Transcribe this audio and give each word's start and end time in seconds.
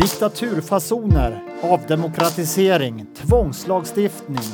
Diktaturfasoner, 0.00 1.42
avdemokratisering, 1.62 3.06
tvångslagstiftning. 3.14 4.44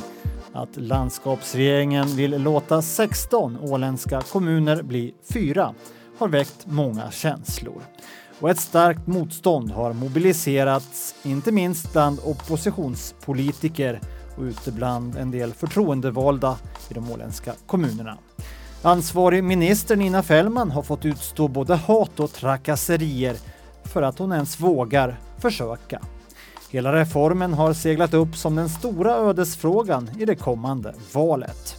Att 0.53 0.77
landskapsregeringen 0.77 2.07
vill 2.07 2.43
låta 2.43 2.81
16 2.81 3.57
åländska 3.57 4.21
kommuner 4.21 4.83
bli 4.83 5.13
fyra 5.33 5.73
har 6.17 6.27
väckt 6.27 6.65
många 6.65 7.11
känslor. 7.11 7.81
Och 8.39 8.49
ett 8.49 8.59
starkt 8.59 9.07
motstånd 9.07 9.71
har 9.71 9.93
mobiliserats, 9.93 11.15
inte 11.23 11.51
minst 11.51 11.93
bland 11.93 12.19
oppositionspolitiker 12.23 14.01
och 14.37 14.43
ute 14.43 14.71
bland 14.71 15.17
en 15.17 15.31
del 15.31 15.53
förtroendevalda 15.53 16.57
i 16.89 16.93
de 16.93 17.11
åländska 17.11 17.53
kommunerna. 17.65 18.17
Ansvarig 18.81 19.43
minister 19.43 19.95
Nina 19.95 20.23
Fällman 20.23 20.71
har 20.71 20.83
fått 20.83 21.05
utstå 21.05 21.47
både 21.47 21.75
hat 21.75 22.19
och 22.19 22.33
trakasserier 22.33 23.37
för 23.87 24.01
att 24.01 24.19
hon 24.19 24.31
ens 24.31 24.59
vågar 24.59 25.19
försöka. 25.37 26.01
Hela 26.69 26.93
reformen 26.93 27.53
har 27.53 27.73
seglat 27.73 28.13
upp 28.13 28.35
som 28.35 28.55
den 28.55 28.69
stora 28.69 29.15
ödesfrågan 29.15 30.09
i 30.19 30.25
det 30.25 30.35
kommande 30.35 30.93
valet. 31.13 31.75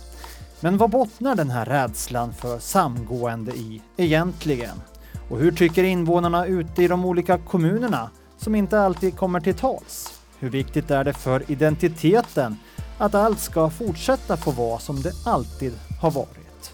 Men 0.60 0.78
vad 0.78 0.90
bottnar 0.90 1.34
den 1.34 1.50
här 1.50 1.64
rädslan 1.64 2.32
för 2.32 2.58
samgående 2.58 3.52
i 3.52 3.82
egentligen? 3.96 4.82
Och 5.30 5.38
hur 5.38 5.52
tycker 5.52 5.84
invånarna 5.84 6.46
ute 6.46 6.82
i 6.82 6.88
de 6.88 7.04
olika 7.04 7.38
kommunerna 7.38 8.10
som 8.36 8.54
inte 8.54 8.80
alltid 8.80 9.16
kommer 9.16 9.40
till 9.40 9.54
tals? 9.54 10.20
Hur 10.38 10.50
viktigt 10.50 10.90
är 10.90 11.04
det 11.04 11.12
för 11.12 11.50
identiteten 11.50 12.56
att 12.98 13.14
allt 13.14 13.40
ska 13.40 13.70
fortsätta 13.70 14.36
få 14.36 14.50
vara 14.50 14.78
som 14.78 15.02
det 15.02 15.12
alltid 15.24 15.72
har 16.00 16.10
varit? 16.10 16.72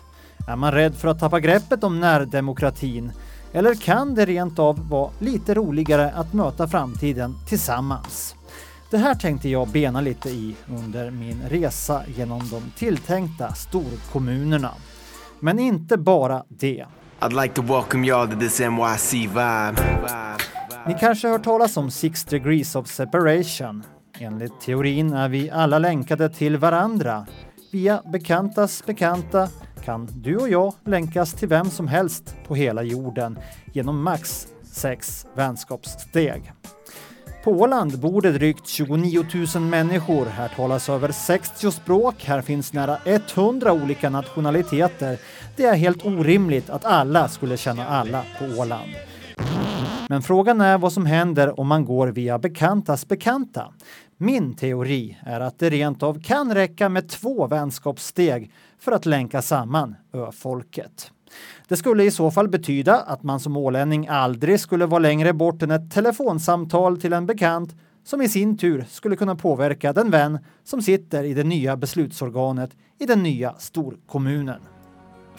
Är 0.49 0.57
man 0.57 0.73
rädd 0.73 0.95
för 0.95 1.09
att 1.09 1.21
tappa 1.21 1.41
greppet 1.41 1.85
om 1.85 2.01
närdemokratin 2.01 3.13
eller 3.55 3.75
kan 3.75 4.15
det 4.15 4.25
rent 4.25 4.59
av 4.59 4.89
vara 4.89 5.11
lite 5.19 5.55
roligare 5.55 6.11
att 6.11 6.33
möta 6.33 6.69
framtiden 6.69 7.35
tillsammans? 7.49 8.35
Det 8.91 8.99
här 8.99 9.15
tänkte 9.15 9.49
jag 9.49 9.69
bena 9.69 10.01
lite 10.01 10.29
i 10.29 10.55
under 10.69 11.11
min 11.11 11.43
resa 11.49 12.03
genom 12.17 12.39
de 12.39 12.63
tilltänkta 12.77 13.55
storkommunerna. 13.55 14.71
Men 15.41 15.59
inte 15.59 15.97
bara 15.97 16.45
det. 16.49 16.85
I'd 17.21 17.43
like 17.43 17.55
to 17.55 17.63
welcome 17.63 18.07
y'all 18.07 18.31
to 18.31 18.41
this 18.41 18.61
NYC 18.61 19.13
vibe. 19.13 19.83
Ni 20.87 20.97
kanske 21.01 21.29
hört 21.29 21.45
talas 21.45 21.77
om 21.77 21.91
Six 21.91 22.25
degrees 22.25 22.77
of 22.77 22.87
separation. 22.87 23.83
Enligt 24.19 24.61
teorin 24.61 25.13
är 25.13 25.29
vi 25.29 25.51
alla 25.51 25.79
länkade 25.79 26.29
till 26.29 26.57
varandra. 26.57 27.27
Via 27.73 28.03
bekantas 28.13 28.87
bekanta 28.87 29.49
kan 29.85 30.09
du 30.13 30.37
och 30.37 30.49
jag 30.49 30.75
länkas 30.85 31.33
till 31.33 31.49
vem 31.49 31.71
som 31.71 31.89
helst 31.89 32.37
på 32.47 32.55
hela 32.55 32.83
jorden 32.83 33.39
genom 33.73 34.03
max 34.03 34.49
sex 34.63 35.27
vänskapssteg. 35.35 36.53
På 37.45 37.51
Åland 37.51 38.01
bor 38.01 38.23
det 38.23 38.33
drygt 38.33 38.67
29 38.67 39.25
000 39.55 39.63
människor. 39.63 40.27
Här 40.27 40.49
talas 40.49 40.89
över 40.89 41.13
60 41.13 41.71
språk. 41.71 42.25
Här 42.25 42.43
finns 42.43 42.73
nära 42.73 42.99
100 43.05 43.73
olika 43.73 44.11
nationaliteter. 44.11 45.19
Det 45.57 45.65
är 45.65 45.75
helt 45.75 46.07
orimligt 46.07 46.71
att 46.71 46.85
alla 46.85 47.29
skulle 47.29 47.57
känna 47.57 47.87
alla 47.87 48.25
på 48.39 48.61
Åland. 48.61 48.91
Men 50.09 50.23
frågan 50.23 50.61
är 50.61 50.79
vad 50.79 50.93
som 50.93 51.07
händer 51.07 51.61
om 51.61 51.67
man 51.67 51.85
går 51.85 52.09
via 52.09 52.39
bekantas 52.39 53.09
bekanta. 53.09 53.73
Min 54.25 54.55
teori 54.55 55.19
är 55.23 55.41
att 55.41 55.59
det 55.59 55.71
rent 55.71 56.03
av 56.03 56.23
kan 56.23 56.55
räcka 56.55 56.89
med 56.89 57.09
två 57.09 57.47
vänskapssteg 57.47 58.53
för 58.79 58.93
att 58.93 59.07
länka 59.07 59.43
samman 59.43 59.95
öfolket. 60.13 61.11
Det 61.69 61.77
skulle 61.77 62.05
i 62.05 62.11
så 62.11 62.31
fall 62.31 62.49
betyda 62.49 63.01
att 63.01 63.23
man 63.23 63.41
som 63.41 63.57
ålänning 63.57 64.09
aldrig 64.09 64.61
skulle 64.61 64.87
vara 64.87 64.99
längre 64.99 65.33
bort 65.33 65.63
än 65.63 65.71
ett 65.71 65.91
telefonsamtal 65.91 67.01
till 67.01 67.13
en 67.13 67.27
bekant 67.27 67.75
som 68.05 68.23
i 68.23 68.29
sin 68.29 68.59
tur 68.59 68.85
skulle 68.89 69.17
kunna 69.17 69.37
påverka 69.37 69.93
den 69.93 70.11
vän 70.11 70.39
som 70.65 70.83
sitter 70.83 71.25
i 71.25 71.35
det 71.35 71.45
nya 71.45 71.77
beslutsorganet 71.77 72.71
i 72.99 73.07
den 73.07 73.23
nya 73.23 73.55
storkommunen. 73.59 74.61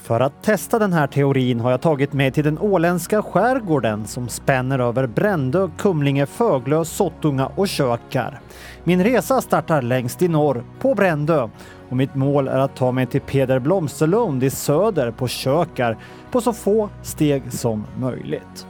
För 0.06 0.20
att 0.20 0.44
testa 0.44 0.80
den 0.80 0.94
här 0.94 1.08
teorin 1.08 1.60
har 1.60 1.72
jag 1.72 1.82
tagit 1.82 2.14
mig 2.14 2.32
till 2.32 2.44
den 2.44 2.60
åländska 2.60 3.22
skärgården 3.22 4.06
som 4.06 4.28
spänner 4.28 4.80
över 4.80 5.08
Brändö, 5.08 5.70
Kumlinge, 5.78 6.26
Föglö, 6.26 6.86
Sottunga 6.86 7.52
och 7.56 7.68
Kökar. 7.68 8.40
Min 8.84 9.04
resa 9.04 9.42
startar 9.42 9.82
längst 9.82 10.22
i 10.22 10.28
norr, 10.28 10.64
på 10.80 10.96
Brändö 10.96 11.50
och 11.90 11.98
mitt 11.98 12.16
mål 12.16 12.48
är 12.48 12.58
att 12.58 12.76
ta 12.76 12.92
mig 12.92 13.06
till 13.06 13.22
Peder 13.22 13.60
Blomsterlund 13.60 14.44
i 14.44 14.50
söder 14.50 15.12
på 15.12 15.28
Kökar 15.28 15.98
på 16.32 16.42
så 16.42 16.54
få 16.54 16.90
steg 17.02 17.54
som 17.54 17.86
möjligt. 18.00 18.68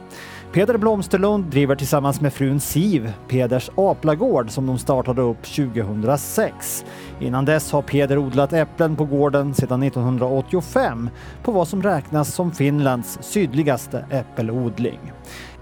Peder 0.56 0.78
Blomsterlund 0.78 1.44
driver 1.44 1.74
tillsammans 1.74 2.20
med 2.20 2.32
frun 2.32 2.60
Siv 2.60 3.12
Peders 3.28 3.70
Aplagård 3.74 4.50
som 4.50 4.66
de 4.66 4.78
startade 4.78 5.22
upp 5.22 5.42
2006. 5.42 6.84
Innan 7.20 7.44
dess 7.44 7.72
har 7.72 7.82
Peder 7.82 8.18
odlat 8.18 8.52
äpplen 8.52 8.96
på 8.96 9.04
gården 9.04 9.54
sedan 9.54 9.82
1985 9.82 11.10
på 11.42 11.52
vad 11.52 11.68
som 11.68 11.82
räknas 11.82 12.34
som 12.34 12.52
Finlands 12.52 13.18
sydligaste 13.22 14.04
äppelodling. 14.10 15.12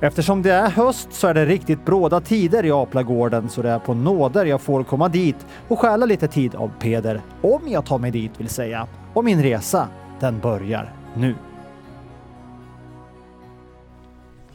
Eftersom 0.00 0.43
det 0.43 0.53
är 0.53 0.71
höst 0.71 1.12
så 1.12 1.26
är 1.26 1.34
det 1.34 1.47
riktigt 1.47 1.84
bråda 1.84 2.21
tider 2.21 2.65
i 2.65 2.71
Aplagården 2.71 3.49
så 3.49 3.62
det 3.62 3.71
är 3.71 3.78
på 3.78 3.94
nåder 3.94 4.44
jag 4.44 4.61
får 4.61 4.84
komma 4.84 5.09
dit 5.09 5.47
och 5.69 5.78
stjäla 5.78 6.06
lite 6.06 6.28
tid 6.28 6.55
av 6.55 6.71
Peder. 6.81 7.21
Om 7.43 7.61
jag 7.66 7.87
tar 7.87 7.99
mig 7.99 8.11
dit 8.11 8.41
vill 8.41 8.49
säga. 8.49 8.87
Och 9.15 9.25
min 9.25 9.43
resa, 9.43 9.88
den 10.21 10.38
börjar 10.38 10.93
nu. 11.15 11.34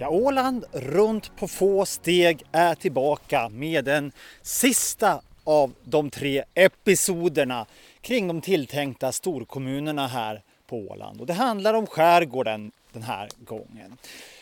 Ja, 0.01 0.09
Åland 0.09 0.65
runt 0.71 1.35
på 1.35 1.47
få 1.47 1.85
steg 1.85 2.43
är 2.51 2.75
tillbaka 2.75 3.49
med 3.49 3.85
den 3.85 4.11
sista 4.41 5.21
av 5.43 5.73
de 5.83 6.09
tre 6.09 6.43
episoderna 6.53 7.65
kring 8.01 8.27
de 8.27 8.41
tilltänkta 8.41 9.11
storkommunerna 9.11 10.07
här 10.07 10.41
på 10.67 10.77
Åland. 10.77 11.21
Och 11.21 11.27
det 11.27 11.33
handlar 11.33 11.73
om 11.73 11.87
skärgården 11.87 12.71
den 12.93 13.03
här 13.03 13.29
gången. 13.45 13.97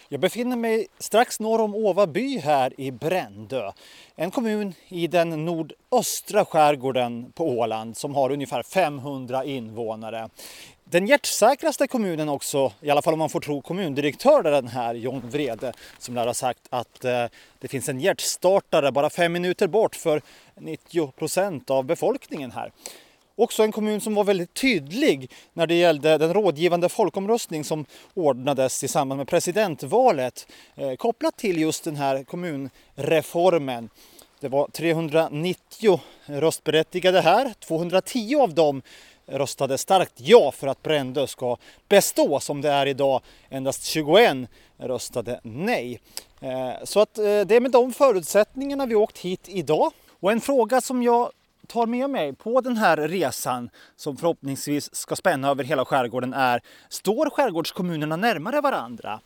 Jag 0.10 0.20
befinner 0.20 0.56
mig 0.56 0.88
strax 1.00 1.40
norr 1.40 1.62
om 1.62 1.76
Åvaby 1.76 2.38
här 2.40 2.74
i 2.78 2.92
Brändö. 2.92 3.72
En 4.16 4.32
kommun 4.32 4.74
i 4.88 5.08
den 5.08 5.46
nordöstra 5.46 6.46
skärgården 6.46 7.32
på 7.32 7.50
Åland 7.50 7.98
som 7.98 8.16
har 8.16 8.32
ungefär 8.32 8.64
500 8.64 9.46
invånare. 9.46 10.30
Den 10.84 11.08
hjärtsäkraste 11.08 11.88
kommunen 11.88 12.30
också, 12.30 12.72
i 12.82 12.90
alla 12.90 13.02
fall 13.02 13.14
om 13.14 13.20
man 13.20 13.30
får 13.30 13.40
tro 13.40 13.62
kommundirektören 13.62 14.68
här, 14.68 14.94
John 14.94 15.22
Vrede, 15.30 15.74
som 16.00 16.16
lär 16.16 16.28
ha 16.28 16.34
sagt 16.34 16.62
att 16.70 17.06
eh, 17.06 17.26
det 17.60 17.68
finns 17.68 17.90
en 17.90 18.00
hjärtstartare 18.00 18.92
bara 18.92 19.10
fem 19.10 19.34
minuter 19.34 19.68
bort 19.68 19.96
för 19.96 20.22
90 20.56 21.12
procent 21.12 21.70
av 21.70 21.84
befolkningen 21.84 22.52
här. 22.52 22.72
Också 23.40 23.64
en 23.64 23.72
kommun 23.72 24.02
som 24.02 24.16
var 24.16 24.24
väldigt 24.24 24.54
tydlig 24.54 25.32
när 25.54 25.68
det 25.68 25.76
gällde 25.76 26.18
den 26.18 26.34
rådgivande 26.34 26.90
folkomröstning 26.90 27.64
som 27.64 27.86
ordnades 28.14 28.84
i 28.84 28.88
samband 28.88 29.18
med 29.18 29.28
presidentvalet 29.28 30.48
eh, 30.76 30.96
kopplat 30.96 31.38
till 31.38 31.58
just 31.58 31.84
den 31.84 31.96
här 31.96 32.24
kommunreformen. 32.24 33.90
Det 34.40 34.48
var 34.48 34.68
390 34.68 36.00
röstberättigade 36.26 37.22
här, 37.22 37.54
210 37.60 38.36
av 38.36 38.54
dem 38.54 38.82
röstade 39.26 39.78
starkt 39.78 40.14
ja 40.18 40.52
för 40.52 40.68
att 40.68 40.84
Brändö 40.84 41.28
ska 41.28 41.58
bestå 41.88 42.40
som 42.40 42.62
det 42.62 42.70
är 42.70 42.86
idag. 42.86 43.22
Endast 43.50 43.86
21 43.86 44.38
röstade 44.78 45.40
nej. 45.44 46.00
Eh, 46.42 46.84
så 46.84 47.00
att 47.00 47.18
eh, 47.18 47.24
det 47.24 47.56
är 47.56 47.60
med 47.60 47.72
de 47.72 47.94
förutsättningarna 47.94 48.86
vi 48.86 48.96
åkt 48.96 49.18
hit 49.18 49.50
idag. 49.50 49.92
Och 50.20 50.32
en 50.32 50.42
fråga 50.42 50.82
som 50.82 51.04
jag 51.04 51.32
tar 51.68 51.86
med 51.86 52.10
mig 52.10 52.34
på 52.34 52.62
den 52.62 52.78
här 52.78 52.98
resan 52.98 53.70
som 53.96 54.18
förhoppningsvis 54.18 54.96
ska 54.96 55.16
spänna 55.16 55.50
över 55.50 55.64
hela 55.64 55.86
skärgården 55.86 56.34
är 56.34 56.62
Står 56.90 57.30
skärgårdskommunerna 57.30 58.16
närmare 58.16 58.62
varandra? 58.62 59.20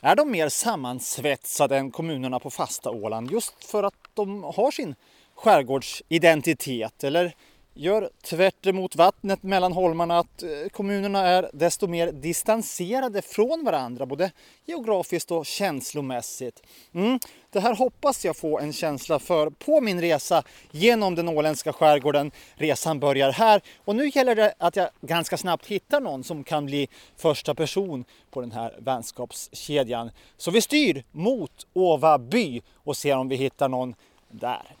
Är 0.00 0.16
de 0.16 0.30
mer 0.30 0.48
sammansvetsade 0.48 1.76
än 1.76 1.90
kommunerna 1.90 2.40
på 2.40 2.50
fasta 2.50 2.90
Åland 2.90 3.30
just 3.30 3.64
för 3.64 3.82
att 3.82 3.94
de 4.14 4.42
har 4.42 4.70
sin 4.70 4.94
skärgårdsidentitet? 5.34 7.04
Eller 7.04 7.34
gör 7.74 8.10
tvärt 8.22 8.66
emot 8.66 8.96
vattnet 8.96 9.42
mellan 9.42 9.72
holmarna 9.72 10.18
att 10.18 10.42
eh, 10.42 10.48
kommunerna 10.72 11.26
är 11.26 11.50
desto 11.52 11.86
mer 11.86 12.12
distanserade 12.12 13.22
från 13.22 13.64
varandra 13.64 14.06
både 14.06 14.30
geografiskt 14.64 15.30
och 15.30 15.46
känslomässigt. 15.46 16.62
Mm, 16.94 17.18
det 17.50 17.60
här 17.60 17.74
hoppas 17.74 18.24
jag 18.24 18.36
få 18.36 18.58
en 18.58 18.72
känsla 18.72 19.18
för 19.18 19.50
på 19.50 19.80
min 19.80 20.00
resa 20.00 20.42
genom 20.70 21.14
den 21.14 21.28
åländska 21.28 21.72
skärgården. 21.72 22.30
Resan 22.54 23.00
börjar 23.00 23.32
här 23.32 23.62
och 23.84 23.96
nu 23.96 24.10
gäller 24.14 24.34
det 24.34 24.54
att 24.58 24.76
jag 24.76 24.88
ganska 25.00 25.36
snabbt 25.36 25.66
hittar 25.66 26.00
någon 26.00 26.24
som 26.24 26.44
kan 26.44 26.66
bli 26.66 26.88
första 27.16 27.54
person 27.54 28.04
på 28.30 28.40
den 28.40 28.52
här 28.52 28.74
vänskapskedjan. 28.78 30.10
Så 30.36 30.50
vi 30.50 30.60
styr 30.60 31.04
mot 31.12 31.66
Åvaby 31.72 32.62
och 32.84 32.96
ser 32.96 33.16
om 33.16 33.28
vi 33.28 33.36
hittar 33.36 33.68
någon 33.68 33.94
där. 34.30 34.76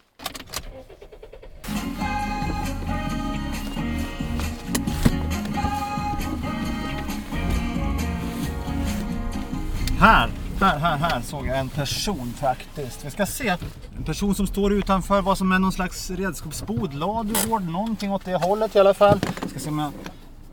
Här 9.98 10.30
där, 10.58 10.78
här, 10.78 10.96
här 10.96 11.20
såg 11.20 11.46
jag 11.46 11.58
en 11.58 11.68
person 11.68 12.32
faktiskt. 12.40 13.04
Vi 13.04 13.10
ska 13.10 13.26
se. 13.26 13.56
En 13.96 14.04
person 14.04 14.34
som 14.34 14.46
står 14.46 14.72
utanför 14.72 15.22
vad 15.22 15.38
som 15.38 15.52
är 15.52 15.58
någon 15.58 15.72
slags 15.72 16.10
redskapsbod, 16.10 16.94
ladugård, 16.94 17.62
någonting 17.62 18.12
åt 18.12 18.24
det 18.24 18.34
hållet 18.34 18.76
i 18.76 18.78
alla 18.78 18.94
fall. 18.94 19.20
Ska 19.46 19.58
se 19.58 19.68
om 19.68 19.78
jag 19.78 19.92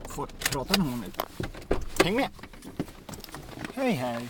får 0.07 0.27
prata 0.51 0.77
med 0.77 0.87
honom 0.87 1.03
lite. 1.05 1.21
Häng 2.03 2.15
med! 2.15 2.27
Hej 3.75 3.91
hej! 3.91 4.27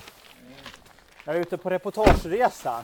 Jag 1.25 1.35
är 1.35 1.39
ute 1.39 1.57
på 1.57 1.69
reportageresa. 1.69 2.83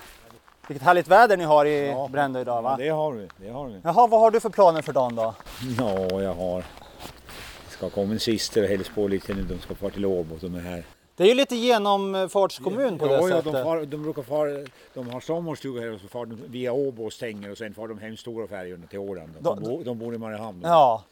Vilket 0.67 0.85
härligt 0.85 1.07
väder 1.07 1.37
ni 1.37 1.43
har 1.43 1.65
i 1.65 1.87
ja, 1.87 2.07
Brändö 2.07 2.41
idag 2.41 2.61
va? 2.61 2.75
Ja, 2.79 2.85
det 2.85 2.89
har 2.89 3.11
vi. 3.11 3.27
Det 3.37 3.49
har 3.49 3.67
vi. 3.67 3.79
Jaha, 3.83 4.07
vad 4.07 4.19
har 4.19 4.31
du 4.31 4.39
för 4.39 4.49
planer 4.49 4.81
för 4.81 4.93
dagen 4.93 5.15
då? 5.15 5.35
Ja, 5.79 6.21
jag 6.21 6.33
har... 6.33 6.63
ska 7.69 7.89
komma 7.89 8.13
en 8.13 8.19
syster 8.19 8.63
och 8.63 8.69
hälsa 8.69 8.91
på 8.95 9.07
lite 9.07 9.33
när 9.33 9.43
de 9.43 9.59
ska 9.59 9.75
fara 9.75 9.91
till 9.91 10.05
Åbo. 10.05 10.37
De 10.41 10.55
är 10.55 10.59
här. 10.59 10.83
Det 11.17 11.23
är 11.23 11.27
ju 11.27 11.33
lite 11.33 11.55
genomfartskommun 11.55 12.97
på 12.97 13.07
det 13.07 13.13
ja, 13.13 13.27
sättet. 13.27 13.53
De, 13.53 13.63
far, 13.63 13.85
de 13.85 14.03
brukar 14.03 14.21
fara, 14.21 14.65
de 14.93 15.09
har 15.09 15.19
sommarstuga 15.19 15.81
här 15.81 15.93
och 15.93 16.01
så 16.01 16.07
far 16.07 16.25
de 16.25 16.37
via 16.47 16.73
Åbo 16.73 17.05
och 17.05 17.13
stänger 17.13 17.51
och 17.51 17.57
sen 17.57 17.73
far 17.73 17.87
de 17.87 17.97
hem 17.97 18.17
stora 18.17 18.47
färjorna 18.47 18.87
till 18.87 18.99
Åland. 18.99 19.29
De, 19.39 19.63
de, 19.63 19.83
de 19.83 19.99
bor 19.99 20.15
i 20.15 20.17
Mariehamn. 20.17 20.61
Ja, 20.63 21.03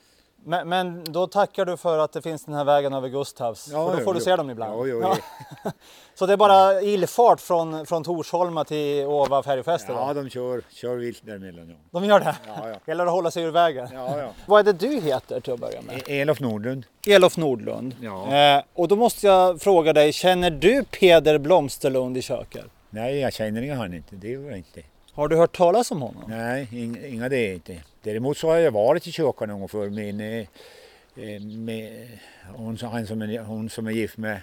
men, 0.46 0.70
men, 0.70 1.04
då 1.04 1.28
tackar 1.28 1.66
du 1.66 1.78
för 1.78 2.00
att 2.00 2.12
det 2.12 2.22
finns 2.22 2.46
den 2.46 2.56
här 2.56 2.64
vägen 2.64 2.94
över 2.94 3.10
Gustavs, 3.10 3.70
ja, 3.72 3.90
för 3.90 3.98
då 3.98 4.04
får 4.04 4.14
jo, 4.14 4.20
du 4.20 4.26
se 4.26 4.36
dem 4.36 4.50
ibland. 4.50 4.88
Jo, 4.88 5.02
ja. 5.02 5.18
Så 6.16 6.26
det 6.26 6.34
är 6.34 6.38
bara 6.38 6.82
illfart 6.82 7.42
från, 7.42 7.86
från 7.86 8.04
Torsholma 8.04 8.64
till 8.64 9.06
Åva 9.06 9.44
färjefäste? 9.44 9.92
Ja, 9.92 10.14
de 10.14 10.30
kör, 10.30 10.62
kör 10.70 10.96
vilt 10.96 11.26
däremellan. 11.26 11.70
Ja. 11.70 12.00
De 12.00 12.06
gör 12.06 12.20
det? 12.20 12.36
Ja, 12.48 12.70
ja. 12.70 12.76
Gäller 12.88 13.06
att 13.06 13.12
hålla 13.12 13.32
sig 13.32 13.44
ur 13.44 13.52
vägen? 13.52 13.88
Ja, 13.94 14.20
ja. 14.20 14.30
Vad 14.46 14.60
är 14.60 14.74
det 14.74 14.88
du 14.88 15.02
heter 15.02 15.40
till 15.40 15.54
att 15.54 15.60
börja 15.60 15.82
med? 15.82 15.98
E- 15.98 16.22
Elof 16.22 16.40
Nordlund. 16.40 16.86
Elof 17.08 17.38
Nordlund. 17.38 17.96
Ja. 18.02 18.36
Eh, 18.36 18.64
och 18.74 18.88
då 18.88 18.96
måste 18.96 19.28
jag 19.28 19.62
fråga 19.62 19.94
dig, 19.94 20.14
känner 20.14 20.52
du 20.52 20.84
Peder 20.84 21.38
Blomsterlund 21.38 22.18
i 22.18 22.22
köket? 22.22 22.66
Nej, 22.90 23.20
jag 23.20 23.34
känner 23.34 23.76
han 23.76 23.94
inte, 23.94 24.16
det 24.16 24.28
gör 24.28 24.50
jag 24.50 24.58
inte. 24.58 24.82
Har 25.16 25.28
du 25.28 25.36
hört 25.36 25.58
talas 25.58 25.92
om 25.92 26.02
honom? 26.02 26.24
Nej, 26.28 26.68
inga, 26.72 27.08
inga 27.08 27.30
det 27.30 27.54
inte. 27.54 27.84
Däremot 28.02 28.38
så 28.38 28.50
har 28.50 28.58
jag 28.58 28.72
varit 28.72 29.08
i 29.08 29.12
kyrkan 29.12 29.50
någon 29.50 29.60
gång 29.60 29.70
för 29.70 29.90
min, 29.90 30.22
eh, 30.22 31.42
med, 31.42 32.08
hon, 32.56 32.78
han 32.78 33.08
som 33.08 33.22
är, 33.22 33.40
hon 33.40 33.70
som 33.70 33.88
är 33.88 33.92
gift 33.92 34.18
med 34.18 34.40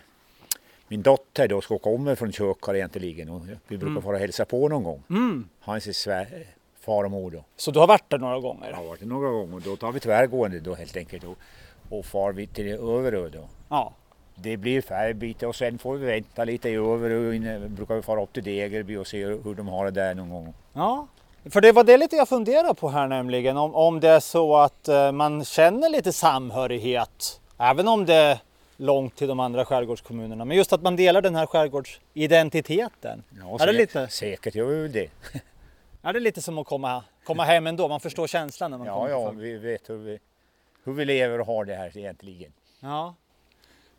min 0.89 1.03
dotter 1.03 1.49
då 1.49 1.61
ska 1.61 1.79
komma 1.79 2.17
från 2.17 2.33
kyrkan 2.33 2.77
egentligen 2.77 3.29
och 3.29 3.43
vi 3.69 3.79
brukar 3.79 3.87
mm. 3.87 4.03
få 4.03 4.17
hälsa 4.17 4.45
på 4.45 4.69
någon 4.69 4.83
gång. 4.83 5.03
Mm. 5.11 5.49
Hans 5.61 6.09
far 6.81 7.05
och 7.05 7.11
mor 7.11 7.31
då. 7.31 7.45
Så 7.57 7.71
du 7.71 7.79
har 7.79 7.87
varit 7.87 8.11
där 8.11 8.19
några 8.19 8.41
gånger? 8.41 8.71
Jag 8.71 8.77
har 8.77 8.85
varit 8.85 9.01
där 9.01 9.07
några 9.07 9.31
gånger 9.31 9.55
och 9.55 9.63
då 9.63 9.77
tar 9.77 9.93
vi 9.93 10.01
tvärgående 10.01 10.61
då 10.61 10.75
helt 10.75 10.97
enkelt 10.97 11.25
och, 11.25 11.39
och 11.89 12.07
far 12.07 12.33
vi 12.33 12.47
till 12.47 12.67
Överö 12.69 13.29
då. 13.29 13.49
Ja. 13.69 13.93
Det 14.35 14.57
blir 14.57 14.83
färgbyte 14.83 15.47
och 15.47 15.57
sen 15.57 15.79
får 15.79 15.97
vi 15.97 16.07
vänta 16.07 16.45
lite 16.45 16.69
i 16.69 16.75
Överö. 16.75 17.69
Brukar 17.69 17.95
vi 17.95 18.03
fara 18.03 18.23
upp 18.23 18.33
till 18.33 18.45
Degerby 18.45 18.97
och 18.97 19.07
se 19.07 19.27
hur 19.27 19.55
de 19.55 19.69
har 19.69 19.85
det 19.85 19.91
där 19.91 20.15
någon 20.15 20.31
gång. 20.31 20.55
Ja, 20.73 21.07
för 21.51 21.61
det 21.61 21.73
var 21.73 21.85
det 21.85 21.97
lite 21.97 22.17
jag 22.17 22.29
funderade 22.29 22.75
på 22.75 22.89
här 22.89 23.09
nämligen, 23.09 23.57
om, 23.57 23.75
om 23.75 24.01
det 24.01 24.09
är 24.09 24.21
så 24.21 24.57
att 24.57 24.89
uh, 24.89 25.13
man 25.13 25.45
känner 25.45 25.89
lite 25.89 26.13
samhörighet, 26.13 27.41
även 27.59 27.89
om 27.89 28.07
det 28.07 28.15
är 28.15 28.39
långt 28.77 29.17
till 29.17 29.29
de 29.29 29.41
andra 29.41 29.65
skärgårdskommunerna, 29.65 30.45
men 30.45 30.57
just 30.57 30.73
att 30.73 30.83
man 30.83 30.97
delar 30.97 31.23
den 31.23 31.35
här 31.35 31.47
skärgårdsidentiteten. 31.47 33.23
Ja, 33.41 33.59
är 33.61 33.67
det 33.67 33.73
lite... 33.73 34.09
säkert 34.09 34.55
gör 34.55 34.67
vi 34.67 34.89
det. 34.89 35.11
är 36.03 36.13
det 36.13 36.21
lite 36.21 36.43
som 36.43 36.59
att 36.59 36.67
komma, 36.67 37.05
komma 37.25 37.45
hem 37.45 37.67
ändå, 37.67 37.89
man 37.89 38.01
förstår 38.01 38.27
känslan 38.27 38.71
när 38.71 38.79
man 38.79 38.87
ja, 38.87 38.95
kommer? 38.95 39.11
Ja, 39.11 39.31
vi 39.31 39.59
vet 39.59 39.91
hur 39.91 39.97
vi, 39.97 40.19
hur 40.85 40.93
vi 40.93 41.05
lever 41.05 41.41
och 41.41 41.47
har 41.47 41.65
det 41.65 41.75
här 41.75 41.99
egentligen. 41.99 42.53
Ja. 42.81 43.15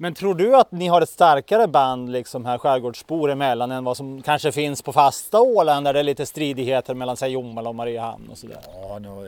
Men 0.04 0.14
tror 0.14 0.36
du 0.36 0.56
att 0.56 0.72
ni 0.72 0.88
har 0.88 1.02
ett 1.02 1.10
starkare 1.10 1.68
band 1.68 2.12
liksom 2.12 2.46
här 2.46 2.58
skärgårdsbor 2.58 3.32
emellan 3.32 3.72
än 3.72 3.84
vad 3.84 3.98
som 3.98 4.22
kanske 4.22 4.52
finns 4.52 4.82
på 4.82 4.94
fasta 4.94 5.42
Åland 5.42 5.86
där 5.86 5.94
det 5.94 6.00
är 6.00 6.04
lite 6.04 6.26
stridigheter 6.26 6.94
mellan 6.94 7.18
sig 7.18 7.32
Jomala 7.32 7.70
och 7.70 7.76
Mariehamn 7.76 8.30
och 8.30 8.38
sådär? 8.38 8.58
Ja, 8.82 9.00
no, 9.00 9.28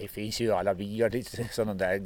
det 0.00 0.08
finns 0.08 0.40
ju 0.40 0.52
alla 0.52 0.74
byar 0.74 1.10
lite 1.10 1.48
sådana 1.50 1.74
där 1.74 2.02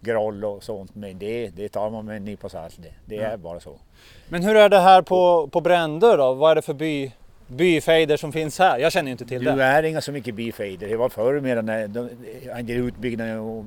groll 0.00 0.44
och 0.44 0.64
sånt 0.64 0.94
men 0.94 1.18
det, 1.18 1.48
det 1.48 1.68
tar 1.68 1.90
man 1.90 2.04
med 2.04 2.16
en 2.16 2.24
nypa 2.24 2.48
salt 2.48 2.78
det. 2.82 2.92
Det 3.04 3.16
är 3.16 3.30
ja. 3.30 3.36
bara 3.36 3.60
så. 3.60 3.76
Men 4.28 4.42
hur 4.42 4.56
är 4.56 4.68
det 4.68 4.80
här 4.80 5.02
på, 5.02 5.48
på 5.52 5.60
Brändö 5.60 6.16
då? 6.16 6.34
Vad 6.34 6.50
är 6.50 6.54
det 6.54 6.62
för 6.62 6.74
by, 6.74 7.12
byfejder 7.46 8.16
som 8.16 8.32
finns 8.32 8.58
här? 8.58 8.78
Jag 8.78 8.92
känner 8.92 9.08
ju 9.08 9.12
inte 9.12 9.26
till 9.26 9.44
det. 9.44 9.54
Nu 9.54 9.62
är 9.62 9.82
inga 9.82 10.00
så 10.00 10.12
mycket 10.12 10.34
byfejder. 10.34 10.88
Det 10.88 10.96
var 10.96 11.08
förr 11.08 11.40
med 11.40 11.56
den 11.56 11.66
där 12.66 12.74
utbyggnaden 12.74 13.38
och 13.38 13.64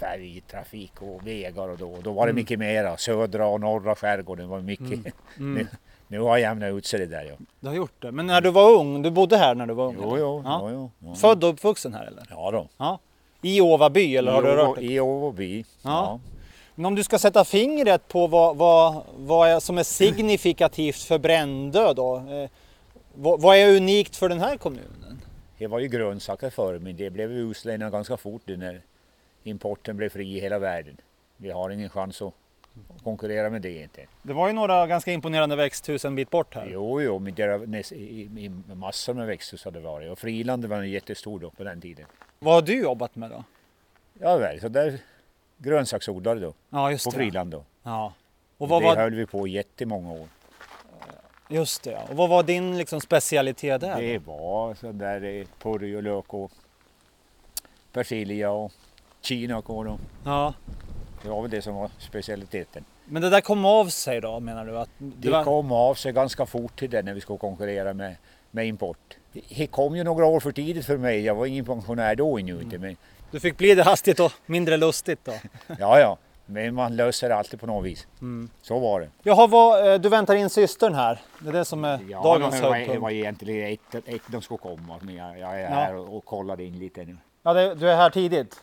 färjetrafik 0.00 0.92
och 1.02 1.26
vägar 1.26 1.68
och 1.68 1.78
då, 1.78 1.96
då 2.02 2.12
var 2.12 2.26
det 2.26 2.30
mm. 2.30 2.40
mycket 2.40 2.58
mera. 2.58 2.96
Södra 2.96 3.46
och 3.46 3.60
norra 3.60 3.94
skärgården 3.94 4.48
var 4.48 4.60
mycket. 4.60 4.86
Mm. 4.86 5.04
Mm. 5.36 5.54
nu, 5.54 5.66
nu 6.08 6.20
har 6.20 6.38
jämnat 6.38 6.72
ut 6.72 6.86
sig 6.86 7.00
det 7.00 7.06
där. 7.06 7.24
Ja. 7.24 7.34
Det 7.60 7.68
har 7.68 7.74
gjort 7.74 8.02
det. 8.02 8.12
Men 8.12 8.26
när 8.26 8.40
du 8.40 8.50
var 8.50 8.70
ung, 8.70 9.02
du 9.02 9.10
bodde 9.10 9.36
här 9.36 9.54
när 9.54 9.66
du 9.66 9.74
var 9.74 9.86
ung? 9.86 9.96
Jo, 10.02 10.18
jo, 10.18 10.42
ja. 10.44 10.70
jo, 10.72 10.90
jo. 10.98 11.14
Född 11.14 11.44
och 11.44 11.50
uppvuxen 11.50 11.94
här 11.94 12.06
eller? 12.06 12.26
Ja 12.30 12.50
då. 12.50 12.68
Ja. 12.76 12.98
I 13.42 13.60
Åvaby 13.60 14.16
eller 14.16 14.32
I 14.32 14.34
har 14.34 14.42
du 14.42 14.48
rört 14.48 14.76
dig? 14.76 14.94
I 14.94 15.00
Åvaby, 15.00 15.58
ja. 15.58 15.64
ja. 15.82 16.20
Men 16.74 16.86
om 16.86 16.94
du 16.94 17.04
ska 17.04 17.18
sätta 17.18 17.44
fingret 17.44 18.08
på 18.08 18.26
vad, 18.26 18.56
vad, 18.56 19.02
vad 19.16 19.48
är, 19.48 19.60
som 19.60 19.78
är 19.78 19.82
signifikativt 19.82 21.02
för 21.02 21.18
Brändö 21.18 21.92
då? 21.94 22.16
Eh, 22.16 22.50
vad, 23.14 23.40
vad, 23.40 23.56
är 23.56 23.76
unikt 23.76 24.16
för 24.16 24.28
den 24.28 24.40
här 24.40 24.56
kommunen? 24.56 25.20
Det 25.58 25.66
var 25.66 25.78
ju 25.78 25.88
grönsaker 25.88 26.50
förr 26.50 26.78
men 26.78 26.96
det 26.96 27.10
blev 27.10 27.30
uslänningar 27.32 27.90
ganska 27.90 28.16
fort 28.16 28.42
när 28.46 28.80
importen 29.44 29.96
blev 29.96 30.08
fri 30.08 30.36
i 30.36 30.40
hela 30.40 30.58
världen. 30.58 30.96
Vi 31.36 31.50
har 31.50 31.70
ingen 31.70 31.88
chans 31.90 32.22
att 32.22 32.34
konkurrera 33.02 33.50
med 33.50 33.62
det 33.62 33.82
inte. 33.82 34.06
Det 34.22 34.32
var 34.32 34.46
ju 34.46 34.52
några 34.52 34.86
ganska 34.86 35.12
imponerande 35.12 35.56
växthus 35.56 36.04
en 36.04 36.14
bit 36.14 36.30
bort 36.30 36.54
här. 36.54 36.68
Jo, 36.72 37.00
jo, 37.00 37.18
men 37.18 37.34
det 37.34 37.92
i, 37.92 38.50
massor 38.74 39.14
med 39.14 39.26
växthus 39.26 39.64
har 39.64 39.70
det 39.70 39.80
varit 39.80 40.10
och 40.10 40.18
Friland 40.18 40.64
var 40.64 40.76
en 40.76 40.90
jättestor 40.90 41.40
då 41.40 41.50
på 41.50 41.64
den 41.64 41.80
tiden. 41.80 42.06
Vad 42.38 42.54
har 42.54 42.62
du 42.62 42.82
jobbat 42.82 43.16
med 43.16 43.30
då? 43.30 43.44
Ja, 44.18 44.36
väl, 44.36 44.60
så 44.60 44.68
där 44.68 44.98
grönsaksodlare 45.58 46.38
då. 46.38 46.54
Ja, 46.70 46.90
just 46.90 47.04
på 47.04 47.10
det. 47.10 47.16
Friland 47.16 47.50
då. 47.50 47.64
Ja. 47.82 48.12
Och 48.58 48.68
vad 48.68 48.82
det 48.82 48.86
var... 48.86 48.96
höll 48.96 49.14
vi 49.14 49.26
på 49.26 49.46
jättemånga 49.46 50.12
år. 50.12 50.28
Just 51.48 51.82
det, 51.82 51.98
och 52.10 52.16
vad 52.16 52.28
var 52.28 52.42
din 52.42 52.78
liksom, 52.78 53.00
specialitet 53.00 53.80
där? 53.80 54.00
Det 54.00 54.18
var 54.18 54.74
så 54.74 54.92
där 54.92 55.46
purj 55.58 55.96
och 55.96 56.02
lök 56.02 56.34
och 56.34 56.52
persilja 57.92 58.50
och 58.50 58.72
Kinakål 59.20 59.88
och 59.88 60.00
ja. 60.24 60.54
det 61.22 61.28
var 61.28 61.42
väl 61.42 61.50
det 61.50 61.62
som 61.62 61.74
var 61.74 61.90
specialiteten. 61.98 62.84
Men 63.04 63.22
det 63.22 63.30
där 63.30 63.40
kom 63.40 63.64
av 63.64 63.86
sig 63.86 64.20
då 64.20 64.40
menar 64.40 64.64
du? 64.64 64.78
Att 64.78 64.90
det, 64.98 65.14
det 65.16 65.30
var... 65.30 65.44
kom 65.44 65.72
av 65.72 65.94
sig 65.94 66.12
ganska 66.12 66.46
fort 66.46 66.78
till 66.78 66.90
det 66.90 67.02
när 67.02 67.14
vi 67.14 67.20
skulle 67.20 67.38
konkurrera 67.38 67.94
med, 67.94 68.16
med 68.50 68.66
import. 68.66 69.16
Det 69.48 69.66
kom 69.66 69.96
ju 69.96 70.04
några 70.04 70.26
år 70.26 70.40
för 70.40 70.52
tidigt 70.52 70.86
för 70.86 70.96
mig, 70.96 71.20
jag 71.20 71.34
var 71.34 71.46
ingen 71.46 71.64
pensionär 71.64 72.14
då 72.14 72.38
ännu 72.38 72.62
mm. 72.62 72.80
men... 72.80 72.96
Du 73.30 73.40
fick 73.40 73.56
bli 73.56 73.74
det 73.74 73.82
hastigt 73.82 74.20
och 74.20 74.32
mindre 74.46 74.76
lustigt 74.76 75.24
då? 75.24 75.32
ja, 75.78 76.00
ja. 76.00 76.18
Men 76.46 76.74
man 76.74 76.96
löser 76.96 77.28
det 77.28 77.34
alltid 77.34 77.60
på 77.60 77.66
något 77.66 77.84
vis. 77.84 78.06
Mm. 78.20 78.50
Så 78.62 78.78
var 78.78 79.00
det. 79.00 79.08
Jaha, 79.22 79.46
vad, 79.46 79.92
eh, 79.92 80.00
du 80.00 80.08
väntar 80.08 80.34
in 80.34 80.50
systern 80.50 80.94
här? 80.94 81.20
Det 81.38 81.48
är 81.48 81.52
det 81.52 81.64
som 81.64 81.84
är 81.84 82.00
ja, 82.08 82.22
dagens 82.22 82.54
höjdpunkt? 82.54 82.92
Det 82.92 82.98
var 82.98 83.10
egentligen 83.10 83.72
ett, 83.72 83.94
ett 84.06 84.22
de 84.26 84.42
skulle 84.42 84.58
komma, 84.58 84.98
men 85.02 85.14
jag, 85.14 85.38
jag 85.38 85.60
är 85.60 85.62
ja. 85.62 85.68
här 85.68 85.96
och, 85.96 86.16
och 86.16 86.24
kollar 86.24 86.60
in 86.60 86.78
lite 86.78 87.04
nu. 87.04 87.16
Ja, 87.42 87.52
det, 87.52 87.74
du 87.74 87.90
är 87.90 87.96
här 87.96 88.10
tidigt. 88.10 88.60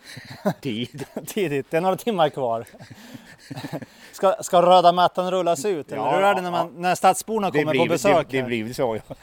Tid. 0.60 1.06
tidigt, 1.26 1.70
det 1.70 1.76
är 1.76 1.80
några 1.80 1.96
timmar 1.96 2.28
kvar. 2.28 2.66
Ska, 4.12 4.36
ska 4.40 4.62
röda 4.62 4.92
mattan 4.92 5.30
rullas 5.30 5.64
ut? 5.64 5.92
Eller 5.92 6.02
ja, 6.02 6.16
hur 6.16 6.22
är 6.22 6.34
det 6.34 6.40
när, 6.40 6.50
man, 6.50 6.74
när 6.76 6.94
stadsborna 6.94 7.50
kommer 7.50 7.64
blir, 7.64 7.80
på 7.80 7.86
besök? 7.86 8.26
Det, 8.30 8.40
det 8.40 8.46
blir 8.46 8.72
så 8.72 8.98
ja. 9.08 9.14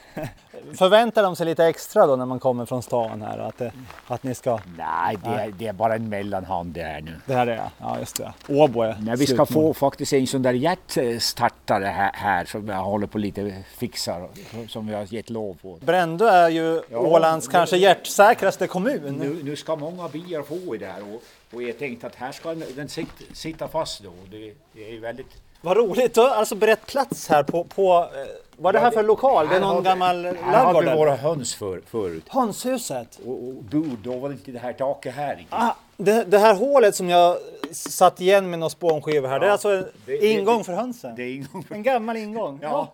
Förväntar 0.73 1.23
de 1.23 1.35
sig 1.35 1.45
lite 1.45 1.65
extra 1.65 2.07
då 2.07 2.15
när 2.15 2.25
man 2.25 2.39
kommer 2.39 2.65
från 2.65 2.83
stan 2.83 3.21
här? 3.21 3.37
Att, 3.37 3.57
det, 3.57 3.71
att 4.07 4.23
ni 4.23 4.35
ska... 4.35 4.59
Nej, 4.77 5.17
det 5.23 5.29
är, 5.29 5.51
det 5.57 5.67
är 5.67 5.73
bara 5.73 5.95
en 5.95 6.09
mellanhand 6.09 6.73
det 6.73 6.83
här 6.83 7.01
nu. 7.01 7.11
Det 7.25 7.33
här 7.33 7.47
är 7.47 7.69
ja, 7.77 7.99
just 7.99 8.17
det. 8.17 8.33
Åbo 8.47 8.81
är 8.81 8.97
Nej, 8.99 9.15
Vi 9.17 9.27
ska 9.27 9.45
få 9.45 9.73
faktiskt 9.73 10.13
en 10.13 10.27
sån 10.27 10.41
där 10.41 10.53
hjärtstartare 10.53 11.85
här, 11.85 12.11
här 12.13 12.45
som 12.45 12.67
jag 12.67 12.83
håller 12.83 13.07
på 13.07 13.17
lite 13.17 13.63
fixar 13.77 14.27
som 14.67 14.87
vi 14.87 14.93
har 14.93 15.13
gett 15.13 15.29
lov 15.29 15.57
på. 15.61 15.77
Brändö 15.81 16.29
är 16.29 16.49
ju 16.49 16.81
ja, 16.89 16.97
Ålands 16.97 17.47
nu, 17.47 17.51
kanske 17.51 17.77
hjärtsäkraste 17.77 18.67
kommun. 18.67 19.15
Nu, 19.19 19.43
nu 19.43 19.55
ska 19.55 19.75
många 19.75 20.07
biar 20.07 20.41
få 20.41 20.75
i 20.75 20.77
det 20.77 20.87
här 20.87 21.01
och, 21.01 21.23
och 21.55 21.63
jag 21.63 21.79
tänkte 21.79 22.07
att 22.07 22.15
här 22.15 22.31
ska 22.31 22.55
den 22.55 22.89
sitta 23.33 23.67
fast 23.67 24.03
då. 24.03 24.09
Det, 24.31 24.53
det 24.73 24.95
är 24.95 24.99
väldigt 24.99 25.41
vad 25.65 25.77
roligt! 25.77 26.13
Du 26.13 26.21
har 26.21 26.29
alltså 26.29 26.55
berett 26.55 26.85
plats 26.85 27.27
här 27.29 27.43
på, 27.43 27.63
på 27.63 28.09
eh, 28.13 28.27
vad 28.57 28.75
är 28.75 28.79
det 28.79 28.85
här 28.85 28.91
för 28.91 29.03
lokal? 29.03 29.49
Det 29.49 29.55
är 29.55 29.59
någon 29.59 29.83
gammal 29.83 30.21
ladugård? 30.21 30.43
Här 30.43 30.65
hade 30.65 30.91
vi 30.91 30.97
våra 30.97 31.15
höns 31.15 31.55
för, 31.55 31.81
förut. 31.85 32.23
Hönshuset? 32.27 33.19
Och, 33.25 33.47
och 33.47 33.63
bud, 33.63 33.97
då 34.03 34.19
var 34.19 34.29
det 34.29 34.33
inte 34.33 34.51
det 34.51 34.59
här 34.59 34.73
taket 34.73 35.15
här. 35.15 35.45
Ah, 35.49 35.71
det, 35.97 36.23
det, 36.23 36.37
här 36.37 36.55
hålet 36.55 36.95
som 36.95 37.09
jag 37.09 37.37
satt 37.71 38.21
igen 38.21 38.49
med 38.49 38.59
någon 38.59 38.69
spånskiva 38.69 39.27
här, 39.27 39.39
det 39.39 39.45
är 39.45 39.51
alltså 39.51 39.69
en 39.69 39.85
det, 40.05 40.27
ingång 40.27 40.63
för 40.63 40.73
hönsen? 40.73 41.15
Det 41.15 41.23
är 41.23 41.35
ingång 41.35 41.63
för... 41.63 41.75
En 41.75 41.83
gammal 41.83 42.17
ingång? 42.17 42.59
Ja. 42.61 42.93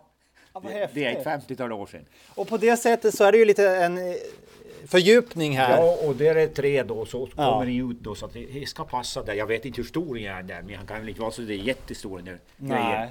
ja 0.54 0.62
det, 0.64 0.90
det, 0.94 1.06
är 1.06 1.16
ett 1.16 1.26
50-tal 1.26 1.72
år 1.72 1.86
sedan. 1.86 2.06
Och 2.36 2.48
på 2.48 2.58
det 2.58 2.78
sättet 2.78 3.16
så 3.16 3.24
är 3.24 3.32
det 3.32 3.38
ju 3.38 3.46
lite 3.46 3.70
en 3.70 4.16
fördjupning 4.88 5.58
här. 5.58 5.78
Ja, 5.78 5.98
och 6.08 6.16
där 6.16 6.36
är 6.36 6.48
tre 6.48 6.84
då, 6.84 7.06
så 7.06 7.30
ja. 7.36 7.52
kommer 7.52 7.66
den 7.66 7.92
ut 7.92 8.00
då 8.00 8.16
så 8.16 8.26
att 8.26 8.34
det 8.34 8.70
ska 8.70 8.84
passa 8.84 9.24
där. 9.24 9.34
Jag 9.34 9.48
vet 9.48 9.66
inte 9.66 9.82
hur 9.82 9.88
stor 9.88 10.16
den 10.16 10.26
är 10.26 10.44
där, 10.44 10.62
men 10.62 10.76
han 10.76 10.88
kan 10.88 11.00
väl 11.00 11.10
inte 11.10 11.22
vara 11.22 11.32
så 11.32 11.42
det 11.42 11.54
är 11.54 11.58
jättestor 11.58 12.18
den 12.18 12.26
där 12.26 12.40
Nej. 12.58 13.10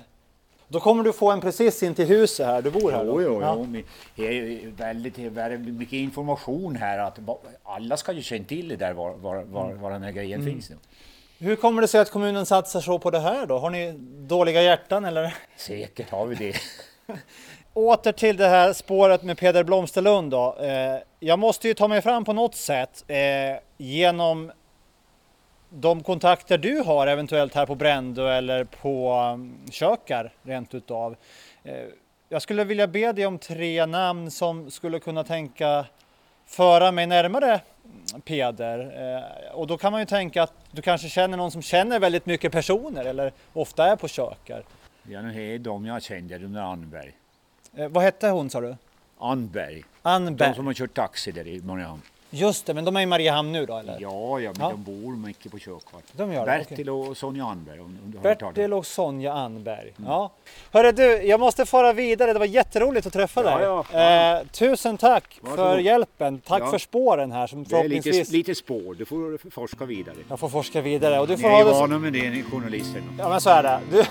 Då 0.73 0.81
kommer 0.81 1.03
du 1.05 1.13
få 1.13 1.31
en 1.31 1.41
precis 1.41 1.83
in 1.83 1.95
till 1.95 2.07
huset 2.07 2.47
här, 2.47 2.63
du 2.63 2.71
bor 2.71 2.91
här 2.93 3.05
Jo, 3.05 3.13
då? 3.13 3.23
jo, 3.23 3.41
Ja. 3.43 3.55
jo. 3.59 3.83
Det 4.17 4.27
är 4.39 4.71
väldigt, 4.71 5.17
mycket 5.77 5.93
information 5.93 6.77
här. 6.77 6.99
Att 6.99 7.19
alla 7.63 7.97
ska 7.97 8.13
ju 8.13 8.23
känna 8.23 8.45
till 8.45 8.69
det 8.69 8.77
där 8.77 8.93
var, 8.93 9.11
var, 9.11 9.43
var, 9.43 9.73
var 9.73 9.91
den 9.91 10.03
här 10.03 10.11
grejen 10.13 10.41
Mm. 10.41 10.53
finns 10.53 10.71
nu. 10.71 10.77
Hur 11.39 11.57
kommer 11.57 11.83
det 11.83 11.89
sig 11.89 12.01
att 12.01 12.11
kommunen 12.11 12.47
satsar 12.47 12.81
så 12.81 12.99
på 12.99 13.11
det 13.11 13.21
här 13.21 13.47
då? 13.47 13.59
Har 13.59 13.71
ni 13.71 13.93
dåliga 14.29 14.63
hjärtan 14.63 15.05
eller? 15.05 15.35
Säkert 15.57 16.11
har 16.11 16.27
vi 16.27 16.35
det. 16.35 16.57
Åter 17.75 18.13
till 18.13 18.37
det 18.37 18.49
här 18.49 18.73
spåret 18.73 19.23
med 19.23 19.39
Peder 19.39 19.65
Blomsterlund 19.65 20.31
då. 20.31 20.57
Eh, 20.61 20.97
jag 21.21 21.39
måste 21.39 21.69
ju 21.69 21.75
ta 21.75 21.89
mig 21.89 22.03
fram 22.03 22.25
på 22.25 22.33
något 22.33 22.55
sätt 22.55 23.05
eh, 23.09 23.17
genom 23.79 24.53
de 25.71 26.03
kontakter 26.03 26.59
du 26.59 26.79
har 26.79 27.07
eventuellt 27.07 27.55
här 27.55 27.67
på 27.67 27.75
Brändö 27.75 28.33
eller 28.33 28.65
på 28.65 29.13
um, 29.13 29.59
Kökar 29.71 30.33
rent 30.43 30.75
utav. 30.75 31.17
Eh, 31.63 31.85
jag 32.29 32.43
skulle 32.43 32.65
vilja 32.65 32.87
be 32.87 33.13
dig 33.13 33.27
om 33.27 33.39
tre 33.39 33.87
namn 33.87 34.31
som 34.31 34.71
skulle 34.71 34.99
kunna 34.99 35.25
tänka 35.25 35.87
föra 36.47 36.93
mig 36.93 37.07
närmare 37.07 37.61
Peder. 38.25 38.79
Eh, 39.17 39.55
och 39.55 39.67
då 39.67 39.79
kan 39.79 39.93
man 39.93 40.01
ju 40.01 40.07
tänka 40.07 40.43
att 40.43 40.53
du 40.71 40.83
kanske 40.83 41.09
känner 41.09 41.37
någon 41.37 41.51
som 41.51 41.63
känner 41.63 42.01
väldigt 42.01 42.27
mycket 42.27 42.53
personer 42.53 43.05
eller 43.05 43.33
ofta 43.53 43.87
är 43.87 43.97
på 43.97 44.09
Kökar. 44.09 44.63
Ja, 45.03 45.23
nu 45.23 45.55
är 45.55 45.59
de 45.59 45.87
jag 45.87 46.03
känner, 46.03 46.39
de 46.39 46.53
där 46.53 46.63
Anberg. 46.63 47.13
Eh, 47.75 47.89
vad 47.89 48.03
hette 48.03 48.29
hon 48.29 48.51
sa 48.51 48.61
du? 48.61 48.77
Anberg. 49.19 49.85
Ann 50.03 50.37
De 50.37 50.55
som 50.55 50.67
har 50.67 50.75
kört 50.75 50.95
taxi 50.95 51.33
där 51.33 51.47
i 51.47 51.61
Mariehamn. 51.61 52.03
Just 52.33 52.67
det, 52.67 52.75
men 52.75 52.85
de 52.85 52.97
är 52.97 53.01
i 53.01 53.07
Mariehamn 53.07 53.53
nu 53.53 53.67
då 53.67 53.77
eller? 53.77 53.99
Ja, 54.01 54.41
ja, 54.41 54.51
men 54.57 54.61
Ja. 54.61 54.69
de 54.71 54.83
bor 55.03 55.17
mycket 55.17 55.53
på 55.53 55.59
Kökvart. 55.59 56.03
De 56.13 56.33
gör 56.33 56.47
det, 56.47 56.67
Bertil 56.69 56.91
och 56.91 57.17
Sonja 57.17 57.45
Anberg. 57.45 57.81
Om, 57.81 57.99
om 58.05 58.11
du 58.11 58.19
har 58.19 58.25
hört 58.29 58.39
talas 58.39 58.49
om 58.51 58.55
Bertil 58.55 58.73
och 58.73 58.87
Sonja 58.87 59.33
Anberg. 59.33 59.93
Ja. 60.07 60.31
Hörru 60.73 60.93
du, 60.93 61.23
jag 61.23 61.41
måste 61.41 61.67
fara 61.67 61.93
vidare. 61.93 62.33
Det 62.33 62.39
var 62.39 62.47
jätteroligt 62.47 63.07
att 63.07 63.13
träffa 63.13 63.43
Ja, 63.45 63.57
dig. 63.59 63.67
ja, 63.67 63.85
ja. 63.93 64.39
Eh, 64.41 64.47
tusen 64.47 64.97
tack 64.99 65.39
Varsågod. 65.41 65.57
för 65.73 65.79
hjälpen. 65.79 66.41
Tack 66.41 66.63
Ja. 66.63 66.71
för 66.71 66.79
spåren 66.79 67.33
här 67.33 67.47
som 67.47 67.65
Det 67.65 67.77
är 67.77 67.83
lite, 67.89 68.03
förhoppningsvis 68.03 68.31
lite 68.33 68.55
spår, 68.55 68.95
du 68.95 69.05
får 69.05 69.51
forska 69.51 69.85
vidare. 69.85 70.17
jag 70.29 70.39
får 70.41 70.49
forska 70.49 70.81
vidare. 70.81 71.21
Och 71.21 71.27
du 71.27 71.37
Ni 71.37 71.43
får 71.43 71.49
är 71.49 71.53
ha 71.53 71.59
ju 71.65 71.65
så... 71.73 71.81
vana 71.81 71.99
med 71.99 72.13
det, 72.13 72.31
ni 72.31 72.43
journalister. 72.43 73.03
Ja 73.19 73.29
men 73.29 73.41
så 73.41 73.51
är 73.51 73.63
det. 73.63 73.81
Du, 73.93 74.05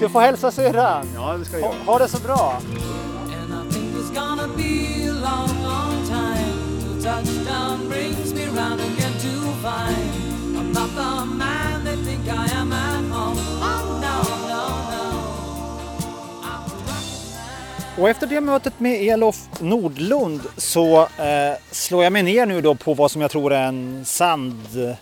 du 0.00 0.08
får 0.08 0.20
hälsa 0.20 0.50
syrran. 0.52 1.06
Ja, 1.14 1.36
det 1.38 1.44
ska 1.44 1.58
jag 1.58 1.66
Ha, 1.66 1.74
göra. 1.74 1.84
ha 1.84 1.98
det 1.98 2.08
så 2.08 2.18
bra 2.22 2.60
touchdown 7.02 7.88
brings 7.88 8.34
me 8.34 8.44
round 8.46 8.80
again 8.80 9.12
to 9.12 9.28
find 9.62 10.10
I'm 10.58 10.72
not 10.72 10.90
the 10.94 11.24
man 11.24 11.84
they 11.84 11.96
think 11.96 12.28
I 12.28 12.46
am 12.60 12.72
at 12.72 13.04
home. 13.10 13.38
Oh 13.38 13.98
no, 14.02 14.22
no, 14.48 14.62
no. 14.90 15.06
Och 18.02 18.08
efter 18.10 18.26
det 18.26 18.40
mötet 18.40 18.80
med 18.80 19.08
Elof 19.08 19.48
Nordlund 19.60 20.40
så 20.56 21.00
eh, 21.02 21.54
slår 21.70 22.04
jag 22.04 22.12
mig 22.12 22.22
ner 22.22 22.46
nu 22.46 22.60
då 22.60 22.74
på 22.74 22.94
vad 22.94 23.10
som 23.10 23.22
jag 23.22 23.30
tror 23.30 23.52
är 23.52 23.62
en 23.62 24.04
sandkista 24.04 24.98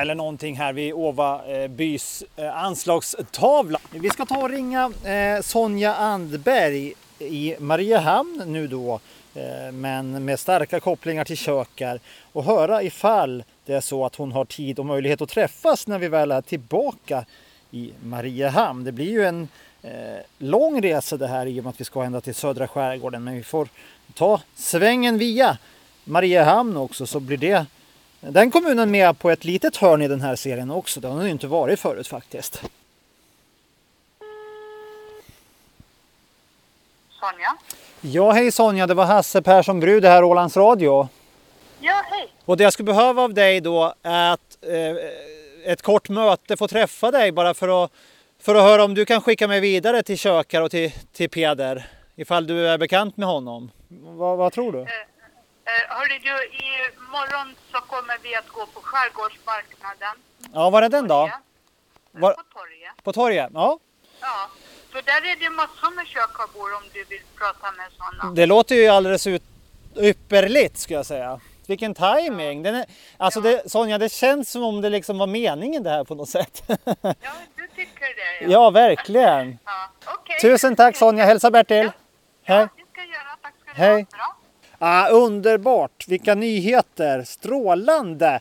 eller 0.00 0.14
någonting 0.14 0.56
här 0.56 0.72
vid 0.72 0.92
Åva 0.92 1.40
eh, 1.46 1.68
bys 1.68 2.24
eh, 2.36 2.64
anslagstavla. 2.64 3.78
Vi 3.90 4.10
ska 4.10 4.26
ta 4.26 4.36
och 4.36 4.50
ringa 4.50 4.92
eh, 5.04 5.42
Sonja 5.42 5.94
Andberg 5.94 6.92
i 7.18 7.54
Mariehamn 7.58 8.42
nu 8.46 8.66
då 8.66 8.94
eh, 8.94 9.00
Eh, 9.34 9.72
men 9.72 10.24
med 10.24 10.40
starka 10.40 10.80
kopplingar 10.80 11.24
till 11.24 11.36
Kökar 11.36 12.00
och 12.32 12.44
höra 12.44 12.82
ifall 12.82 13.44
det 13.64 13.74
är 13.74 13.80
så 13.80 14.06
att 14.06 14.16
hon 14.16 14.32
har 14.32 14.44
tid 14.44 14.78
och 14.78 14.86
möjlighet 14.86 15.20
att 15.20 15.28
träffas 15.28 15.86
när 15.86 15.98
vi 15.98 16.08
väl 16.08 16.30
är 16.30 16.42
tillbaka 16.42 17.24
i 17.70 17.92
Mariehamn. 18.02 18.84
Det 18.84 18.92
blir 18.92 19.10
ju 19.10 19.24
en 19.24 19.48
eh, 19.82 19.90
lång 20.38 20.82
resa 20.82 21.16
det 21.16 21.26
här 21.26 21.46
i 21.46 21.60
och 21.60 21.64
med 21.64 21.70
att 21.70 21.80
vi 21.80 21.84
ska 21.84 22.02
ända 22.02 22.20
till 22.20 22.34
södra 22.34 22.68
skärgården. 22.68 23.24
Men 23.24 23.34
vi 23.34 23.42
får 23.42 23.68
ta 24.14 24.40
svängen 24.54 25.18
via 25.18 25.58
Mariehamn 26.04 26.76
också 26.76 27.06
så 27.06 27.20
blir 27.20 27.36
det 27.36 27.66
den 28.20 28.50
kommunen 28.50 28.90
med 28.90 29.18
på 29.18 29.30
ett 29.30 29.44
litet 29.44 29.76
hörn 29.76 30.02
i 30.02 30.08
den 30.08 30.20
här 30.20 30.36
serien 30.36 30.70
också. 30.70 31.00
Det 31.00 31.08
har 31.08 31.16
den 31.16 31.26
ju 31.26 31.32
inte 31.32 31.46
varit 31.46 31.80
förut 31.80 32.08
faktiskt. 32.08 32.62
Sonja? 37.20 37.56
Ja, 38.06 38.30
hej 38.32 38.52
Sonja, 38.52 38.86
det 38.86 38.94
var 38.94 39.04
Hasse 39.04 39.42
Persson 39.42 39.80
Brud 39.80 40.04
här, 40.04 40.24
Ålands 40.24 40.56
Radio. 40.56 41.08
Ja, 41.80 42.02
hej. 42.10 42.28
Och 42.44 42.56
det 42.56 42.64
jag 42.64 42.72
skulle 42.72 42.86
behöva 42.86 43.22
av 43.22 43.34
dig 43.34 43.60
då 43.60 43.94
är 44.02 44.32
att 44.32 44.58
eh, 44.62 45.70
ett 45.72 45.82
kort 45.82 46.08
möte 46.08 46.56
få 46.56 46.68
träffa 46.68 47.10
dig 47.10 47.32
bara 47.32 47.54
för 47.54 47.84
att, 47.84 47.90
för 48.40 48.54
att 48.54 48.62
höra 48.62 48.84
om 48.84 48.94
du 48.94 49.04
kan 49.04 49.20
skicka 49.20 49.48
mig 49.48 49.60
vidare 49.60 50.02
till 50.02 50.18
Kökar 50.18 50.62
och 50.62 50.70
till, 50.70 50.90
till 51.12 51.30
Peder. 51.30 51.86
Ifall 52.16 52.46
du 52.46 52.68
är 52.68 52.78
bekant 52.78 53.16
med 53.16 53.28
honom. 53.28 53.70
Vad, 53.88 54.38
vad 54.38 54.52
tror 54.52 54.72
du? 54.72 54.78
Eh, 54.80 54.86
hörru 55.88 56.18
du, 56.22 56.56
imorgon 56.56 57.54
så 57.72 57.78
kommer 57.80 58.18
vi 58.22 58.34
att 58.36 58.48
gå 58.48 58.66
på 58.66 58.80
skärgårdsmarknaden. 58.82 60.16
Ja, 60.54 60.70
var 60.70 60.82
är 60.82 60.88
den 60.88 61.08
då? 61.08 61.14
Ja, 61.14 61.38
Var, 62.12 62.32
På 62.32 62.42
torget. 62.52 63.04
på 63.04 63.12
torget? 63.12 63.50
Ja, 63.54 63.78
Ja, 64.20 64.48
för 64.94 65.02
där 65.02 65.30
är 65.30 65.36
det 65.40 65.50
massor 65.50 65.96
med 65.96 66.06
kökarbor 66.06 66.74
om 66.74 66.82
du 66.92 67.04
vill 67.04 67.22
prata 67.38 67.72
med 67.76 67.86
sådana. 67.96 68.34
det 68.34 68.46
låter 68.46 68.74
ju 68.74 68.88
alldeles 68.88 69.26
ut, 69.26 69.42
ypperligt 69.96 70.78
skulle 70.78 70.98
jag 70.98 71.06
säga. 71.06 71.40
Vilken 71.66 71.94
timing! 71.94 72.62
Den 72.62 72.74
är, 72.74 72.84
alltså 73.16 73.40
det, 73.40 73.70
Sonja, 73.70 73.98
det 73.98 74.12
känns 74.12 74.50
som 74.50 74.62
om 74.62 74.80
det 74.80 74.90
liksom 74.90 75.18
var 75.18 75.26
meningen 75.26 75.82
det 75.82 75.90
här 75.90 76.04
på 76.04 76.14
något 76.14 76.28
sätt. 76.28 76.62
Ja, 76.66 77.14
du 77.56 77.68
tycker 77.76 78.40
det? 78.40 78.52
ja, 78.52 78.70
verkligen. 78.70 79.58
ja. 79.64 79.90
okej. 80.06 80.40
Tusen 80.40 80.76
tack 80.76 80.96
Sonja, 80.96 81.24
hälsa 81.24 81.50
Bertil. 81.50 81.90
Ja, 82.44 82.54
Hej. 82.54 82.68
Hej. 83.66 84.06
Ah, 84.78 85.08
underbart! 85.08 86.08
Vilka 86.08 86.34
nyheter! 86.34 87.22
Strålande! 87.24 88.40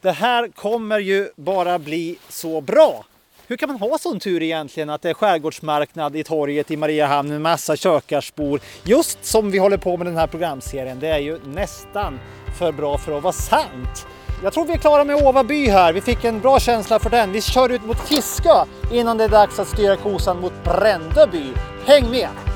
Det 0.00 0.12
här 0.12 0.48
kommer 0.48 0.98
ju 0.98 1.30
bara 1.36 1.78
bli 1.78 2.18
så 2.28 2.60
bra. 2.60 3.04
Hur 3.48 3.56
kan 3.56 3.68
man 3.68 3.78
ha 3.78 3.98
sån 3.98 4.20
tur 4.20 4.42
egentligen 4.42 4.90
att 4.90 5.02
det 5.02 5.10
är 5.10 5.14
skärgårdsmarknad 5.14 6.16
i 6.16 6.24
torget 6.24 6.70
i 6.70 6.76
Mariehamn 6.76 7.28
med 7.28 7.40
massa 7.40 7.76
kökarsbor 7.76 8.60
just 8.84 9.24
som 9.24 9.50
vi 9.50 9.58
håller 9.58 9.76
på 9.76 9.96
med 9.96 10.06
den 10.06 10.16
här 10.16 10.26
programserien. 10.26 11.00
Det 11.00 11.08
är 11.08 11.18
ju 11.18 11.38
nästan 11.44 12.20
för 12.58 12.72
bra 12.72 12.98
för 12.98 13.16
att 13.16 13.22
vara 13.22 13.32
sant. 13.32 14.06
Jag 14.42 14.52
tror 14.52 14.64
vi 14.64 14.72
är 14.72 14.78
klara 14.78 15.04
med 15.04 15.16
Åvaby 15.16 15.68
här. 15.68 15.92
Vi 15.92 16.00
fick 16.00 16.24
en 16.24 16.40
bra 16.40 16.60
känsla 16.60 16.98
för 16.98 17.10
den. 17.10 17.32
Vi 17.32 17.40
kör 17.40 17.72
ut 17.72 17.84
mot 17.84 18.08
Fiskö 18.08 18.64
innan 18.92 19.18
det 19.18 19.24
är 19.24 19.28
dags 19.28 19.58
att 19.58 19.68
styra 19.68 19.96
kosan 19.96 20.40
mot 20.40 20.64
Brändöby. 20.64 21.52
Häng 21.86 22.10
med! 22.10 22.55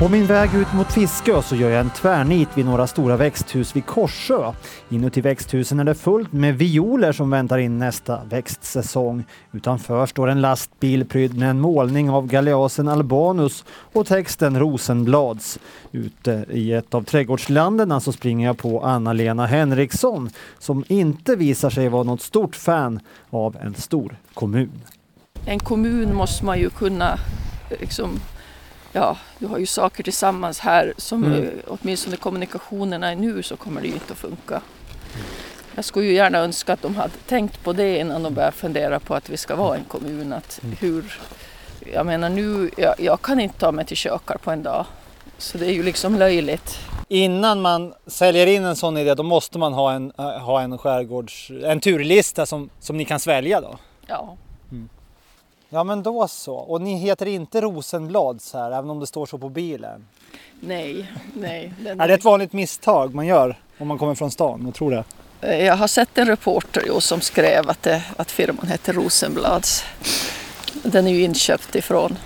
På 0.00 0.08
min 0.08 0.26
väg 0.26 0.54
ut 0.54 0.72
mot 0.74 0.92
Fiskö 0.92 1.42
så 1.42 1.56
gör 1.56 1.70
jag 1.70 1.80
en 1.80 1.90
tvärnit 1.90 2.48
vid 2.54 2.64
några 2.64 2.86
stora 2.86 3.16
växthus 3.16 3.76
vid 3.76 3.86
Korsö. 3.86 4.52
Inuti 4.88 5.20
växthusen 5.20 5.80
är 5.80 5.84
det 5.84 5.94
fullt 5.94 6.32
med 6.32 6.58
violer 6.58 7.12
som 7.12 7.30
väntar 7.30 7.58
in 7.58 7.78
nästa 7.78 8.24
växtsäsong. 8.24 9.24
Utanför 9.52 10.06
står 10.06 10.28
en 10.28 10.40
lastbil 10.40 11.04
prydd 11.04 11.38
med 11.38 11.50
en 11.50 11.60
målning 11.60 12.10
av 12.10 12.26
galeasen 12.26 12.88
albanus 12.88 13.64
och 13.92 14.06
texten 14.06 14.58
Rosenblads. 14.58 15.58
Ute 15.92 16.44
i 16.50 16.72
ett 16.72 16.94
av 16.94 17.02
trädgårdslandena 17.02 18.00
så 18.00 18.12
springer 18.12 18.46
jag 18.46 18.58
på 18.58 18.80
Anna-Lena 18.80 19.46
Henriksson 19.46 20.30
som 20.58 20.84
inte 20.88 21.36
visar 21.36 21.70
sig 21.70 21.88
vara 21.88 22.02
något 22.02 22.22
stort 22.22 22.56
fan 22.56 23.00
av 23.30 23.56
en 23.56 23.74
stor 23.74 24.16
kommun. 24.34 24.82
en 25.46 25.58
kommun 25.58 26.14
måste 26.14 26.44
man 26.44 26.58
ju 26.58 26.70
kunna 26.70 27.12
eh, 27.70 27.80
liksom, 27.80 28.20
ja, 28.92 29.16
du 29.38 29.46
har 29.46 29.58
ju 29.58 29.66
saker 29.66 30.02
tillsammans 30.04 30.58
här 30.58 30.94
som 30.96 31.24
Mm. 31.24 31.42
eh, 31.44 31.48
åtminstone 31.66 32.16
kommunikationerna 32.16 33.10
är 33.10 33.16
nu 33.16 33.42
så 33.42 33.56
kommer 33.56 33.80
det 33.80 33.86
ju 33.86 33.94
inte 33.94 34.12
att 34.12 34.18
funka. 34.18 34.60
Jag 35.74 35.84
skulle 35.84 36.06
ju 36.06 36.12
gärna 36.14 36.38
önska 36.38 36.72
att 36.72 36.82
de 36.82 36.96
hade 36.96 37.12
tänkt 37.26 37.64
på 37.64 37.72
det 37.72 37.98
innan 37.98 38.22
de 38.22 38.34
började 38.34 38.56
fundera 38.56 39.00
på 39.00 39.14
att 39.14 39.30
vi 39.30 39.36
ska 39.36 39.56
vara 39.56 39.76
en 39.76 39.84
kommun. 39.84 40.32
Att 40.32 40.60
hur, 40.80 41.18
jag 41.92 42.06
menar 42.06 42.28
nu, 42.28 42.70
jag, 42.76 42.94
jag 42.98 43.22
kan 43.22 43.40
inte 43.40 43.58
ta 43.58 43.72
mig 43.72 43.84
till 43.84 43.96
kökar 43.96 44.36
på 44.38 44.50
en 44.50 44.62
dag. 44.62 44.86
Så 45.38 45.58
det 45.58 45.66
är 45.66 45.72
ju 45.72 45.82
liksom 45.82 46.18
löjligt. 46.18 46.78
Innan 47.08 47.60
man 47.60 47.94
säljer 48.06 48.46
in 48.46 48.64
en 48.64 48.76
sån 48.76 48.96
idé 48.96 49.14
då 49.14 49.22
måste 49.22 49.58
man 49.58 49.72
ha 49.72 49.92
en, 49.92 50.12
äh, 50.18 50.24
ha 50.24 50.60
en 50.60 50.78
skärgårds... 50.78 51.50
en 51.64 51.80
turlista 51.80 52.46
som, 52.46 52.70
som 52.80 52.96
ni 52.96 53.04
kan 53.04 53.20
svälja 53.20 53.60
då? 53.60 53.78
Ja, 54.06 54.36
Ja 55.72 55.84
men 55.84 56.02
då 56.02 56.28
så. 56.28 56.54
Och 56.56 56.80
ni 56.80 56.94
heter 56.98 57.26
inte 57.26 57.60
Rosenblads 57.60 58.52
här 58.52 58.70
även 58.72 58.90
om 58.90 59.00
det 59.00 59.06
står 59.06 59.26
så 59.26 59.38
på 59.38 59.48
bilen? 59.48 60.06
nej, 60.60 61.12
nej. 61.34 61.72
Den 61.78 62.00
Är 62.00 62.08
det 62.08 62.14
ett 62.14 62.24
vanligt 62.24 62.52
misstag 62.52 63.14
man 63.14 63.26
gör 63.26 63.58
om 63.78 63.88
man 63.88 63.98
kommer 63.98 64.14
från 64.14 64.30
stan? 64.30 64.62
Jag 64.64 64.74
tror 64.74 64.90
det. 64.90 65.04
Eh, 65.40 65.64
Jag 65.66 65.76
har 65.76 65.86
sett 65.86 66.18
en 66.18 66.26
reporter 66.26 66.82
jo, 66.86 67.00
som 67.00 67.20
skrev 67.20 67.70
att, 67.70 67.82
det, 67.82 68.02
att 68.16 68.30
firman 68.30 68.66
heter 68.66 68.92
Rosenblads. 68.92 69.84
Den 70.82 71.06
är 71.06 71.10
ju 71.10 71.24
inköpt 71.24 71.74
ifrån 71.74 72.18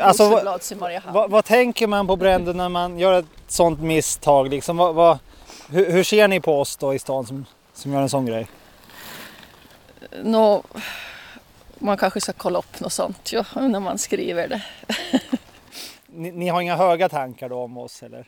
Alltså, 0.00 0.22
Rosenblads 0.30 0.72
i 0.72 0.74
Mariehamn. 0.74 1.14
vad, 1.14 1.30
vad 1.30 1.44
tänker 1.44 1.86
man 1.86 2.06
på 2.06 2.16
Brändö 2.16 2.52
när 2.52 2.68
man 2.68 2.98
gör 2.98 3.18
ett 3.18 3.26
sånt 3.48 3.80
misstag? 3.80 4.48
Liksom, 4.50 4.76
vad, 4.76 4.94
vad, 4.94 5.18
Hur, 5.70 5.92
hur 5.92 6.04
ser 6.04 6.28
ni 6.28 6.40
på 6.40 6.60
oss 6.60 6.76
då 6.76 6.94
i 6.94 6.98
stan 6.98 7.26
som, 7.26 7.44
som 7.74 7.92
gör 7.92 8.00
en 8.02 8.08
sån 8.08 8.26
grej? 8.26 8.46
Nå, 10.22 10.62
man 11.82 11.96
kanske 11.96 12.20
ska 12.20 12.32
kolla 12.32 12.58
upp 12.58 12.80
något 12.80 12.92
sånt 12.92 13.32
ja, 13.32 13.44
när 13.54 13.80
man 13.80 13.98
skriver 13.98 14.48
det. 14.48 14.62
Ni, 16.06 16.30
ni 16.30 16.48
har 16.48 16.60
inga 16.60 16.76
höga 16.76 17.08
tankar 17.08 17.48
då 17.48 17.58
om 17.58 17.78
oss 17.78 18.02
eller? 18.02 18.26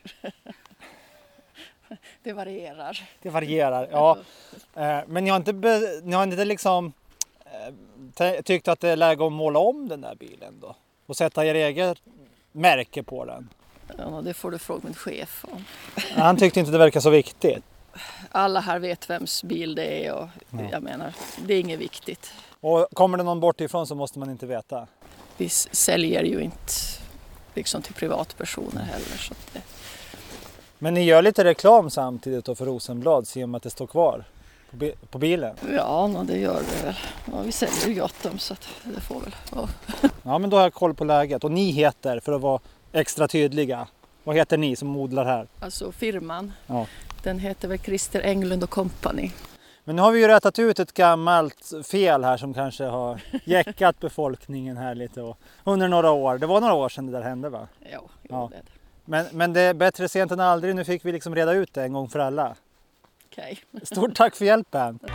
Det 2.22 2.32
varierar. 2.32 3.08
Det 3.22 3.30
varierar, 3.30 3.88
ja. 3.90 4.18
Eh, 4.74 4.98
Men 5.06 5.24
ni 5.24 5.30
har 5.30 5.36
inte, 5.36 5.52
be, 5.52 6.00
ni 6.02 6.12
har 6.12 6.22
inte 6.22 6.44
liksom 6.44 6.92
eh, 8.16 8.42
tyckt 8.42 8.68
att 8.68 8.80
det 8.80 8.88
är 8.88 8.96
läge 8.96 9.26
att 9.26 9.32
måla 9.32 9.58
om 9.58 9.88
den 9.88 10.00
där 10.00 10.14
bilen 10.14 10.60
då? 10.60 10.76
Och 11.06 11.16
sätta 11.16 11.46
er 11.46 11.54
eget 11.54 11.98
märke 12.52 13.02
på 13.02 13.24
den? 13.24 13.48
Ja, 13.98 14.20
det 14.24 14.34
får 14.34 14.50
du 14.50 14.58
fråga 14.58 14.80
min 14.84 14.94
chef 14.94 15.44
om. 15.50 15.64
Han 16.14 16.36
tyckte 16.36 16.60
inte 16.60 16.72
det 16.72 16.78
verkar 16.78 17.00
så 17.00 17.10
viktigt. 17.10 17.64
Alla 18.30 18.60
här 18.60 18.78
vet 18.78 19.10
vems 19.10 19.44
bil 19.44 19.74
det 19.74 20.06
är 20.06 20.12
och 20.12 20.28
jag 20.70 20.82
menar, 20.82 21.12
det 21.46 21.54
är 21.54 21.60
inget 21.60 21.80
viktigt. 21.80 22.32
Och 22.66 22.86
kommer 22.94 23.18
det 23.18 23.24
någon 23.24 23.40
bort 23.40 23.60
ifrån 23.60 23.86
så 23.86 23.94
måste 23.94 24.18
man 24.18 24.30
inte 24.30 24.46
veta. 24.46 24.86
Vi 25.36 25.48
säljer 25.48 26.22
ju 26.22 26.40
inte 26.40 26.72
liksom 27.54 27.82
till 27.82 27.94
privatpersoner 27.94 28.82
heller. 28.82 29.16
Så 29.18 29.34
det, 29.52 29.60
Men 30.78 30.94
ni 30.94 31.02
gör 31.04 31.22
lite 31.22 31.44
reklam 31.44 31.90
samtidigt 31.90 32.44
då 32.44 32.54
för 32.54 32.66
Rosenblad, 32.66 33.26
se 33.26 33.44
om 33.44 33.54
att 33.54 33.62
det 33.62 33.70
står 33.70 33.86
kvar 33.86 34.24
på, 34.70 34.76
bi- 34.76 34.94
på 35.10 35.18
bilen. 35.18 35.56
ja, 35.76 36.06
nå, 36.06 36.22
det 36.22 36.38
gör 36.38 36.62
det 36.70 36.86
väl. 36.86 36.94
Ja, 37.32 37.40
vi 37.44 37.52
säljer 37.52 37.88
ju 37.88 38.00
gott 38.00 38.22
dem 38.22 38.38
så 38.38 38.54
det 38.84 39.00
får 39.00 39.20
väl 39.20 39.34
vara. 39.52 39.68
Ja 40.22 40.38
men 40.38 40.50
då 40.50 40.56
har 40.56 40.62
jag 40.62 40.74
koll 40.74 40.94
på 40.94 41.04
läget. 41.04 41.44
Och 41.44 41.50
ni 41.50 41.70
heter, 41.70 42.20
för 42.20 42.32
att 42.32 42.40
vara 42.40 42.60
extra 42.92 43.28
tydliga, 43.28 43.86
vad 44.24 44.36
heter 44.36 44.56
ni 44.56 44.76
som 44.76 44.96
odlar 44.96 45.24
här? 45.24 45.46
Alltså 45.60 45.92
firman, 45.92 46.52
Ja. 46.66 46.86
den 47.22 47.38
heter 47.38 47.68
väl 47.68 47.78
Christer 47.78 48.20
Englund 48.20 48.62
och 48.64 48.70
Company. 48.70 49.30
Men 49.84 49.96
nu 49.96 50.02
har 50.02 50.12
vi 50.12 50.20
ju 50.20 50.28
rättat 50.28 50.58
ut 50.58 50.78
ett 50.78 50.92
gammalt 50.94 51.72
fel 51.90 52.24
här 52.24 52.36
som 52.36 52.54
kanske 52.54 52.84
har 52.84 53.20
jäckat 53.44 54.00
befolkningen 54.00 54.76
här 54.76 54.94
lite 54.94 55.22
och, 55.22 55.38
under 55.64 55.88
några 55.88 56.10
år. 56.10 56.38
Det 56.38 56.46
var 56.46 56.60
några 56.60 56.74
år 56.74 56.88
sedan 56.88 57.06
det 57.06 57.12
där 57.12 57.22
hände 57.22 57.48
va? 57.48 57.68
Ja, 57.80 57.88
jo, 57.92 58.08
Ja. 58.22 58.50
det. 58.52 58.62
Men, 59.04 59.26
men 59.32 59.52
det 59.52 59.60
är 59.60 59.74
bättre 59.74 60.08
sent 60.08 60.32
än 60.32 60.40
aldrig. 60.40 60.74
Nu 60.74 60.84
fick 60.84 61.04
vi 61.04 61.12
liksom 61.12 61.34
reda 61.34 61.52
ut 61.52 61.74
det 61.74 61.82
en 61.82 61.92
gång 61.92 62.08
för 62.08 62.18
alla. 62.18 62.54
Okej. 63.30 63.58
Stort 63.82 64.14
tack 64.16 64.34
för 64.36 64.44
hjälpen! 64.44 64.98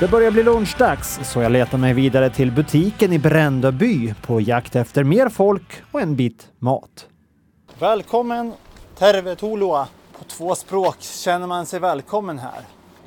Det 0.00 0.08
börjar 0.08 0.30
bli 0.30 0.42
lunchdags 0.42 1.20
så 1.22 1.40
jag 1.40 1.52
letar 1.52 1.78
mig 1.78 1.94
vidare 1.94 2.30
till 2.30 2.52
butiken 2.52 3.12
i 3.12 3.18
Brändöby 3.18 4.14
på 4.22 4.40
jakt 4.40 4.76
efter 4.76 5.04
mer 5.04 5.28
folk 5.28 5.82
och 5.92 6.00
en 6.00 6.16
bit 6.16 6.48
mat. 6.58 7.06
Välkommen 7.78 8.52
Tervetuloa. 8.98 9.88
På 10.18 10.24
två 10.24 10.54
språk 10.54 10.96
känner 11.00 11.46
man 11.46 11.66
sig 11.66 11.80
välkommen 11.80 12.38
här. 12.38 12.60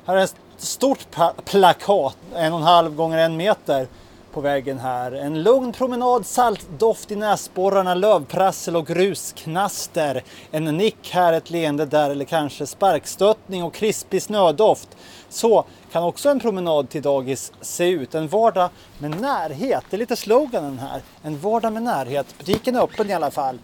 Här 0.06 0.16
är 0.16 0.24
ett 0.24 0.36
stort 0.56 1.06
plakat, 1.44 2.16
en 2.34 2.52
och 2.52 2.58
en 2.58 2.64
halv 2.64 2.94
gånger 2.94 3.18
en 3.18 3.36
meter 3.36 3.86
på 4.32 4.40
väggen 4.40 4.78
här. 4.78 5.12
En 5.12 5.42
lugn 5.42 5.72
promenad, 5.72 6.26
saltdoft 6.26 7.10
i 7.10 7.16
näsborrarna, 7.16 7.94
lövprassel 7.94 8.76
och 8.76 8.86
grusknaster. 8.86 10.22
En 10.50 10.64
nick 10.64 11.10
här, 11.10 11.32
ett 11.32 11.50
leende 11.50 11.86
där 11.86 12.10
eller 12.10 12.24
kanske 12.24 12.66
sparkstöttning 12.66 13.64
och 13.64 13.74
krispig 13.74 14.22
snödoft. 14.22 14.88
Så 15.28 15.64
kan 15.94 16.02
också 16.02 16.28
en 16.28 16.40
promenad 16.40 16.88
till 16.88 17.02
dagis 17.02 17.52
se 17.60 17.90
ut. 17.90 18.14
En 18.14 18.28
vardag 18.28 18.70
med 18.98 19.20
närhet. 19.20 19.84
Det 19.90 19.96
är 19.96 19.98
lite 19.98 20.16
sloganen 20.16 20.78
här. 20.78 21.02
En 21.22 21.38
vardag 21.38 21.72
med 21.72 21.82
närhet. 21.82 22.38
Butiken 22.38 22.76
är 22.76 22.82
öppen 22.82 23.10
i 23.10 23.12
alla 23.12 23.30
fall. 23.30 23.58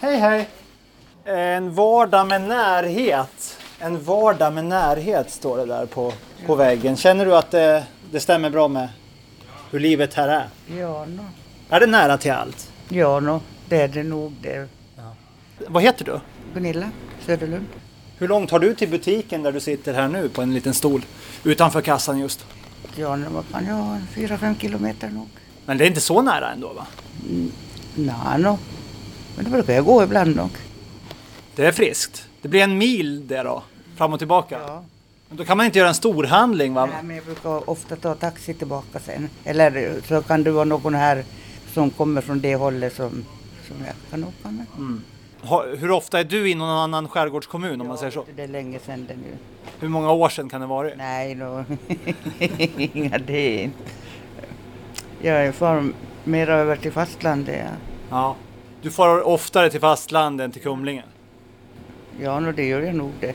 Hej 0.00 0.16
hej! 0.16 0.48
En 1.24 1.74
vardag 1.74 2.26
med 2.26 2.40
närhet. 2.40 3.58
En 3.80 4.04
vardag 4.04 4.52
med 4.52 4.64
närhet 4.64 5.30
står 5.30 5.56
det 5.56 5.66
där 5.66 5.86
på, 5.86 6.12
på 6.46 6.54
väggen. 6.54 6.96
Känner 6.96 7.26
du 7.26 7.36
att 7.36 7.50
det, 7.50 7.84
det 8.10 8.20
stämmer 8.20 8.50
bra 8.50 8.68
med 8.68 8.88
hur 9.70 9.80
livet 9.80 10.14
här 10.14 10.28
är? 10.28 10.48
Ja, 10.78 11.04
no. 11.04 11.24
Är 11.70 11.80
det 11.80 11.86
nära 11.86 12.18
till 12.18 12.32
allt? 12.32 12.70
ja 12.88 13.20
no, 13.20 13.40
det 13.68 13.82
är 13.82 13.88
det 13.88 14.02
nog 14.02 14.32
det. 14.42 14.68
Vad 15.68 15.82
heter 15.82 16.04
du? 16.04 16.20
Gunilla 16.54 16.90
Söderlund. 17.26 17.66
Hur 18.18 18.28
långt 18.28 18.50
har 18.50 18.58
du 18.58 18.74
till 18.74 18.88
butiken 18.88 19.42
där 19.42 19.52
du 19.52 19.60
sitter 19.60 19.94
här 19.94 20.08
nu 20.08 20.28
på 20.28 20.42
en 20.42 20.54
liten 20.54 20.74
stol 20.74 21.04
utanför 21.44 21.80
kassan 21.80 22.18
just? 22.18 22.46
Ja, 22.96 23.18
vad 23.50 23.62
jag 23.68 23.74
ha? 23.74 23.98
Fyra, 24.14 24.38
fem 24.38 24.56
kilometer 24.58 25.08
nog. 25.08 25.28
Men 25.66 25.78
det 25.78 25.84
är 25.84 25.88
inte 25.88 26.00
så 26.00 26.22
nära 26.22 26.52
ändå 26.52 26.72
va? 26.72 26.86
Nå, 27.94 28.38
no. 28.38 28.58
Men 29.36 29.44
det 29.44 29.50
brukar 29.50 29.72
jag 29.72 29.84
gå 29.84 30.02
ibland 30.02 30.36
nog. 30.36 30.50
Det 31.54 31.66
är 31.66 31.72
friskt. 31.72 32.28
Det 32.42 32.48
blir 32.48 32.60
en 32.60 32.78
mil 32.78 33.26
det 33.26 33.42
då, 33.42 33.62
fram 33.96 34.12
och 34.12 34.18
tillbaka. 34.18 34.58
Ja. 34.66 34.84
Men 35.28 35.36
då 35.38 35.44
kan 35.44 35.56
man 35.56 35.66
inte 35.66 35.78
göra 35.78 35.88
en 35.88 35.94
stor 35.94 36.24
handling 36.24 36.74
va? 36.74 36.86
Nej, 36.86 37.02
men 37.02 37.16
jag 37.16 37.24
brukar 37.24 37.70
ofta 37.70 37.96
ta 37.96 38.14
taxi 38.14 38.54
tillbaka 38.54 39.00
sen. 39.00 39.28
Eller 39.44 40.00
så 40.08 40.22
kan 40.22 40.42
det 40.42 40.50
vara 40.50 40.64
någon 40.64 40.94
här 40.94 41.24
som 41.74 41.90
kommer 41.90 42.20
från 42.20 42.40
det 42.40 42.54
hållet 42.56 42.96
som, 42.96 43.24
som 43.68 43.76
jag 43.86 43.94
kan 44.10 44.24
åka 44.24 44.50
med. 44.50 44.66
Hur 45.78 45.90
ofta 45.90 46.20
är 46.20 46.24
du 46.24 46.50
i 46.50 46.54
någon 46.54 46.68
annan 46.68 47.08
skärgårdskommun 47.08 47.80
om 47.80 47.86
man 47.86 47.98
säger 47.98 48.12
så? 48.12 48.24
Det 48.36 48.42
är 48.42 48.48
länge 48.48 48.78
sedan 48.78 49.06
det 49.08 49.16
nu. 49.16 49.36
Hur 49.80 49.88
många 49.88 50.12
år 50.12 50.28
sedan 50.28 50.48
kan 50.48 50.60
det 50.60 50.66
vara? 50.66 50.90
Nej, 50.96 51.34
no. 51.34 51.64
inga 52.92 53.18
det 53.18 53.32
är 53.60 53.62
inte. 53.64 53.78
Jag 55.20 55.46
är 55.46 55.52
far 55.52 55.84
mer 56.24 56.48
över 56.48 56.76
till 56.76 56.92
fastlandet. 56.92 57.64
Ja, 57.64 57.70
Ja. 58.10 58.36
Du 58.82 58.90
får 58.90 59.26
oftare 59.26 59.70
till 59.70 59.80
fastlandet 59.80 60.44
än 60.44 60.52
till 60.52 60.62
Kumlingen? 60.62 61.04
ja 62.20 62.40
no, 62.40 62.52
det 62.52 62.64
gör 62.64 62.80
jag 62.80 62.94
nog 62.94 63.12
det. 63.20 63.34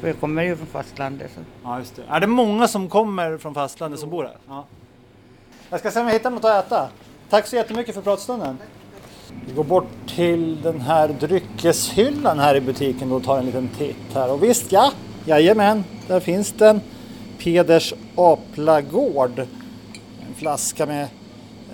För 0.00 0.06
jag 0.08 0.20
kommer 0.20 0.42
ju 0.42 0.56
från 0.56 0.66
fastlandet. 0.66 1.30
Så. 1.34 1.40
Ja, 1.64 1.78
just 1.78 1.96
det. 1.96 2.02
Är 2.08 2.20
det 2.20 2.26
många 2.26 2.68
som 2.68 2.88
kommer 2.88 3.38
från 3.38 3.54
fastlandet 3.54 4.00
som 4.00 4.10
bor 4.10 4.22
här? 4.24 4.36
Ja. 4.48 4.64
Jag 5.70 5.80
ska 5.80 5.90
se 5.90 6.00
om 6.00 6.06
jag 6.06 6.12
hittar 6.12 6.30
något 6.30 6.44
att 6.44 6.66
äta. 6.66 6.88
Tack 7.28 7.46
så 7.46 7.56
jättemycket 7.56 7.94
för 7.94 8.02
pratstunden. 8.02 8.58
Vi 9.46 9.52
går 9.52 9.64
bort 9.64 9.88
till 10.06 10.62
den 10.62 10.80
här 10.80 11.08
dryckeshyllan 11.08 12.38
här 12.38 12.54
i 12.54 12.60
butiken 12.60 13.12
och 13.12 13.24
tar 13.24 13.38
en 13.38 13.46
liten 13.46 13.68
titt 13.78 14.14
här. 14.14 14.32
Och 14.32 14.42
visst, 14.42 14.72
ja, 14.72 14.92
jajamän, 15.24 15.84
där 16.06 16.20
finns 16.20 16.52
den. 16.52 16.80
Peders 17.38 17.94
Aplagård. 18.14 19.38
En 19.38 20.34
flaska 20.36 20.86
med 20.86 21.02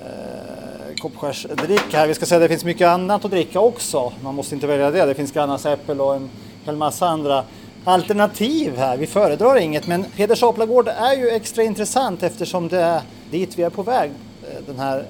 eh, 0.05 0.95
koppskärsdricka 1.01 1.99
här. 1.99 2.07
Vi 2.07 2.15
ska 2.15 2.27
säga 2.27 2.37
att 2.37 2.45
det 2.45 2.49
finns 2.49 2.65
mycket 2.65 2.89
annat 2.89 3.25
att 3.25 3.31
dricka 3.31 3.61
också. 3.61 4.13
Man 4.23 4.35
måste 4.35 4.55
inte 4.55 4.67
välja 4.67 4.91
det. 4.91 5.07
Det 5.07 5.15
finns 5.15 5.33
Grannas 5.33 5.67
äppel 5.67 6.01
och 6.01 6.17
en 6.17 6.31
hel 6.65 6.77
massa 6.77 7.09
andra 7.09 7.45
alternativ 7.85 8.77
här. 8.77 8.97
Vi 8.97 9.07
föredrar 9.07 9.57
inget, 9.57 9.87
men 9.87 10.05
Peders 10.05 10.43
Aplagård 10.43 10.89
är 10.89 11.17
ju 11.17 11.29
extra 11.29 11.63
intressant 11.63 12.23
eftersom 12.23 12.69
det 12.69 12.81
är 12.81 13.01
dit 13.31 13.59
vi 13.59 13.63
är 13.63 13.71
på 13.71 13.83
väg 13.83 14.11
eh, 14.43 14.67
den 14.67 14.79
här 14.79 15.05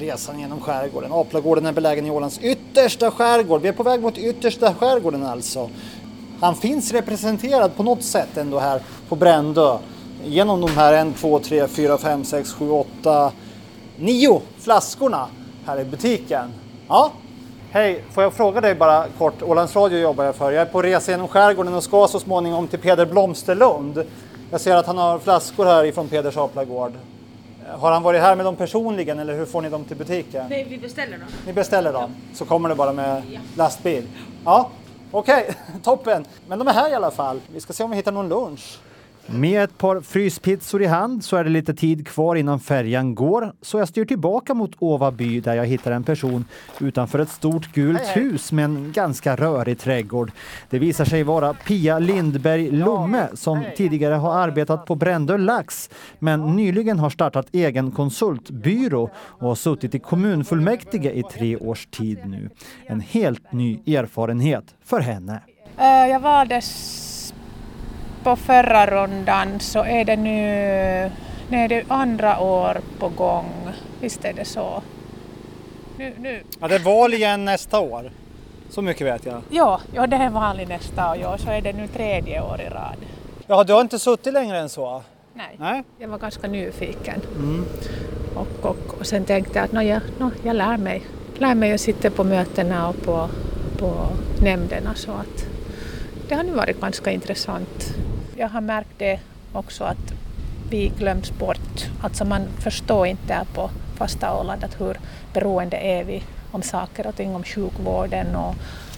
resan 0.00 0.38
genom 0.38 0.60
skärgården. 0.60 1.12
Aplagården 1.12 1.66
är 1.66 1.72
belägen 1.72 2.06
i 2.06 2.10
Ålands 2.10 2.38
yttersta 2.38 3.10
skärgård. 3.10 3.62
Vi 3.62 3.68
är 3.68 3.72
på 3.72 3.82
väg 3.82 4.02
mot 4.02 4.18
yttersta 4.18 4.74
skärgården 4.74 5.26
alltså. 5.26 5.70
Han 6.40 6.56
finns 6.56 6.92
representerad 6.92 7.76
på 7.76 7.82
något 7.82 8.02
sätt 8.02 8.36
ändå 8.36 8.58
här 8.58 8.82
på 9.08 9.16
Brändö. 9.16 9.78
Genom 10.24 10.60
de 10.60 10.70
här 10.70 11.06
1, 11.06 11.16
2, 11.16 11.38
3, 11.38 11.68
4, 11.68 11.98
5, 11.98 12.24
6, 12.24 12.52
7, 12.52 12.70
8, 12.70 13.32
9 13.96 14.42
flaskorna 14.58 15.26
här 15.66 15.80
i 15.80 15.84
butiken. 15.84 16.52
Ja, 16.88 17.12
hej, 17.70 18.04
får 18.12 18.22
jag 18.22 18.32
fråga 18.32 18.60
dig 18.60 18.74
bara 18.74 19.06
kort. 19.18 19.42
Ålands 19.42 19.76
Radio 19.76 19.98
jobbar 19.98 20.24
jag 20.24 20.34
för. 20.34 20.52
Jag 20.52 20.62
är 20.62 20.66
på 20.66 20.82
resa 20.82 21.10
genom 21.10 21.28
skärgården 21.28 21.74
och 21.74 21.84
ska 21.84 22.08
så 22.08 22.20
småningom 22.20 22.68
till 22.68 22.78
Peder 22.78 23.06
Blomsterlund. 23.06 24.04
Jag 24.50 24.60
ser 24.60 24.76
att 24.76 24.86
han 24.86 24.98
har 24.98 25.18
flaskor 25.18 25.64
här 25.64 25.84
ifrån 25.84 26.08
Peders 26.08 26.36
Aplagård. 26.36 26.92
Har 27.78 27.92
han 27.92 28.02
varit 28.02 28.20
här 28.20 28.36
med 28.36 28.44
dem 28.46 28.56
personligen 28.56 29.18
eller 29.18 29.34
hur 29.34 29.46
får 29.46 29.62
ni 29.62 29.68
dem 29.68 29.84
till 29.84 29.96
butiken? 29.96 30.46
Nej, 30.48 30.66
vi 30.70 30.78
beställer 30.78 31.18
dem. 31.18 31.28
Ni 31.46 31.52
beställer 31.52 31.92
dem, 31.92 32.14
så 32.34 32.44
kommer 32.44 32.68
det 32.68 32.74
bara 32.74 32.92
med 32.92 33.22
lastbil? 33.56 34.06
Ja, 34.44 34.70
okej, 35.10 35.54
toppen. 35.82 36.24
Men 36.48 36.58
de 36.58 36.68
är 36.68 36.72
här 36.72 36.90
i 36.90 36.94
alla 36.94 37.10
fall. 37.10 37.40
Vi 37.52 37.60
ska 37.60 37.72
se 37.72 37.84
om 37.84 37.90
vi 37.90 37.96
hittar 37.96 38.12
någon 38.12 38.28
lunch. 38.28 38.78
Med 39.26 39.64
ett 39.64 39.78
par 39.78 40.00
fryspizzor 40.00 40.82
i 40.82 40.86
hand 40.86 41.24
så 41.24 41.36
är 41.36 41.44
det 41.44 41.50
lite 41.50 41.74
tid 41.74 42.08
kvar 42.08 42.36
innan 42.36 42.60
färjan 42.60 43.14
går. 43.14 43.52
Så 43.62 43.78
jag 43.78 43.88
styr 43.88 44.04
tillbaka 44.04 44.54
mot 44.54 44.70
Åvaby 44.78 45.40
där 45.40 45.54
jag 45.54 45.66
hittar 45.66 45.92
en 45.92 46.04
person 46.04 46.44
utanför 46.80 47.18
ett 47.18 47.28
stort 47.28 47.72
gult 47.72 48.16
hus 48.16 48.52
med 48.52 48.64
en 48.64 48.92
ganska 48.92 49.36
rörig 49.36 49.78
trädgård. 49.78 50.32
Det 50.70 50.78
visar 50.78 51.04
sig 51.04 51.22
vara 51.22 51.54
Pia 51.54 51.98
Lindberg 51.98 52.70
Lomme 52.70 53.28
som 53.34 53.64
tidigare 53.76 54.14
har 54.14 54.34
arbetat 54.34 54.86
på 54.86 54.94
Brändö 54.94 55.36
Lax 55.36 55.90
men 56.18 56.56
nyligen 56.56 56.98
har 56.98 57.10
startat 57.10 57.46
egen 57.52 57.90
konsultbyrå 57.90 59.10
och 59.16 59.48
har 59.48 59.54
suttit 59.54 59.94
i 59.94 59.98
kommunfullmäktige 59.98 61.12
i 61.12 61.22
tre 61.22 61.56
års 61.56 61.86
tid 61.86 62.18
nu. 62.26 62.50
En 62.86 63.00
helt 63.00 63.52
ny 63.52 63.80
erfarenhet 63.86 64.64
för 64.84 65.00
henne. 65.00 65.40
Eh, 65.78 66.06
jag 66.10 66.20
valdes 66.20 67.09
på 68.22 68.36
förra 68.36 68.86
rundan 68.86 69.60
så 69.60 69.84
är 69.84 70.04
det 70.04 70.16
nu, 70.16 71.10
nu 71.48 71.56
är 71.56 71.68
det 71.68 71.84
andra 71.88 72.40
år 72.40 72.80
på 72.98 73.08
gång. 73.08 73.50
Visst 74.00 74.24
är 74.24 74.32
det 74.32 74.44
så? 74.44 74.82
Nu, 75.98 76.14
nu. 76.18 76.42
Ja, 76.60 76.68
det 76.68 76.74
är 76.74 76.78
val 76.78 77.14
igen 77.14 77.44
nästa 77.44 77.80
år. 77.80 78.10
Så 78.70 78.82
mycket 78.82 79.06
vet 79.06 79.26
jag. 79.26 79.42
Ja, 79.50 79.80
ja, 79.94 80.06
det 80.06 80.16
är 80.16 80.30
vanligt 80.30 80.68
nästa 80.68 81.10
år, 81.10 81.16
ja, 81.16 81.38
så 81.38 81.50
är 81.50 81.60
det 81.60 81.72
nu 81.72 81.86
tredje 81.86 82.42
år 82.42 82.60
i 82.60 82.68
rad. 82.68 82.96
Ja, 83.46 83.64
du 83.64 83.72
har 83.72 83.80
inte 83.80 83.98
suttit 83.98 84.32
längre 84.32 84.58
än 84.58 84.68
så? 84.68 85.02
Nej, 85.34 85.56
Nej. 85.58 85.82
jag 85.98 86.08
var 86.08 86.18
ganska 86.18 86.48
nyfiken. 86.48 87.20
Och, 88.34 88.70
och, 88.70 88.98
och 88.98 89.06
sen 89.06 89.24
tänkte 89.24 89.58
jag 89.58 89.64
att 89.64 89.72
no, 89.72 89.80
jag, 89.80 90.00
no, 90.18 90.30
jag 90.42 90.56
lär 90.56 90.76
mig. 90.76 91.02
Lär 91.38 91.54
mig 91.54 91.72
att 91.72 91.80
sitta 91.80 92.10
på 92.10 92.24
mötena 92.24 92.88
och 92.88 93.02
på, 93.02 93.28
på 93.78 93.92
nämnderna 94.42 94.94
så 94.94 95.10
att 95.12 95.46
det 96.28 96.34
har 96.34 96.42
nu 96.42 96.52
varit 96.52 96.80
ganska 96.80 97.10
intressant. 97.10 97.94
Jag 98.40 98.48
har 98.48 98.60
märkt 98.60 98.98
det 98.98 99.20
också 99.52 99.84
att 99.84 100.12
vi 100.70 100.92
glöms 100.98 101.30
bort. 101.30 101.90
Alltså 102.02 102.24
man 102.24 102.42
förstår 102.58 103.06
inte 103.06 103.34
här 103.34 103.44
på 103.54 103.70
fasta 103.96 104.40
Åland 104.40 104.64
att 104.64 104.80
hur 104.80 104.96
beroende 105.32 105.76
är 105.76 106.04
vi 106.04 106.22
om 106.52 106.62
saker 106.62 107.06
och 107.06 107.16
ting, 107.16 107.34
om 107.34 107.44
sjukvården 107.44 108.36
och, 108.36 108.54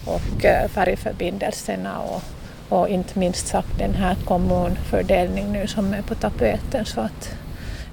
och 0.07 0.45
eh, 0.45 0.69
färjeförbindelserna 0.69 1.99
och, 1.99 2.23
och 2.69 2.89
inte 2.89 3.19
minst 3.19 3.47
sagt 3.47 3.79
den 3.79 3.95
här 3.95 4.17
kommunfördelningen 4.25 5.53
nu 5.53 5.67
som 5.67 5.95
är 5.95 6.03
på 6.03 6.15
tapeten. 6.15 6.85
Så 6.85 7.01
att 7.01 7.35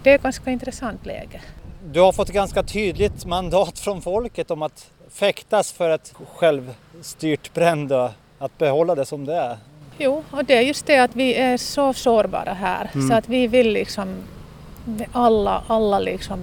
det 0.04 0.12
är 0.12 0.16
ett 0.16 0.24
ganska 0.24 0.52
intressant 0.52 1.06
läge. 1.06 1.42
Du 1.92 2.00
har 2.00 2.12
fått 2.12 2.30
ganska 2.30 2.64
tydligt 2.64 3.26
mandat 3.26 3.80
från 3.80 4.02
folket 4.02 4.52
om 4.52 4.62
att 4.62 4.92
fäktas 5.10 5.72
för 5.72 5.90
ett 5.90 6.14
självstyrt 6.36 7.54
Brändö, 7.54 8.10
att 8.40 8.58
behålla 8.58 8.96
det 8.96 9.06
som 9.06 9.26
det 9.26 9.36
är. 9.36 9.58
Jo, 10.02 10.24
och 10.32 10.46
det 10.46 10.58
är 10.58 10.62
just 10.62 10.86
det 10.86 10.98
att 10.98 11.16
vi 11.16 11.36
är 11.36 11.58
så 11.58 11.94
sårbara 11.94 12.54
här 12.54 12.90
så 13.10 13.14
att 13.14 13.30
vi 13.30 13.48
vill 13.48 13.72
liksom 13.72 14.16
alla, 15.12 15.64
alla 15.68 16.00
liksom 16.00 16.40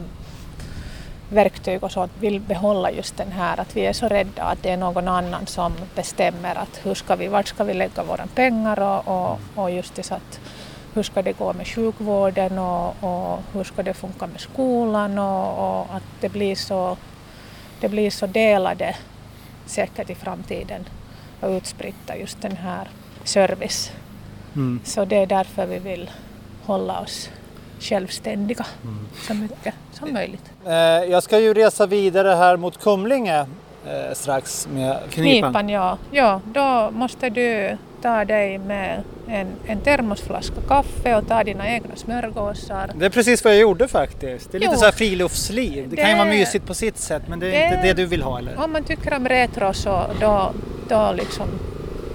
verktyg 1.31 1.85
och 1.85 1.93
sånt 1.93 2.13
vill 2.21 2.41
behålla 2.41 2.91
just 2.91 3.17
den 3.17 3.33
här 3.33 3.61
att 3.61 3.77
vi 3.77 3.87
är 3.87 3.93
så 3.93 4.09
rädda 4.09 4.43
att 4.43 4.63
det 4.63 4.71
är 4.71 4.77
någon 4.77 5.09
annan 5.09 5.47
som 5.47 5.73
bestämmer 5.95 6.55
att 6.55 6.81
hur 6.83 6.95
ska 6.95 7.17
vi, 7.17 7.29
vart 7.29 7.49
ska 7.49 7.65
vi 7.65 7.75
lägga 7.75 8.03
våra 8.03 8.27
pengar 8.27 8.81
och, 8.81 9.09
och, 9.09 9.41
och 9.55 9.71
just 9.71 9.95
det 9.95 10.03
så 10.03 10.15
att 10.15 10.41
hur 10.95 11.03
ska 11.03 11.23
det 11.23 11.33
gå 11.33 11.53
med 11.53 11.67
sjukvården 11.67 12.59
och, 12.59 13.05
och 13.05 13.39
hur 13.53 13.65
ska 13.65 13.83
det 13.83 13.95
funka 13.95 14.27
med 14.27 14.41
skolan 14.41 15.19
och, 15.19 15.81
och 15.81 15.97
att 15.97 16.21
det 16.21 16.29
blir 16.29 16.57
så 16.57 16.97
det 17.81 17.89
blir 17.89 18.11
så 18.11 18.27
delade 18.27 18.97
säkert 19.67 20.11
i 20.11 20.15
framtiden 20.15 20.89
och 21.41 21.51
utspritta 21.51 22.17
just 22.17 22.43
den 22.43 22.57
här 22.57 22.89
service. 23.29 23.91
Så 24.85 25.05
det 25.05 25.17
är 25.17 25.27
därför 25.27 25.67
vi 25.67 25.79
vill 25.79 26.11
hålla 26.67 27.01
oss 27.01 27.31
självständiga 27.81 28.67
så 29.27 29.35
mycket 29.35 29.75
som 29.93 30.13
möjligt. 30.13 30.51
Eh, 30.67 30.73
Jag 31.11 31.23
ska 31.23 31.39
ju 31.39 31.55
resa 31.55 31.87
vidare 31.87 32.29
här 32.29 32.57
mot 32.57 32.81
Kumlinge 32.83 33.39
eh, 33.87 34.15
strax 34.15 34.69
med 34.75 34.99
knipan. 35.11 35.53
Knipan, 35.53 35.69
ja. 35.69 35.99
ja. 36.11 36.41
Då 36.55 36.91
måste 36.91 37.31
du 37.31 37.77
ta 38.03 38.25
dig 38.25 38.59
med 38.59 39.03
en, 39.29 39.47
en 39.67 39.81
termosflaska 39.81 40.61
kaffe 40.69 41.17
och 41.17 41.29
ta 41.29 41.45
dina 41.45 41.69
egna 41.71 41.97
smörgåsar. 41.97 42.91
Det 42.95 43.07
är 43.07 43.11
precis 43.11 43.45
vad 43.45 43.53
jag 43.53 43.61
gjorde 43.61 43.89
faktiskt. 43.89 44.53
Det 44.53 44.59
är 44.59 44.61
lite 44.61 44.73
Jo. 44.73 44.79
så 44.79 44.85
här 44.85 44.93
friluftsliv. 44.93 45.89
Det, 45.89 45.97
kan 45.97 46.11
ju 46.11 46.17
vara 46.17 46.25
Det- 46.29 46.31
mysigt 46.39 46.67
på 46.67 46.75
sitt 46.75 46.99
sätt 46.99 47.23
men 47.29 47.39
det 47.41 47.47
är 47.47 47.51
det- 47.71 47.77
inte 47.77 47.87
det 47.89 47.93
du 47.95 48.07
vill 48.07 48.23
ha 48.23 48.39
eller? 48.39 48.61
Om 48.65 48.73
man 48.73 48.85
tycker 48.85 49.15
om 49.17 49.29
retro 49.29 49.73
så 49.75 50.07
då, 50.21 50.53
då, 50.89 51.13
liksom, 51.17 51.47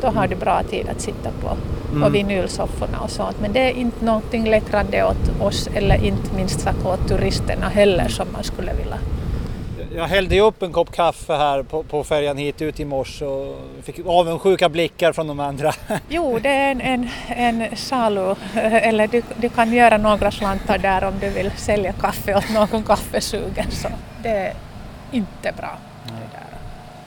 då 0.01 0.07
har 0.07 0.27
du 0.27 0.35
bra 0.35 0.63
tid 0.63 0.89
att 0.89 1.01
sitta 1.01 1.29
på, 1.41 1.57
Mm. 1.95 2.11
vinylsofforna 2.11 2.99
och 2.99 3.09
sånt. 3.09 3.39
Men 3.41 3.53
det 3.53 3.59
är 3.59 3.71
inte 3.73 4.05
någonting 4.05 4.49
lättrande 4.49 5.03
åt 5.03 5.41
oss 5.41 5.69
eller 5.75 6.05
inte 6.05 6.35
minst 6.35 6.59
sagt 6.59 6.85
åt 6.85 7.07
turisterna 7.07 7.69
heller 7.69 8.07
som 8.07 8.27
man 8.33 8.43
skulle 8.43 8.73
vilja. 8.73 8.97
Jag 9.95 10.07
hällde 10.07 10.35
ju 10.35 10.41
upp 10.41 10.63
en 10.63 10.71
kopp 10.71 10.91
kaffe 10.95 11.33
här 11.33 11.63
på, 11.63 11.83
på 11.83 12.03
färjan 12.03 12.37
hit 12.37 12.61
ut 12.61 12.79
i 12.79 12.85
morse 12.85 13.25
och 13.25 13.55
fick 13.83 13.99
avundsjuka 14.05 14.69
blickar 14.69 15.13
från 15.13 15.27
de 15.27 15.39
andra. 15.39 15.73
Jo, 16.09 16.39
det 16.43 16.49
är 16.49 16.71
en, 16.71 16.81
en, 16.81 17.09
en 17.27 17.77
salu, 17.77 18.35
eller 18.55 19.07
du, 19.07 19.21
du 19.37 19.49
kan 19.49 19.73
göra 19.73 19.97
några 19.97 20.31
slantar 20.31 20.77
där 20.77 21.03
om 21.03 21.13
du 21.21 21.29
vill 21.29 21.51
sälja 21.51 21.93
kaffe 21.93 22.35
åt 22.35 22.53
någon 22.53 22.83
kaffesugen. 22.83 23.71
Så 23.71 23.87
det 24.23 24.29
är 24.29 24.53
inte 25.11 25.53
bra. 25.57 25.77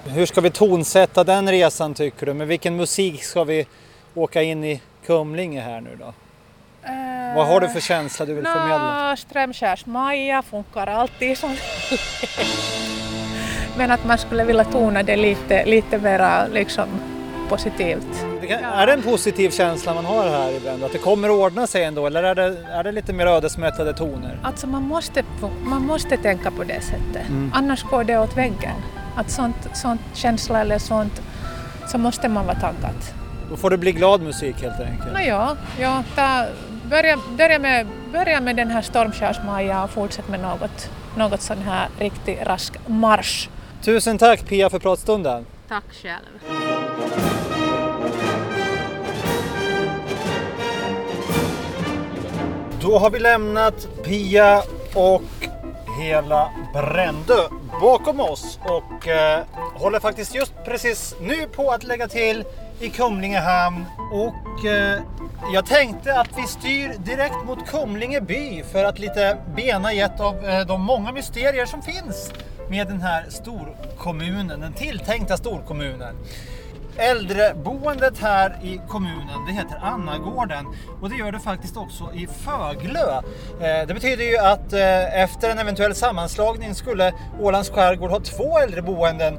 Hur 0.07 0.27
ska 0.27 0.41
vi 0.41 0.51
tonsätta 0.51 1.25
den 1.25 1.51
resan 1.51 1.95
tycker 1.95 2.27
du? 2.27 2.35
Med 2.35 2.47
vilken 2.47 2.77
musik 2.77 3.25
ska 3.25 3.45
vi 3.45 3.67
åka 4.15 4.43
in 4.43 4.65
i 4.65 4.83
Kumlinge 5.07 5.61
här 5.61 5.81
nu 5.81 5.97
då? 6.01 6.15
Vad 7.37 7.47
har 7.47 7.61
du 7.61 7.69
för 7.69 7.81
känsla 7.81 8.27
du 8.27 8.35
vill 8.35 8.45
förmedla? 8.45 9.09
Nå, 9.11 9.17
Strömskärs-Maja 9.17 10.43
funkar 10.43 10.87
alltid 10.87 11.39
som 11.39 11.57
Men 13.77 13.91
att 13.91 14.05
man 14.05 14.19
skulle 14.19 14.45
vilja 14.45 14.65
tona 14.65 15.03
det 15.03 15.17
lite, 15.17 15.65
lite 15.65 15.99
mera 15.99 16.47
liksom 16.47 16.89
positivt. 17.49 18.27
Kan, 18.49 18.65
är 18.65 18.87
det 18.87 18.93
en 18.93 19.03
positiv 19.03 19.51
känsla 19.51 19.95
man 19.95 20.05
har 20.05 20.29
här 20.29 20.53
i 20.53 20.61
Brändö? 20.61 20.87
Att 20.87 20.93
det 20.93 20.99
kommer 20.99 21.29
att 21.29 21.35
ordna 21.35 21.67
sig 21.67 21.85
ändå 21.85 22.07
eller 22.07 22.23
är 22.23 22.35
det, 22.35 22.57
är 22.71 22.85
det 22.85 22.93
lite 22.93 23.13
mer 23.13 23.27
ödesmättade 23.27 23.93
toner? 23.93 24.39
Alltså 24.43 24.67
man 24.67 24.83
måste, 24.83 25.23
man 25.63 25.83
måste 25.83 26.17
tänka 26.17 26.51
på 26.51 26.65
det 26.65 26.81
sättet. 26.81 27.27
Annars 27.53 27.83
går 27.83 28.05
det 28.05 28.19
åt 28.19 28.37
väggen. 28.37 28.77
Att 29.17 29.31
sånt, 29.31 29.57
sånt 29.73 30.01
känsla 30.15 30.61
eller 30.61 30.79
sånt 30.79 31.23
så 31.89 31.99
måste 31.99 32.29
man 32.29 32.47
vara 32.47 32.61
taggad. 32.61 32.95
Då 33.51 33.57
får 33.57 33.71
det 33.71 33.79
bli 33.79 33.93
glad 33.93 34.23
musik 34.23 34.63
helt 34.63 34.81
enkelt. 34.81 35.13
Nå 35.13 35.21
ja, 35.21 35.57
ja 35.81 36.05
ta, 36.15 36.47
börja, 36.91 37.19
börja, 37.37 37.59
med, 37.59 37.87
börja 38.13 38.41
med 38.41 38.57
den 38.57 38.71
här 38.71 38.83
Stormskärs-Maja 38.83 39.85
och 39.85 39.91
fortsätt 39.91 40.29
med 40.29 40.41
något, 40.41 40.91
något 41.17 41.41
sån 41.41 41.59
här 41.59 41.89
riktigt 41.99 42.39
rask 42.43 42.75
marsch. 42.87 43.49
Tusen 43.83 44.19
tack 44.19 44.47
Pia 44.47 44.71
för 44.71 44.79
pratstunden. 44.79 45.47
Tack 45.69 45.85
själv. 46.03 46.55
Då 52.81 52.99
har 52.99 53.11
vi 53.11 53.19
lämnat 53.19 53.89
Pia 54.05 54.63
och 54.95 55.23
hela 56.01 56.51
Brändö 56.73 57.49
bakom 57.81 58.21
oss 58.21 58.59
och 58.63 59.09
eh, 59.09 59.45
håller 59.75 60.01
faktiskt 60.01 60.35
just 60.35 60.53
precis 60.65 61.15
nu 61.21 61.47
på 61.47 61.71
att 61.71 61.85
lägga 61.85 62.09
till 62.09 62.45
i 62.81 62.91
Kumlinge 62.91 63.39
hamn 63.39 63.85
och 64.13 64.67
eh, 64.67 65.03
jag 65.53 65.67
tänkte 65.67 66.21
att 66.21 66.39
vi 66.39 66.43
styr 66.43 66.95
direkt 66.99 67.45
mot 67.47 67.67
Kumlinge 67.67 68.21
by 68.21 68.63
för 68.73 68.85
att 68.85 68.99
lite 68.99 69.39
bena 69.57 69.93
i 69.93 70.01
ett 70.01 70.21
av 70.21 70.49
eh, 70.49 70.67
de 70.67 70.83
många 70.83 71.13
mysterier 71.13 71.67
som 71.67 71.83
finns 71.83 72.33
med 72.69 72.87
den 72.87 73.01
här 73.01 73.27
storkommunen, 73.29 74.61
den 74.61 74.73
tilltänkta 74.73 75.37
storkommunen. 75.37 76.17
Äldreboendet 76.97 78.19
här 78.19 78.59
i 78.63 78.81
kommunen, 78.89 79.45
det 79.47 79.53
heter 79.53 79.79
Annagården 79.83 80.67
och 81.01 81.11
det 81.11 81.17
gör 81.17 81.33
det 81.33 81.39
faktiskt 81.39 81.77
också 81.77 82.11
i 82.15 82.27
Föglö. 82.27 83.17
Eh, 83.61 83.87
Det 83.87 83.95
betyder 83.95 84.25
ju 84.25 84.39
att 84.39 84.73
eh, 84.73 85.23
efter 85.23 85.51
en 85.51 85.59
eventuell 85.59 85.95
sammanslagning 85.95 86.75
skulle 86.75 87.13
Ålands 87.41 87.71
skärgård 87.71 88.11
ha 88.11 88.21
två 88.21 88.59
äldreboenden 88.59 89.39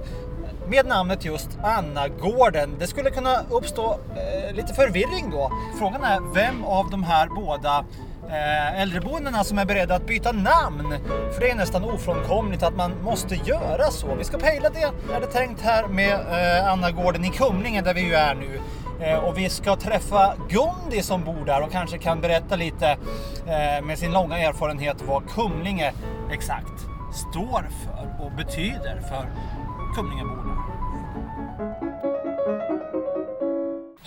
med 0.67 0.85
namnet 0.85 1.25
just 1.25 1.49
Annagården. 1.63 2.75
Det 2.79 2.87
skulle 2.87 3.09
kunna 3.09 3.41
uppstå 3.49 3.99
eh, 4.15 4.55
lite 4.55 4.73
förvirring 4.73 5.29
då. 5.31 5.51
Frågan 5.79 6.03
är 6.03 6.33
vem 6.33 6.63
av 6.63 6.89
de 6.89 7.03
här 7.03 7.27
båda 7.27 7.85
Eh, 8.29 8.81
äldreboendena 8.81 9.43
som 9.43 9.57
är 9.57 9.65
beredda 9.65 9.95
att 9.95 10.07
byta 10.07 10.31
namn. 10.31 10.97
För 11.33 11.39
det 11.39 11.49
är 11.49 11.55
nästan 11.55 11.83
ofrånkomligt 11.83 12.63
att 12.63 12.75
man 12.75 13.03
måste 13.03 13.35
göra 13.35 13.91
så. 13.91 14.15
Vi 14.15 14.23
ska 14.23 14.37
pejla 14.37 14.69
det, 14.69 15.13
är 15.13 15.21
det 15.21 15.27
tänkt 15.27 15.61
här 15.61 15.87
med 15.87 16.13
eh, 16.13 16.71
Annagården 16.71 17.25
i 17.25 17.29
Kumlinge 17.29 17.81
där 17.81 17.93
vi 17.93 18.01
ju 18.01 18.13
är 18.13 18.35
nu. 18.35 18.59
Eh, 19.05 19.17
och 19.17 19.37
vi 19.37 19.49
ska 19.49 19.75
träffa 19.75 20.33
Gundi 20.49 21.01
som 21.01 21.23
bor 21.23 21.45
där 21.45 21.61
och 21.61 21.71
kanske 21.71 21.97
kan 21.97 22.21
berätta 22.21 22.55
lite 22.55 22.97
med 23.83 23.99
sin 23.99 24.11
långa 24.11 24.37
erfarenhet 24.37 24.97
vad 25.07 25.29
Kumlinge 25.29 25.93
exakt 26.31 26.85
står 27.29 27.69
för 27.83 28.25
och 28.25 28.31
betyder 28.31 29.01
för 29.09 29.29
Kumlingeborna. 29.95 30.74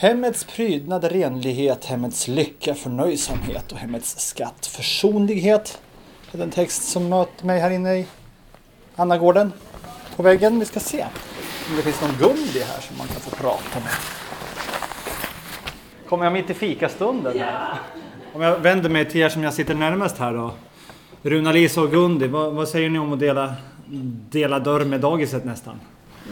Hemmets 0.00 0.44
prydnad, 0.44 1.04
renlighet, 1.04 1.84
hemmets 1.84 2.28
lycka, 2.28 2.74
förnöjsamhet 2.74 3.72
och 3.72 3.78
hemmets 3.78 4.28
skatt, 4.28 4.66
försonlighet. 4.66 5.80
Det 6.30 6.38
är 6.38 6.40
den 6.40 6.50
text 6.50 6.82
som 6.82 7.08
möter 7.08 7.46
mig 7.46 7.60
här 7.60 7.70
inne 7.70 7.96
i 7.96 8.06
Annagården 8.96 9.52
på 10.16 10.22
väggen. 10.22 10.58
Vi 10.58 10.64
ska 10.64 10.80
se 10.80 11.06
om 11.70 11.76
det 11.76 11.82
finns 11.82 12.00
någon 12.00 12.10
Gundi 12.18 12.60
här 12.60 12.80
som 12.80 12.98
man 12.98 13.06
kan 13.06 13.20
få 13.20 13.30
prata 13.30 13.80
med. 13.80 13.92
Kommer 16.08 16.24
jag 16.24 16.32
mitt 16.32 16.50
i 16.50 16.54
fikastunden? 16.54 17.38
Här? 17.38 17.78
Om 18.32 18.40
jag 18.40 18.58
vänder 18.58 18.90
mig 18.90 19.04
till 19.10 19.20
er 19.20 19.28
som 19.28 19.42
jag 19.42 19.54
sitter 19.54 19.74
närmast 19.74 20.18
här 20.18 20.32
då. 20.32 20.54
Runa-Lisa 21.22 21.80
och 21.80 21.90
Gundi, 21.90 22.26
vad, 22.26 22.54
vad 22.54 22.68
säger 22.68 22.90
ni 22.90 22.98
om 22.98 23.12
att 23.12 23.20
dela, 23.20 23.54
dela 24.30 24.58
dörr 24.58 24.84
med 24.84 25.00
dagiset 25.00 25.44
nästan? 25.44 25.80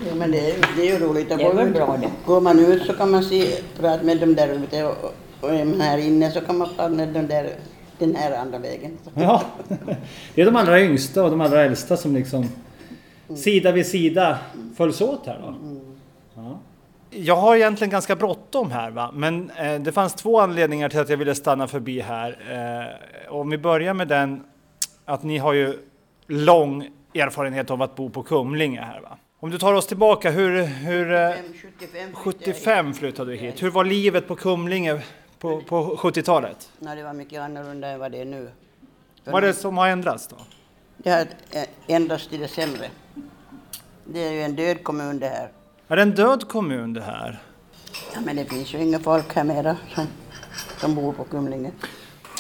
Ja, 0.09 0.15
men 0.15 0.31
det, 0.31 0.51
är- 0.51 0.77
det 0.77 0.89
är 0.91 0.99
ju 1.01 1.07
roligt 1.07 1.33
att 1.33 1.39
Det 1.39 1.45
är 1.45 1.51
gå 1.51 1.57
väl 1.57 1.69
ut. 1.69 1.75
bra 1.75 1.97
det. 2.01 2.11
Går 2.27 2.41
man 2.41 2.59
ut 2.59 2.83
så 2.87 2.93
kan 2.93 3.11
man 3.11 3.23
se, 3.25 3.47
prata 3.81 4.03
med 4.05 4.21
dem 4.21 4.35
där 4.35 4.49
ute 4.49 4.85
och, 4.85 5.15
Och 5.41 5.51
är 5.55 5.65
man 5.65 5.81
här 5.81 5.99
inne 5.99 6.31
så 6.31 6.41
kan 6.41 6.59
man 6.59 6.69
planera 6.75 7.07
den, 7.11 7.27
där, 7.27 7.51
den 7.99 8.17
här 8.17 8.39
andra 8.39 8.59
vägen. 8.59 8.99
Ja, 9.15 9.43
det 10.35 10.43
är 10.43 10.47
de 10.47 10.57
allra 10.57 10.81
yngsta 10.81 11.25
och 11.25 11.31
de 11.31 11.41
allra 11.41 11.65
äldsta 11.65 11.97
som 11.97 12.15
liksom 12.15 12.49
sida 13.37 13.73
vid 13.73 13.87
sida 13.87 14.39
följs 14.77 15.01
åt 15.01 15.27
här 15.27 15.41
då. 15.43 15.55
Ja. 16.35 16.59
Jag 17.11 17.37
har 17.37 17.57
egentligen 17.57 17.91
ganska 17.91 18.17
bråttom 18.17 18.71
här 18.71 18.91
va, 18.91 19.11
men 19.15 19.51
eh, 19.51 19.75
det 19.81 19.93
fanns 19.93 20.15
två 20.15 20.41
anledningar 20.41 20.89
till 20.89 21.01
att 21.01 21.09
jag 21.09 21.17
ville 21.17 21.35
stanna 21.35 21.67
förbi 21.69 22.01
här. 22.01 22.39
Eh, 23.29 23.33
om 23.35 23.51
vi 23.51 23.59
börjar 23.59 23.95
med 23.95 24.09
den 24.09 24.43
att 25.05 25.23
ni 25.23 25.39
har 25.39 25.53
ju 25.53 25.79
lång 26.27 26.89
erfarenhet 27.15 27.71
av 27.71 27.83
att 27.83 27.97
bo 27.97 28.11
på 28.11 28.23
Kumlinge 28.23 28.81
här 28.81 29.01
va. 29.01 29.17
Om 29.41 29.51
du 29.51 29.59
tar 29.59 29.73
oss 29.73 29.87
tillbaka, 29.87 30.31
hur, 30.31 30.63
hur 30.63 31.13
eh, 31.13 31.31
75, 31.63 32.15
75 32.15 32.95
flyttade 32.95 33.31
du 33.31 33.37
hit. 33.37 33.63
Hur 33.63 33.71
var 33.71 33.85
livet 33.85 34.29
på 34.29 34.37
Kumlinge 34.37 35.03
på, 35.39 35.61
på 35.61 35.97
70-talet? 35.97 36.71
Nej, 36.79 36.97
det 36.97 37.03
var 37.03 37.13
mycket 37.13 37.41
annorlunda 37.41 37.89
än 37.89 37.99
vad 37.99 38.13
det 38.13 38.21
är 38.21 38.25
nu. 38.25 38.51
För 39.25 39.33
Vad 39.33 39.45
är 39.45 39.47
det 39.49 39.55
som 39.55 39.77
har 39.79 39.89
ändrats 39.89 40.29
då? 40.29 40.37
Det 40.97 41.11
har 41.11 41.21
eh, 41.51 41.63
ändrats 41.87 42.29
till 42.29 42.41
det 42.41 42.49
sämre. 42.49 42.91
Det 44.05 44.21
är 44.21 44.33
ju 44.33 44.43
en 44.43 44.57
död 44.57 44.83
kommun 44.83 45.19
det 45.19 45.29
här. 45.29 45.51
Är 45.89 45.97
det 45.97 46.03
en 46.03 46.15
död 46.15 46.49
kommun 46.49 46.93
det 46.93 47.03
här? 47.03 47.43
Ja, 48.15 48.21
men 48.25 48.37
det 48.37 48.45
finns 48.45 48.75
ju 48.75 48.83
inga 48.83 48.99
folk 48.99 49.35
här 49.35 49.45
mera 49.45 49.77
som, 49.95 50.07
som 50.79 50.95
bor 50.95 51.13
på 51.13 51.25
Kumlinge. 51.25 51.71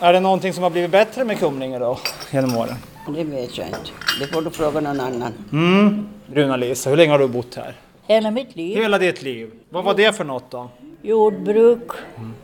Är 0.02 0.12
det 0.12 0.20
någonting 0.20 0.52
som 0.52 0.62
har 0.62 0.70
blivit 0.70 0.90
bättre 0.90 1.24
med 1.24 1.38
Kumlinge 1.38 1.78
då 1.78 1.98
genom 2.30 2.56
åren? 2.56 2.76
Det 3.08 3.24
vet 3.24 3.58
jag 3.58 3.66
inte. 3.66 3.90
Det 4.20 4.26
får 4.26 4.42
du 4.42 4.50
fråga 4.50 4.80
någon 4.80 5.00
annan. 5.00 5.32
Mm. 5.52 6.08
Bruna-Lisa, 6.26 6.90
hur 6.90 6.96
länge 6.96 7.12
har 7.12 7.18
du 7.18 7.28
bott 7.28 7.54
här? 7.54 7.74
Hela 8.02 8.30
mitt 8.30 8.56
liv. 8.56 8.76
Hela 8.78 8.98
ditt 8.98 9.22
liv. 9.22 9.50
Vad 9.68 9.84
var 9.84 9.94
det 9.94 10.12
för 10.16 10.24
något 10.24 10.50
då? 10.50 10.68
Jordbruk, 11.02 11.90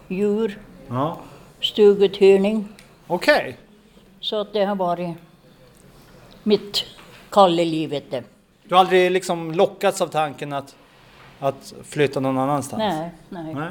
djur, 0.08 0.58
Ja. 0.88 1.16
stuguthyrning. 1.60 2.68
Okej. 3.06 3.56
Så 4.20 4.40
att 4.40 4.52
det 4.52 4.64
har 4.64 4.74
varit 4.76 5.16
mitt 6.42 6.84
kall 7.30 7.60
i 7.60 7.64
livet. 7.64 8.04
Det. 8.10 8.22
Du 8.64 8.74
har 8.74 8.80
aldrig 8.80 9.10
liksom 9.10 9.52
lockats 9.52 10.00
av 10.00 10.06
tanken 10.06 10.52
att, 10.52 10.74
att 11.38 11.74
flytta 11.84 12.20
någon 12.20 12.38
annanstans? 12.38 12.78
Nej, 12.78 13.10
nej. 13.28 13.54
Nej. 13.54 13.70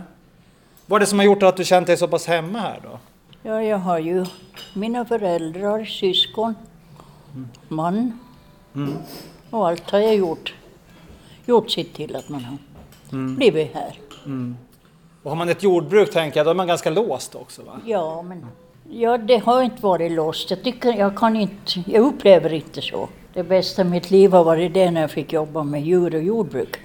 Vad 0.86 0.98
är 0.98 1.00
det 1.00 1.06
som 1.06 1.20
har 1.20 1.26
gjort 1.26 1.44
att 1.44 1.58
du 1.58 1.66
känt 1.66 1.88
dig 1.88 1.98
så 1.98 2.08
pass 2.08 2.28
hemma 2.28 2.60
här 2.60 2.80
då? 2.84 3.00
Ja, 3.44 3.64
jag 3.64 3.78
har 3.78 4.00
ju 4.00 4.26
mina 4.74 5.06
föräldrar, 5.06 5.86
syskon, 5.86 6.56
man. 7.68 8.20
Och 9.50 9.68
allt 9.68 9.92
har 9.92 10.00
jag 10.00 10.16
gjort. 10.16 10.54
Gjort 11.46 11.72
sitt 11.72 11.94
till 11.94 12.16
att 12.16 12.30
man 12.30 12.44
har 12.44 12.58
blivit 13.36 13.74
här. 13.74 13.94
Och 15.24 15.30
har 15.30 15.38
man 15.38 15.50
ett 15.50 15.64
jordbruk 15.64 16.12
tänker 16.12 16.40
jag, 16.40 16.48
då 16.48 16.50
är 16.50 16.56
man 16.56 16.68
ganska 16.68 16.90
låst 16.90 17.36
också 17.36 17.62
va? 17.64 17.80
Ja, 17.86 18.22
men 18.22 18.46
ja, 18.90 19.18
det 19.18 19.38
har 19.38 19.62
inte 19.62 19.82
varit 19.84 20.12
låst. 20.12 20.50
Jag, 20.50 20.64
tycker, 20.64 20.94
jag, 20.94 21.18
kan 21.18 21.36
inte, 21.36 21.84
jag 21.86 22.02
upplever 22.04 22.54
inte 22.54 22.82
så. 22.82 23.10
Det 23.34 23.44
bästa 23.44 23.82
i 23.82 23.86
mitt 23.86 24.12
liv 24.12 24.32
har 24.32 24.44
varit 24.44 24.74
det 24.74 24.92
när 24.92 25.02
jag 25.02 25.12
fick 25.12 25.34
jobba 25.34 25.64
med 25.64 25.82
djur 25.82 26.16
och 26.16 26.24
jordbruk. 26.24 26.78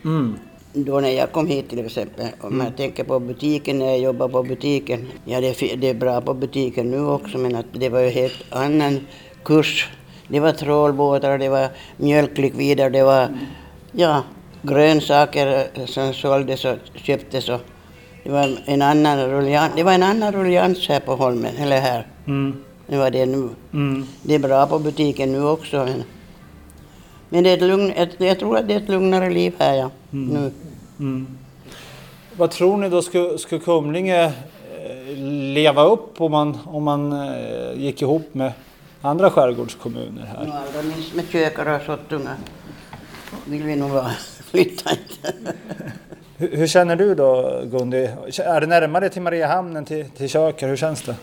Då 0.78 1.00
när 1.00 1.10
jag 1.10 1.32
kom 1.32 1.46
hit 1.46 1.68
till 1.68 1.86
exempel, 1.86 2.26
om 2.40 2.60
jag 2.60 2.76
tänker 2.76 3.04
på 3.04 3.20
butiken, 3.20 3.78
när 3.78 3.86
jag 3.86 3.98
jobbar 3.98 4.28
på 4.28 4.42
butiken. 4.42 5.08
Ja, 5.24 5.40
det 5.40 5.76
det 5.76 5.88
är 5.88 5.94
bra 5.94 6.20
på 6.20 6.34
butiken 6.34 6.90
nu 6.90 7.00
också, 7.00 7.38
men 7.38 7.56
att 7.56 7.66
det 7.72 7.88
var 7.88 8.00
ju 8.00 8.08
helt 8.08 8.44
annan 8.50 9.06
kurs. 9.44 9.88
Det 10.28 10.40
var 10.40 10.52
trålbåtar, 10.52 11.38
det 11.38 11.48
var 11.48 11.68
mjölklikvider, 11.96 12.90
det 12.90 13.02
var 13.02 13.28
ja, 13.92 14.22
grönsaker 14.62 15.66
som 15.86 16.14
såldes 16.14 16.64
och 16.64 16.76
köptes. 16.94 17.48
Och 17.48 17.60
det, 18.24 18.30
var 18.30 18.58
en 18.64 18.82
annan 18.82 19.30
ruljans, 19.30 19.72
det 19.76 19.82
var 19.82 19.92
en 19.92 20.02
annan 20.02 20.32
ruljans 20.32 20.88
här 20.88 21.00
på 21.00 21.16
Holmen, 21.16 21.56
eller 21.56 21.80
här. 21.80 22.06
Mm. 22.26 22.64
Det 22.86 22.96
var 22.96 23.10
det 23.10 23.26
nu. 23.26 23.48
Mm. 23.72 24.06
Det 24.22 24.34
är 24.34 24.38
bra 24.38 24.66
på 24.66 24.78
butiken 24.78 25.32
nu 25.32 25.44
också. 25.44 25.76
Men, 25.76 26.02
men 27.28 27.44
det 27.44 27.50
är 27.50 27.54
ett 27.54 27.62
lugn, 27.62 27.92
ett, 27.96 28.10
jag 28.18 28.38
tror 28.38 28.56
att 28.56 28.68
det 28.68 28.74
är 28.74 28.78
ett 28.78 28.88
lugnare 28.88 29.30
liv 29.30 29.54
här 29.58 29.74
ja, 29.74 29.90
nu. 30.24 30.50
Mm. 30.98 31.26
Vad 32.36 32.50
tror 32.50 32.76
ni 32.76 32.88
då, 32.88 33.02
skulle, 33.02 33.38
skulle 33.38 33.60
Kumlinge 33.60 34.24
eh, 34.24 35.16
leva 35.54 35.84
upp 35.84 36.20
om 36.20 36.32
man, 36.32 36.58
om 36.64 36.84
man 36.84 37.12
eh, 37.12 37.72
gick 37.76 38.02
ihop 38.02 38.34
med 38.34 38.52
andra 39.00 39.30
skärgårdskommuner 39.30 40.24
här? 40.24 40.40
allra 40.40 40.82
minst 40.82 41.14
med 41.14 41.24
kökare 41.28 41.76
och 41.76 41.82
sottunga 41.82 42.36
vill 43.46 43.62
vi 43.62 43.76
nog 43.76 43.90
vara. 43.90 44.10
Flytta 44.44 44.90
inte. 44.90 45.52
Hur, 46.36 46.56
hur 46.56 46.66
känner 46.66 46.96
du 46.96 47.14
då 47.14 47.62
Gundi? 47.64 48.10
Är 48.38 48.60
det 48.60 48.66
närmare 48.66 49.08
till 49.08 49.22
Mariehamn 49.22 49.76
än 49.76 49.84
till, 49.84 50.10
till 50.10 50.28
Köker? 50.28 50.68
Hur 50.68 50.76
känns 50.76 51.02
det? 51.02 51.14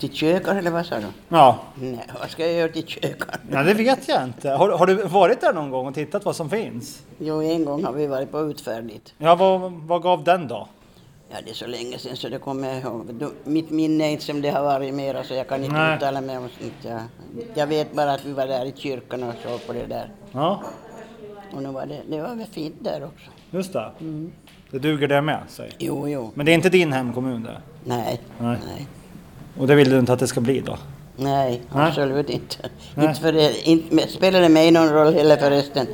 Till 0.00 0.12
kökare 0.12 0.58
eller 0.58 0.70
vad 0.70 0.86
sa 0.86 0.96
du? 0.98 1.06
Ja, 1.28 1.58
Nej, 1.74 2.06
vad 2.20 2.30
ska 2.30 2.46
jag 2.46 2.52
göra 2.54 2.72
till 2.72 2.86
kökare? 2.86 3.38
Nej, 3.48 3.64
det 3.64 3.74
vet 3.74 4.08
jag 4.08 4.24
inte. 4.24 4.50
Har, 4.50 4.68
har 4.70 4.86
du 4.86 4.94
varit 4.94 5.40
där 5.40 5.52
någon 5.52 5.70
gång 5.70 5.86
och 5.86 5.94
tittat 5.94 6.24
vad 6.24 6.36
som 6.36 6.50
finns? 6.50 7.02
Jo, 7.18 7.42
en 7.42 7.64
gång 7.64 7.84
har 7.84 7.92
vi 7.92 8.06
varit 8.06 8.30
på 8.32 8.40
utfärd 8.40 8.84
dit. 8.84 9.14
Ja, 9.18 9.34
vad, 9.34 9.72
vad 9.72 10.02
gav 10.02 10.24
den 10.24 10.48
då? 10.48 10.68
Ja, 11.30 11.36
det 11.44 11.50
är 11.50 11.54
så 11.54 11.66
länge 11.66 11.98
sedan 11.98 12.16
så 12.16 12.28
det 12.28 12.38
kommer 12.38 12.68
jag 12.68 12.78
ihåg. 12.82 13.06
Du, 13.14 13.28
mitt 13.44 13.70
minne 13.70 14.04
är 14.04 14.08
inte 14.10 14.24
som 14.24 14.42
det 14.42 14.50
har 14.50 14.62
varit 14.62 14.94
mera 14.94 15.24
så 15.24 15.34
jag 15.34 15.48
kan 15.48 15.64
inte 15.64 15.76
Nej. 15.76 15.96
uttala 15.96 16.20
mig 16.20 16.38
om 16.38 16.48
sånt. 16.60 16.72
Jag, 16.82 17.00
jag 17.54 17.66
vet 17.66 17.92
bara 17.92 18.12
att 18.12 18.24
vi 18.24 18.32
var 18.32 18.46
där 18.46 18.64
i 18.64 18.72
kyrkan 18.76 19.22
och 19.22 19.34
såg 19.42 19.66
på 19.66 19.72
det 19.72 19.86
där. 19.86 20.10
Ja, 20.32 20.62
Och 21.54 21.62
nu 21.62 21.68
var 21.68 21.86
det, 21.86 22.00
det 22.10 22.20
var 22.20 22.34
väl 22.34 22.46
fint 22.46 22.74
där 22.80 23.04
också. 23.04 23.30
just 23.50 23.72
det. 23.72 23.90
Det 24.70 24.78
duger 24.78 25.08
det 25.08 25.22
med, 25.22 25.40
säg. 25.48 25.70
Jo, 25.78 26.08
jo. 26.08 26.30
Men 26.34 26.46
det 26.46 26.52
är 26.52 26.54
inte 26.54 26.68
din 26.68 26.92
hemkommun 26.92 27.42
det? 27.42 27.60
Nej, 27.84 28.20
Nej. 28.38 28.58
nej. 28.66 28.86
Och 29.58 29.66
det 29.66 29.74
vill 29.74 29.90
du 29.90 29.98
inte 29.98 30.12
att 30.12 30.18
det 30.18 30.26
ska 30.26 30.40
bli 30.40 30.60
då? 30.60 30.78
Nej, 31.16 31.62
Nej. 31.74 31.88
absolut 31.88 32.30
inte. 32.30 32.56
Nej. 32.94 33.06
Inte 33.06 33.20
för 33.20 33.32
det, 33.32 33.68
inte, 33.68 34.08
spelar 34.08 34.40
det 34.40 34.48
mig 34.48 34.70
någon 34.70 34.88
roll 34.88 35.14
heller 35.14 35.36
förresten. 35.36 35.86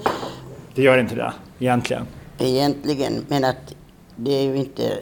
Det 0.74 0.82
gör 0.82 0.98
inte 0.98 1.14
det, 1.14 1.32
egentligen. 1.58 2.06
Egentligen, 2.38 3.26
men 3.28 3.44
att 3.44 3.74
det 4.16 4.32
är 4.32 4.42
ju 4.42 4.56
inte 4.56 4.98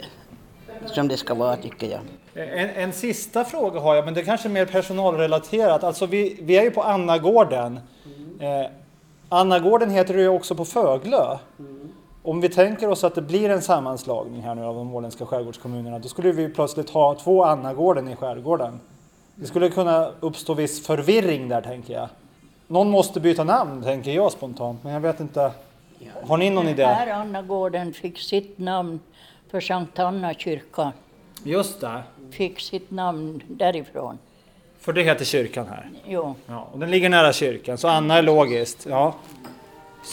som 0.87 1.09
det 1.09 1.17
ska 1.17 1.35
vara 1.35 1.57
tycker 1.57 1.87
jag. 1.87 2.01
En, 2.35 2.71
en 2.71 2.93
sista 2.93 3.45
fråga 3.45 3.81
har 3.81 3.95
jag, 3.95 4.05
men 4.05 4.15
det 4.15 4.21
är 4.21 4.25
kanske 4.25 4.49
är 4.49 4.51
mer 4.51 4.67
personalrelaterat. 4.67 5.85
Alltså 5.85 6.07
vi, 6.07 6.39
vi 6.43 6.57
är 6.57 6.63
ju 6.63 6.71
på 6.71 6.83
Annagården. 6.83 7.81
Eh, 8.41 8.71
Annagården 9.29 9.91
heter 9.91 10.15
det 10.15 10.21
ju 10.21 10.29
också 10.29 10.55
på 10.55 10.65
Föglö. 10.65 11.39
Om 12.31 12.41
vi 12.41 12.49
tänker 12.49 12.89
oss 12.89 13.05
att 13.05 13.15
det 13.15 13.23
blir 13.23 13.51
en 13.51 13.63
sammanslagning 13.63 14.43
här 14.43 14.55
nu 14.55 14.65
av 14.65 14.75
de 14.75 14.95
åländska 14.95 15.27
skärgårdskommunerna, 15.27 15.99
då 15.99 16.09
skulle 16.09 16.33
vi 16.33 16.49
plötsligt 16.49 16.91
ha 16.91 17.15
två 17.15 17.45
Annagården 17.45 18.09
i 18.09 18.17
skärgården. 18.17 18.81
Det 19.35 19.47
skulle 19.47 19.69
kunna 19.69 20.11
uppstå 20.21 20.55
viss 20.55 20.87
förvirring 20.87 21.49
där 21.49 21.61
tänker 21.63 21.95
jag. 21.95 22.09
Någon 22.67 22.91
måste 22.91 23.21
byta 23.21 23.45
namn 23.45 23.83
tänker 23.83 24.11
jag 24.11 24.33
spontant, 24.33 24.85
men 24.85 24.93
jag 24.93 25.01
vet 25.01 25.21
inte. 25.21 25.53
Har 26.27 26.37
ni 26.37 26.51
någon 26.51 26.65
Den 26.65 26.75
idé? 26.75 26.85
här 26.85 27.07
Annagården 27.13 27.93
fick 27.93 28.19
sitt 28.19 28.59
namn 28.59 29.01
för 29.51 29.61
Sankt 29.61 29.99
Anna 29.99 30.35
kyrka. 30.35 30.93
Just 31.45 31.81
det, 31.81 32.03
Fick 32.31 32.61
sitt 32.61 32.91
namn 32.91 33.43
därifrån. 33.49 34.19
för 34.79 34.93
det 34.93 35.03
heter 35.03 35.25
kyrkan 35.25 35.67
här. 35.69 35.91
Jo. 36.07 36.35
Ja, 36.47 36.69
och 36.73 36.79
den 36.79 36.91
ligger 36.91 37.09
nära 37.09 37.33
kyrkan, 37.33 37.79
så 37.79 37.89
Anna 37.89 38.15
är 38.19 38.23
logiskt. 38.23 38.87
Ja. 38.91 39.15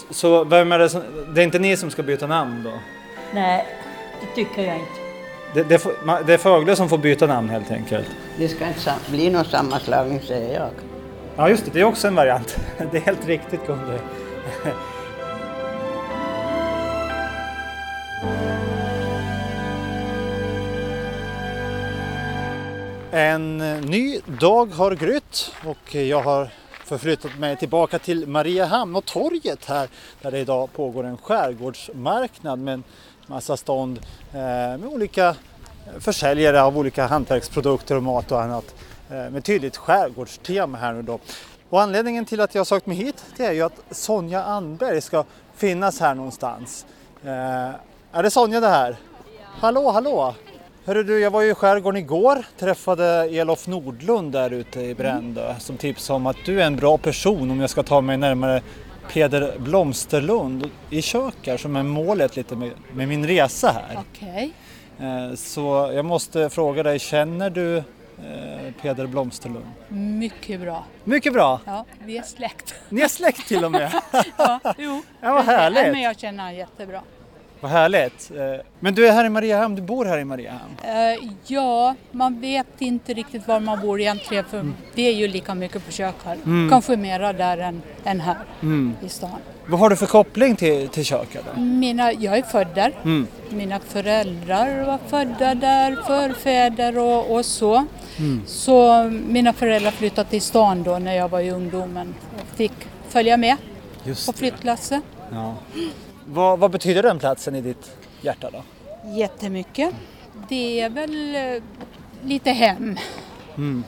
Så 0.09 0.43
vem 0.43 0.71
är 0.71 0.79
det 0.79 0.89
som, 0.89 1.01
det 1.33 1.41
är 1.41 1.43
inte 1.43 1.59
ni 1.59 1.77
som 1.77 1.91
ska 1.91 2.03
byta 2.03 2.27
namn 2.27 2.63
då? 2.63 2.71
Nej, 3.33 3.65
det 4.21 4.35
tycker 4.35 4.63
jag 4.63 4.75
inte. 4.75 5.07
Det, 5.53 5.63
det, 6.25 6.33
är 6.33 6.37
Fögle 6.37 6.75
som 6.75 6.89
får 6.89 6.97
byta 6.97 7.27
namn 7.27 7.49
helt 7.49 7.71
enkelt. 7.71 8.07
Det 8.37 8.47
ska 8.47 8.67
inte 8.67 8.95
bli 9.09 9.29
någon 9.29 9.45
sammanslagning 9.45 10.21
säger 10.21 10.59
jag. 10.59 10.69
Ja 11.35 11.49
just 11.49 11.65
det, 11.65 11.71
det 11.73 11.79
är 11.79 11.83
också 11.83 12.07
en 12.07 12.15
variant. 12.15 12.57
Det 12.91 12.97
är 12.97 13.01
helt 13.01 13.27
riktigt 13.27 13.67
Gunde. 13.67 13.99
En 23.11 23.57
ny 23.81 24.19
dag 24.25 24.65
har 24.65 24.91
grytt 24.95 25.51
och 25.65 25.95
jag 25.95 26.21
har 26.21 26.49
förflyttat 26.87 27.39
mig 27.39 27.57
tillbaka 27.57 27.99
till 27.99 28.27
Mariehamn 28.27 28.95
och 28.95 29.05
torget 29.05 29.65
här 29.65 29.89
där 30.21 30.31
det 30.31 30.39
idag 30.39 30.73
pågår 30.73 31.03
en 31.03 31.17
skärgårdsmarknad 31.17 32.59
med 32.59 32.73
en 32.73 32.83
massa 33.27 33.57
stånd 33.57 33.99
eh, 34.33 34.37
med 34.37 34.85
olika 34.85 35.35
försäljare 35.99 36.61
av 36.61 36.77
olika 36.77 37.07
hantverksprodukter 37.07 37.95
och 37.95 38.03
mat 38.03 38.31
och 38.31 38.41
annat 38.41 38.75
eh, 39.09 39.29
med 39.29 39.43
tydligt 39.43 39.77
skärgårdstema 39.77 40.77
här 40.77 40.93
nu 40.93 41.01
då. 41.01 41.19
Och 41.69 41.81
anledningen 41.81 42.25
till 42.25 42.41
att 42.41 42.55
jag 42.55 42.67
sökt 42.67 42.85
mig 42.85 42.97
hit 42.97 43.25
det 43.37 43.45
är 43.45 43.51
ju 43.51 43.61
att 43.61 43.79
Sonja 43.91 44.43
Anberg 44.43 45.01
ska 45.01 45.23
finnas 45.55 45.99
här 45.99 46.15
någonstans. 46.15 46.85
Eh, 47.23 47.29
är 48.11 48.23
det 48.23 48.31
Sonja 48.31 48.59
det 48.59 48.67
här? 48.67 48.97
Hallå, 49.43 49.91
hallå! 49.91 50.35
Hörru 50.87 51.03
du, 51.03 51.19
jag 51.19 51.31
var 51.31 51.41
ju 51.41 51.51
i 51.51 51.53
skärgården 51.53 51.97
igår, 51.97 52.45
träffade 52.59 53.05
Elof 53.31 53.67
Nordlund 53.67 54.31
där 54.31 54.49
ute 54.53 54.81
i 54.81 54.95
Brändö 54.95 55.55
som 55.59 55.77
tipsade 55.77 56.15
om 56.15 56.25
att 56.27 56.37
du 56.45 56.61
är 56.61 56.65
en 56.65 56.75
bra 56.75 56.97
person 56.97 57.51
om 57.51 57.59
jag 57.61 57.69
ska 57.69 57.83
ta 57.83 58.01
mig 58.01 58.17
närmare 58.17 58.61
Peder 59.13 59.59
Blomsterlund 59.59 60.69
i 60.89 61.01
Kökar 61.01 61.57
som 61.57 61.75
är 61.75 61.83
målet 61.83 62.35
lite 62.35 62.55
med, 62.55 62.71
med 62.93 63.07
min 63.07 63.27
resa 63.27 63.71
här. 63.71 63.99
Okej. 64.11 64.51
Eh, 64.99 65.35
Så 65.35 65.91
jag 65.93 66.05
måste 66.05 66.49
fråga 66.49 66.83
dig, 66.83 66.99
känner 66.99 67.49
du 67.49 67.77
eh, 67.77 67.83
Peder 68.81 69.07
Blomsterlund? 69.07 69.65
Mycket 69.89 70.61
bra. 70.61 70.85
Mycket 71.03 71.33
bra! 71.33 71.59
Ja, 71.65 71.85
vi 72.05 72.17
är 72.17 72.23
släkt. 72.23 72.75
Ni 72.89 73.01
är 73.01 73.07
släkt 73.07 73.47
till 73.47 73.65
och 73.65 73.71
med! 73.71 73.91
Ja, 74.37 74.59
jo. 74.77 75.01
Ja, 75.21 75.33
vad 75.33 75.45
härligt. 75.45 75.83
Men 75.91 76.01
jag 76.01 76.19
känner 76.19 76.43
honom 76.43 76.57
jättebra. 76.57 77.01
Vad 77.61 77.71
härligt! 77.71 78.31
Eh, 78.35 78.65
Men 78.79 78.95
du 78.95 79.07
är 79.07 79.11
här 79.11 79.25
i 79.25 79.29
Mariehamn, 79.29 79.75
du 79.75 79.81
bor 79.81 80.05
här 80.05 80.17
i 80.17 80.23
Mariehamn? 80.25 80.75
Eh, 80.83 81.29
ja, 81.47 81.95
man 82.11 82.41
vet 82.41 82.67
inte 82.81 83.13
riktigt 83.13 83.47
var 83.47 83.59
man 83.59 83.81
bor 83.81 84.01
egentligen 84.01 84.43
för 84.45 84.71
vi 84.95 85.07
är 85.07 85.11
ju 85.11 85.27
lika 85.27 85.55
mycket 85.55 85.85
på 85.85 85.91
Kökar. 85.91 86.37
Kanske 86.69 86.97
mera 86.97 87.33
där 87.33 87.57
än, 87.57 87.81
än 88.03 88.19
här 88.21 88.37
i 89.05 89.09
stan. 89.09 89.39
Vad 89.67 89.79
har 89.79 89.89
du 89.89 89.95
för 89.95 90.05
koppling 90.05 90.55
till, 90.55 90.87
till 90.87 91.05
köket? 91.05 91.45
Då? 91.55 91.61
Mina, 91.61 92.13
jag 92.13 92.37
är 92.37 92.41
född 92.41 92.67
där. 92.75 92.93
Mm. 93.03 93.27
Mina 93.49 93.79
föräldrar 93.79 94.85
var 94.85 94.99
födda 95.07 95.55
där, 95.55 95.95
förfäder 96.07 96.97
och, 96.97 97.35
och 97.35 97.45
så. 97.45 97.85
Så 98.45 99.03
mina 99.27 99.53
föräldrar 99.53 99.91
flyttade 99.91 100.29
till 100.29 100.41
stan 100.41 100.83
då 100.83 100.99
när 100.99 101.15
jag 101.15 101.29
var 101.29 101.39
i 101.39 101.51
ungdomen 101.51 102.15
och 102.35 102.57
fick 102.57 102.73
följa 103.09 103.37
med 103.37 103.55
Just 104.03 104.25
på 104.25 104.33
flyttlasset. 104.33 105.03
Ja. 105.31 105.55
Vad, 106.29 106.59
vad 106.59 106.71
betyder 106.71 107.03
den 107.03 107.19
platsen 107.19 107.55
i 107.55 107.61
ditt 107.61 107.97
hjärta 108.21 108.49
då? 108.51 108.63
Jättemycket. 109.09 109.93
Det 110.49 110.79
är 110.81 110.89
väl 110.89 111.35
eh, 111.35 111.63
lite 112.23 112.51
hem. 112.51 112.97
Mm. 113.57 113.83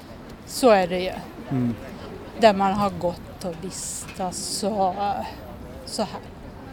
Så 0.45 0.69
är 0.69 0.87
det 0.87 0.99
ju. 0.99 1.11
Där 2.39 2.53
man 2.53 2.73
har 2.73 2.89
gått 2.89 3.45
och 3.45 3.53
vistats 3.61 4.37
så, 4.37 4.95
så 5.85 6.01
här. 6.01 6.21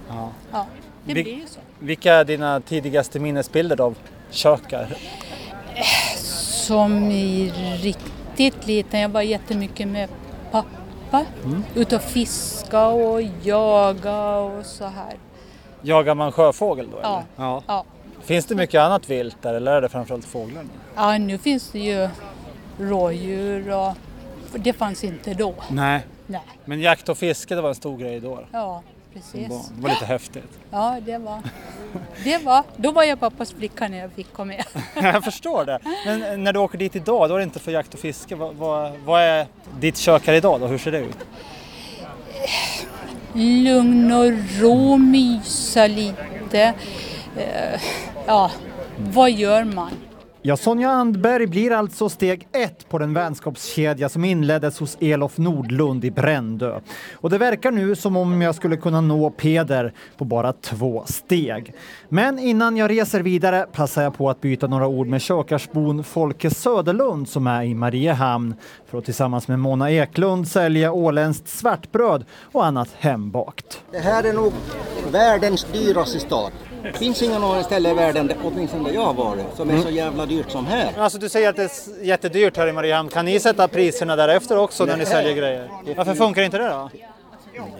Ja. 0.09 0.31
Ja, 0.53 0.67
det 1.05 1.15
Vi- 1.15 1.23
blir 1.23 1.35
ju 1.35 1.47
så. 1.47 1.61
Vilka 1.79 2.15
är 2.15 2.25
dina 2.25 2.61
tidigaste 2.61 3.21
minnesbilder 3.21 3.81
av 3.81 3.97
kökar? 4.31 4.97
Som 6.67 7.11
i 7.11 7.53
riktigt 7.83 8.67
liten, 8.67 9.01
jag 9.01 9.09
var 9.09 9.23
jättemycket 9.23 9.89
med 9.89 10.09
pappa. 10.51 11.25
Mm. 11.45 11.65
Ut 11.75 11.93
och 11.93 12.03
fiska 12.03 12.87
och 12.87 13.23
jaga 13.43 14.37
och 14.37 14.67
så 14.67 14.85
här. 14.85 15.17
Jagar 15.83 16.15
man 16.15 16.33
sjöfågel 16.33 16.91
då? 16.91 16.99
Ja. 17.03 17.09
Eller? 17.09 17.47
ja. 17.47 17.63
Ja. 17.67 17.85
Finns 18.21 18.47
det 18.47 18.55
mycket 18.55 18.81
annat 18.81 19.11
vilt 19.11 19.37
där 19.43 19.55
eller 19.55 19.73
är 19.73 19.81
det 19.81 19.89
framförallt 19.89 20.25
fåglar? 20.25 20.63
nu? 20.63 20.69
ja, 20.97 21.19
nu 21.19 21.39
finns 21.39 21.71
det 21.71 21.79
ju 21.79 22.09
rådjur 22.79 23.75
och 23.75 23.95
det 24.55 24.73
fanns 24.73 25.05
inte 25.05 25.35
då. 25.35 25.55
Nej. 25.71 26.07
Nej, 26.27 26.43
Men 26.65 26.81
jakt 26.81 27.09
och 27.09 27.19
fiske 27.19 27.55
det 27.55 27.61
var 27.61 27.69
en 27.69 27.75
stor 27.75 27.99
grej 27.99 28.21
då? 28.21 28.41
ja 28.53 28.83
precis. 29.17 29.49
Det 29.69 29.83
var 29.83 29.89
lite 29.89 30.05
häftigt. 30.05 30.59
Ja, 30.71 30.97
det 31.07 31.19
var, 31.19 31.43
det 32.25 32.39
var, 32.39 32.63
då 32.77 32.91
var 32.91 33.03
jag 33.03 33.21
pappas 33.21 33.53
flicka 33.53 33.89
när 33.89 33.99
jag 33.99 34.13
fick 34.13 34.33
komma 34.33 34.45
med. 34.45 34.65
Jag 35.15 35.25
förstår 35.25 35.65
det. 35.65 35.79
Men 36.07 36.23
eh, 36.23 36.37
när 36.39 36.53
du 36.53 36.59
åker 36.59 36.79
dit 36.79 36.97
idag, 36.97 37.29
då 37.29 37.35
är 37.35 37.39
det 37.39 37.45
inte 37.45 37.59
för 37.59 37.73
jakt 37.73 37.95
och 37.95 38.01
fiske. 38.01 38.35
Vad, 38.35 38.55
vad, 38.55 38.93
vad 39.05 39.23
är 39.23 39.47
ditt 39.81 39.97
kök 39.97 40.27
här 40.27 40.35
idag 40.35 40.61
då? 40.61 40.67
Hur 40.67 40.79
ser 40.79 40.93
det 40.93 40.99
ut? 40.99 41.17
Lugn 43.37 44.13
och 44.13 44.33
ro, 44.61 44.97
mysa 44.97 45.87
lite. 45.87 46.75
Eh, 47.37 47.81
ja, 48.27 48.51
vad 48.99 49.31
gör 49.31 49.65
man? 49.65 49.91
Ja, 50.47 50.57
Sonja 50.57 50.91
Andberg 50.91 51.47
blir 51.47 51.73
alltså 51.73 52.09
steg 52.09 52.49
ett 52.53 52.89
på 52.89 52.99
den 52.99 53.15
vänskapskedja 53.15 54.09
som 54.09 54.25
inleddes 54.25 54.79
hos 54.79 54.97
Elof 55.01 55.39
Nordlund 55.39 56.05
i 56.05 56.11
Brändö. 56.11 56.81
Och 57.15 57.31
det 57.31 57.39
verkar 57.39 57.71
nu 57.71 57.97
som 57.97 58.17
om 58.17 58.43
jag 58.43 58.55
skulle 58.55 58.77
kunna 58.77 59.01
nå 59.01 59.31
Peder 59.31 59.93
på 60.17 60.25
bara 60.25 60.53
två 60.53 61.05
steg. 61.07 61.75
Men 62.09 62.39
innan 62.39 62.77
jag 62.77 62.91
reser 62.91 63.21
vidare 63.21 63.67
passar 63.73 64.03
jag 64.03 64.17
på 64.17 64.31
att 64.31 64.41
byta 64.41 64.67
några 64.67 64.87
ord 64.87 65.07
med 65.07 65.21
kökarsbon 65.21 66.05
Folke 66.05 66.51
Söderlund 66.51 67.29
som 67.29 67.47
är 67.47 67.63
i 67.63 67.75
Mariehamn 67.75 68.55
för 68.87 68.99
att 68.99 69.05
tillsammans 69.05 69.49
med 69.49 69.59
Mona 69.59 69.91
Eklund 69.91 70.49
sälja 70.49 70.93
åländskt 70.93 71.49
svartbröd 71.49 72.25
och 72.53 72.67
annat 72.67 72.89
hembakt. 72.99 73.83
Det 73.93 73.99
här 73.99 74.25
är 74.25 74.33
nog 74.33 74.53
världens 75.13 75.65
dyraste 75.73 76.21
stad. 76.21 76.53
Finns 76.95 77.23
inga 77.23 77.39
några 77.39 77.63
ställe 77.63 77.91
i 77.91 77.95
världen, 77.95 78.33
åtminstone 78.45 78.89
där 78.89 78.95
jag 78.95 79.05
har 79.05 79.15
varit, 79.15 79.47
som 79.57 79.71
är 79.71 79.79
så 79.79 79.91
jävla 79.91 80.27
dyrt 80.27 80.51
som 80.51 80.67
här. 80.67 80.93
Alltså 80.99 81.19
du 81.19 81.29
säger 81.29 81.49
att 81.49 81.57
det 81.57 81.63
är 81.63 82.05
jättedyrt 82.05 82.57
här 82.57 82.67
i 82.67 82.73
Mariehamn. 82.73 83.09
Kan 83.09 83.25
ni 83.25 83.41
sätta 83.41 83.69
priserna 83.69 84.17
därefter 84.17 84.59
också 84.59 84.85
när 84.85 84.97
ni 84.97 85.07
säljer 85.07 85.35
grejer? 85.35 85.71
Varför 85.97 86.15
funkar 86.15 86.43
inte 86.43 86.59
det 86.59 86.69
då? 86.69 86.91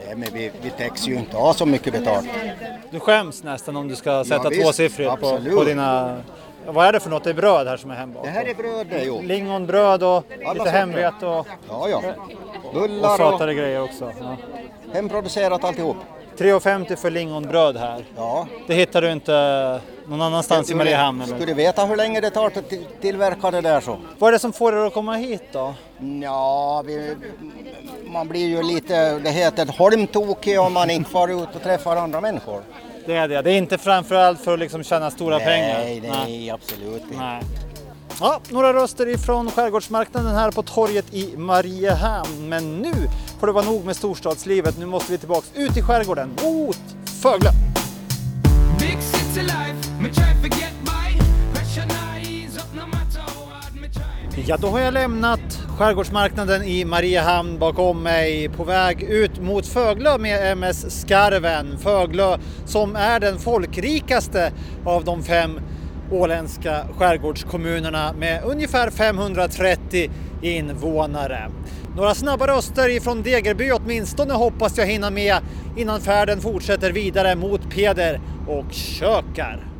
Nej, 0.07 0.17
men 0.17 0.29
vi, 0.33 0.51
vi 0.63 0.71
täcks 0.71 1.09
ju 1.09 1.15
inte 1.15 1.37
ha 1.37 1.55
så 1.55 1.67
mycket 1.67 1.93
betalt. 1.93 2.27
Du 2.91 3.01
skäms 3.01 3.43
nästan 3.43 3.77
om 3.77 3.89
du 3.89 3.97
ska 3.97 4.25
sätta 4.25 4.49
visst, 4.49 4.63
tvåsiffrigt 4.63 5.21
på, 5.21 5.29
absolut. 5.29 5.57
på 5.57 5.65
dina... 5.65 6.17
Vad 6.67 6.87
är 6.87 6.93
det 6.93 7.01
för 7.01 7.11
något? 7.11 7.25
Det 7.25 7.31
är 7.31 7.35
bröd 7.35 7.67
här 7.67 7.77
som 7.77 7.91
är 7.91 7.95
hembakat? 7.95 8.25
Det 8.25 8.31
här 8.39 8.45
är 8.49 8.55
bröd 8.55 8.87
det, 8.91 9.05
jo. 9.05 9.23
Lingonbröd 9.23 10.03
och 10.03 10.25
Alla 10.45 10.53
lite 10.53 10.71
hemvete 10.71 11.27
och, 11.27 11.47
Ja, 11.69 11.89
ja. 11.89 12.03
och 12.65 12.75
Bullar 12.75 13.11
och 13.11 13.17
sötare 13.17 13.55
grejer 13.55 13.83
också. 13.83 14.13
Ja. 14.21 14.37
hemproducerat 14.93 15.65
alltihop. 15.65 15.97
3,50 16.39 16.97
för 16.97 17.11
lingonbröd 17.11 17.77
här. 17.77 18.05
Ja. 18.17 18.47
Det 18.67 18.75
hittar 18.75 19.03
du 19.03 19.13
inte 19.13 19.81
någon 20.09 20.23
annanstans 20.23 20.71
i 20.71 20.75
Mariehamn 20.75 21.23
Skulle 21.23 21.37
eller? 21.37 21.47
du 21.47 21.55
veta 21.55 21.85
hur 21.85 21.97
länge 21.97 22.21
det 22.21 22.31
tar 22.31 22.47
att 22.47 22.69
till- 22.69 22.87
tillverka 23.01 23.51
det 23.51 23.61
där 23.61 23.81
så? 23.81 23.99
Vad 24.19 24.29
är 24.29 24.33
det 24.33 24.39
som 24.39 24.53
får 24.53 24.73
er 24.79 24.87
att 24.87 24.95
komma 24.95 25.15
hit 25.15 25.43
då? 25.53 25.75
Ja, 26.23 26.83
vi, 26.87 27.15
man 28.13 28.29
blir 28.29 28.47
ju 28.47 28.63
lite, 28.63 29.19
det 29.19 29.31
heter 29.31 29.67
holmtokig 29.79 30.61
om 30.61 30.73
man 30.73 30.91
inte 30.91 31.11
far 31.11 31.29
ut 31.43 31.49
och 31.55 31.63
träffar 31.63 31.97
andra 31.97 32.21
människor. 32.21 32.63
Det 33.07 33.17
är 33.17 33.29
det. 33.29 33.43
Det 33.43 33.51
är 33.53 33.57
inte 33.59 33.79
framförallt 33.79 34.41
för 34.41 34.53
att 34.55 34.59
liksom 34.59 34.85
tjäna 34.85 35.11
stora 35.11 35.39
pengar. 35.39 35.79
Nej, 35.79 36.03
nej, 36.27 36.51
absolut 36.51 37.03
inte. 37.03 37.17
Nej. 37.19 37.43
Ja, 38.21 38.41
några 38.49 38.73
röster 38.73 39.09
ifrån 39.09 39.51
skärgårdsmarknaden 39.51 40.35
här 40.35 40.51
på 40.51 40.63
torget 40.63 41.15
i 41.15 41.37
Mariehamn. 41.37 42.49
Men 42.49 42.77
nu 42.79 42.93
får 43.41 43.47
det 43.47 43.53
vara 43.53 43.65
nog 43.65 43.85
med 43.85 43.97
storstadslivet. 43.97 44.79
Nu 44.79 44.87
måste 44.87 45.13
vi 45.13 45.19
tillbaks 45.19 45.51
ut 45.55 45.77
i 45.77 45.83
skärgården 45.83 46.31
mot 46.43 46.79
Fögle. 47.23 47.51
Ja, 54.49 54.57
då 54.57 54.69
har 54.69 54.81
jag 54.81 54.95
lämnat 54.95 55.41
skärgårdsmarknaden 55.79 56.63
i 56.63 56.85
Mariehamn 56.85 57.59
bakom 57.59 58.03
mig 58.03 58.49
på 58.49 58.65
väg 58.65 59.03
ut 59.03 59.43
mot 59.43 59.67
Föglö 59.67 60.19
med 60.19 60.53
MS 60.53 61.01
Skarven. 61.01 61.79
Föglö 61.79 62.39
som 62.67 62.97
är 62.97 63.21
den 63.21 63.39
folkrikaste 63.39 64.53
av 64.85 65.05
de 65.05 65.23
fem 65.23 65.61
åländska 66.11 66.87
skärgårdskommunerna 66.99 68.13
med 68.13 68.45
ungefär 68.45 68.91
530 68.91 70.11
invånare. 70.43 71.51
Några 71.97 72.15
snabba 72.15 72.47
röster 72.47 72.89
ifrån 72.89 73.23
Degerby 73.23 73.71
åtminstone 73.71 74.35
hoppas 74.35 74.79
jag 74.79 74.87
hinna 74.87 75.11
med 75.11 75.37
innan 75.77 76.01
färden 76.01 76.41
fortsätter 76.41 76.93
vidare 76.93 77.37
mot 77.37 77.71
Peder 77.71 78.21
och 78.49 78.73
Kökar. 78.73 79.77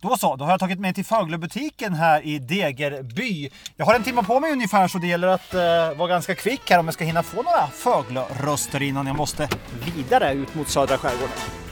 Då 0.00 0.16
så, 0.16 0.36
då 0.36 0.44
har 0.44 0.50
jag 0.50 0.60
tagit 0.60 0.80
mig 0.80 0.94
till 0.94 1.04
Föglebutiken 1.04 1.94
här 1.94 2.26
i 2.26 2.38
Degerby. 2.38 3.50
Jag 3.76 3.86
har 3.86 3.94
en 3.94 4.02
timme 4.02 4.22
på 4.22 4.40
mig 4.40 4.52
ungefär 4.52 4.88
så 4.88 4.98
det 4.98 5.06
gäller 5.06 5.28
att 5.28 5.54
eh, 5.54 5.60
vara 5.98 6.08
ganska 6.08 6.34
kvick 6.34 6.70
här 6.70 6.78
om 6.78 6.84
jag 6.84 6.94
ska 6.94 7.04
hinna 7.04 7.22
få 7.22 7.42
några 7.42 7.66
Föglö-röster 7.66 8.82
innan 8.82 9.06
jag 9.06 9.16
måste 9.16 9.48
vidare 9.96 10.32
ut 10.32 10.54
mot 10.54 10.68
södra 10.68 10.98
skärgården. 10.98 11.63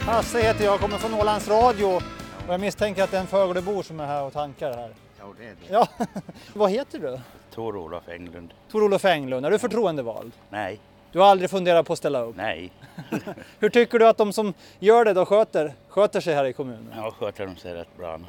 Hasse 0.00 0.40
heter 0.42 0.64
jag, 0.64 0.80
kommer 0.80 0.98
från 0.98 1.14
Ålands 1.14 1.48
Radio 1.48 1.84
och 1.86 2.02
jag 2.48 2.60
misstänker 2.60 3.02
att 3.02 3.10
det 3.10 3.16
är 3.16 3.20
en 3.20 3.26
Föglöbor 3.26 3.82
som 3.82 4.00
är 4.00 4.06
här 4.06 4.22
och 4.24 4.32
tankar 4.32 4.72
här. 4.72 4.90
Ja, 5.18 5.24
det 5.38 5.44
är 5.44 5.48
det. 5.48 5.72
Ja, 5.72 5.88
vad 6.54 6.70
heter 6.70 6.98
du? 6.98 7.20
Tor-Olof 7.54 8.08
Englund. 8.08 8.54
Tor-Olof 8.72 9.04
Englund, 9.04 9.46
är 9.46 9.50
du 9.50 9.58
förtroendevald? 9.58 10.32
Nej, 10.50 10.80
Du 11.12 11.18
har 11.18 11.26
aldrig 11.26 11.50
funderat 11.50 11.86
på 11.86 11.92
att 11.92 11.98
ställa 11.98 12.20
upp? 12.22 12.36
nej. 12.36 12.72
Hur 13.58 13.68
tycker 13.68 13.98
du 13.98 14.08
att 14.08 14.16
de 14.16 14.32
som 14.32 14.54
gör 14.78 15.04
det 15.04 15.12
då 15.12 15.26
sköter, 15.26 15.74
sköter 15.88 16.20
sig 16.20 16.34
här 16.34 16.44
i 16.44 16.52
kommunen? 16.52 16.92
Jag 16.96 17.12
sköter 17.14 17.46
de 17.46 17.56
sig 17.56 17.74
rätt 17.74 17.96
bra. 17.98 18.20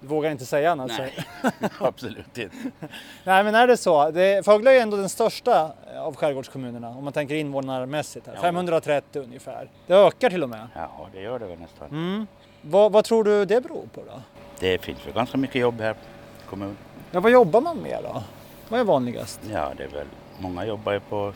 Du 0.00 0.06
vågar 0.06 0.30
inte 0.30 0.46
säga 0.46 0.72
annat? 0.72 0.90
Nej, 0.98 1.26
absolut 1.80 2.38
inte. 2.38 2.56
Nej 3.24 3.44
men 3.44 3.54
är 3.54 3.66
det 3.66 3.76
så? 3.76 4.10
Det, 4.10 4.44
Föglö 4.44 4.70
är 4.70 4.80
ändå 4.82 4.96
den 4.96 5.08
största 5.08 5.72
av 5.96 6.16
skärgårdskommunerna 6.16 6.88
om 6.88 7.04
man 7.04 7.12
tänker 7.12 7.34
invånarmässigt. 7.34 8.26
Här. 8.26 8.34
Ja. 8.34 8.40
530 8.40 9.22
ungefär. 9.22 9.70
Det 9.86 9.94
ökar 9.94 10.30
till 10.30 10.42
och 10.42 10.48
med. 10.48 10.68
Ja, 10.74 11.08
det 11.12 11.20
gör 11.20 11.38
det 11.38 11.46
väl 11.46 11.58
nästan. 11.58 11.88
Mm. 11.88 12.26
Vad, 12.62 12.92
vad 12.92 13.04
tror 13.04 13.24
du 13.24 13.44
det 13.44 13.60
beror 13.60 13.86
på 13.94 14.00
då? 14.06 14.22
Det 14.60 14.78
finns 14.78 15.06
väl 15.06 15.14
ganska 15.14 15.38
mycket 15.38 15.60
jobb 15.60 15.80
här 15.80 15.92
i 15.92 16.48
kommunen. 16.48 16.76
Ja, 17.10 17.20
vad 17.20 17.32
jobbar 17.32 17.60
man 17.60 17.76
med 17.76 17.98
då? 18.02 18.22
Vad 18.68 18.80
är 18.80 18.84
vanligast? 18.84 19.40
Ja, 19.52 19.72
det 19.76 19.84
är 19.84 19.88
väl 19.88 20.06
många 20.38 20.66
jobbar 20.66 20.92
ju 20.92 21.00
på 21.00 21.32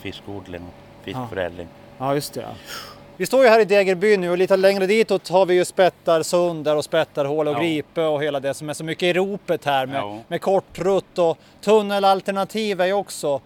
fiskodling 0.00 0.62
och 0.62 1.04
fiskförädling. 1.04 1.68
Ja 1.98 2.14
just 2.14 2.34
det. 2.34 2.46
Vi 3.20 3.26
står 3.26 3.44
ju 3.44 3.48
här 3.48 3.60
i 3.60 3.64
Degerby 3.64 4.16
nu 4.16 4.30
och 4.30 4.38
lite 4.38 4.56
längre 4.56 4.86
ditåt 4.86 5.28
har 5.28 5.46
vi 5.46 5.54
ju 5.54 5.64
Spättarsund 5.64 6.64
där 6.64 6.76
och 6.76 6.84
Spättarhål 6.84 7.48
och 7.48 7.54
Ja. 7.54 7.60
Gripe 7.60 8.02
och 8.02 8.22
hela 8.22 8.40
det 8.40 8.54
som 8.54 8.68
är 8.68 8.72
så 8.74 8.84
mycket 8.84 9.02
i 9.02 9.12
ropet 9.12 9.64
här 9.64 9.86
med, 9.86 9.96
Ja. 9.96 10.18
med 10.28 10.40
kortrutt 10.40 11.18
och 11.18 11.38
tunnelalternativ 11.60 12.80
är 12.80 12.86
ju 12.86 12.92
också 12.92 13.40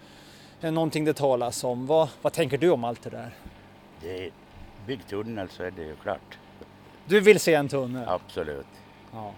någonting 0.61 1.05
det 1.05 1.14
talas 1.14 1.64
om. 1.64 1.87
Vad, 1.87 2.09
vad 2.22 2.33
tänker 2.33 2.59
du 2.59 2.70
om 2.70 2.85
allt 2.85 3.03
det 3.03 3.11
där? 3.11 3.31
Det 4.03 4.25
är 4.27 4.31
bygg 4.87 5.07
tunnel 5.07 5.49
så 5.49 5.62
är 5.62 5.70
det 5.70 5.83
ju 5.83 5.97
klart. 6.03 6.39
Du 7.07 7.20
vill 7.20 7.41
se 7.41 7.55
en 7.55 7.68
tunnel? 7.68 8.09
Absolut. 8.09 8.66
Ja. 9.12 9.33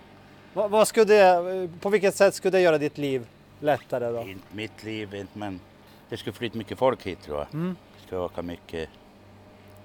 Vad, 0.52 0.70
vad 0.70 0.88
skulle 0.88 1.04
det, 1.04 1.68
på 1.80 1.88
vilket 1.88 2.14
sätt 2.16 2.34
skulle 2.34 2.58
det 2.58 2.60
göra 2.60 2.78
ditt 2.78 2.98
liv 2.98 3.26
lättare 3.60 4.12
då? 4.12 4.20
Inte 4.20 4.46
mitt 4.56 4.84
liv, 4.84 5.14
inte, 5.14 5.38
men 5.38 5.60
det 6.08 6.16
skulle 6.16 6.32
flytta 6.32 6.58
mycket 6.58 6.78
folk 6.78 7.06
hit 7.06 7.22
tror 7.22 7.38
jag. 7.38 7.46
Mm. 7.54 7.76
Det 7.96 8.06
skulle 8.06 8.20
öka 8.24 8.42
mycket, 8.42 8.88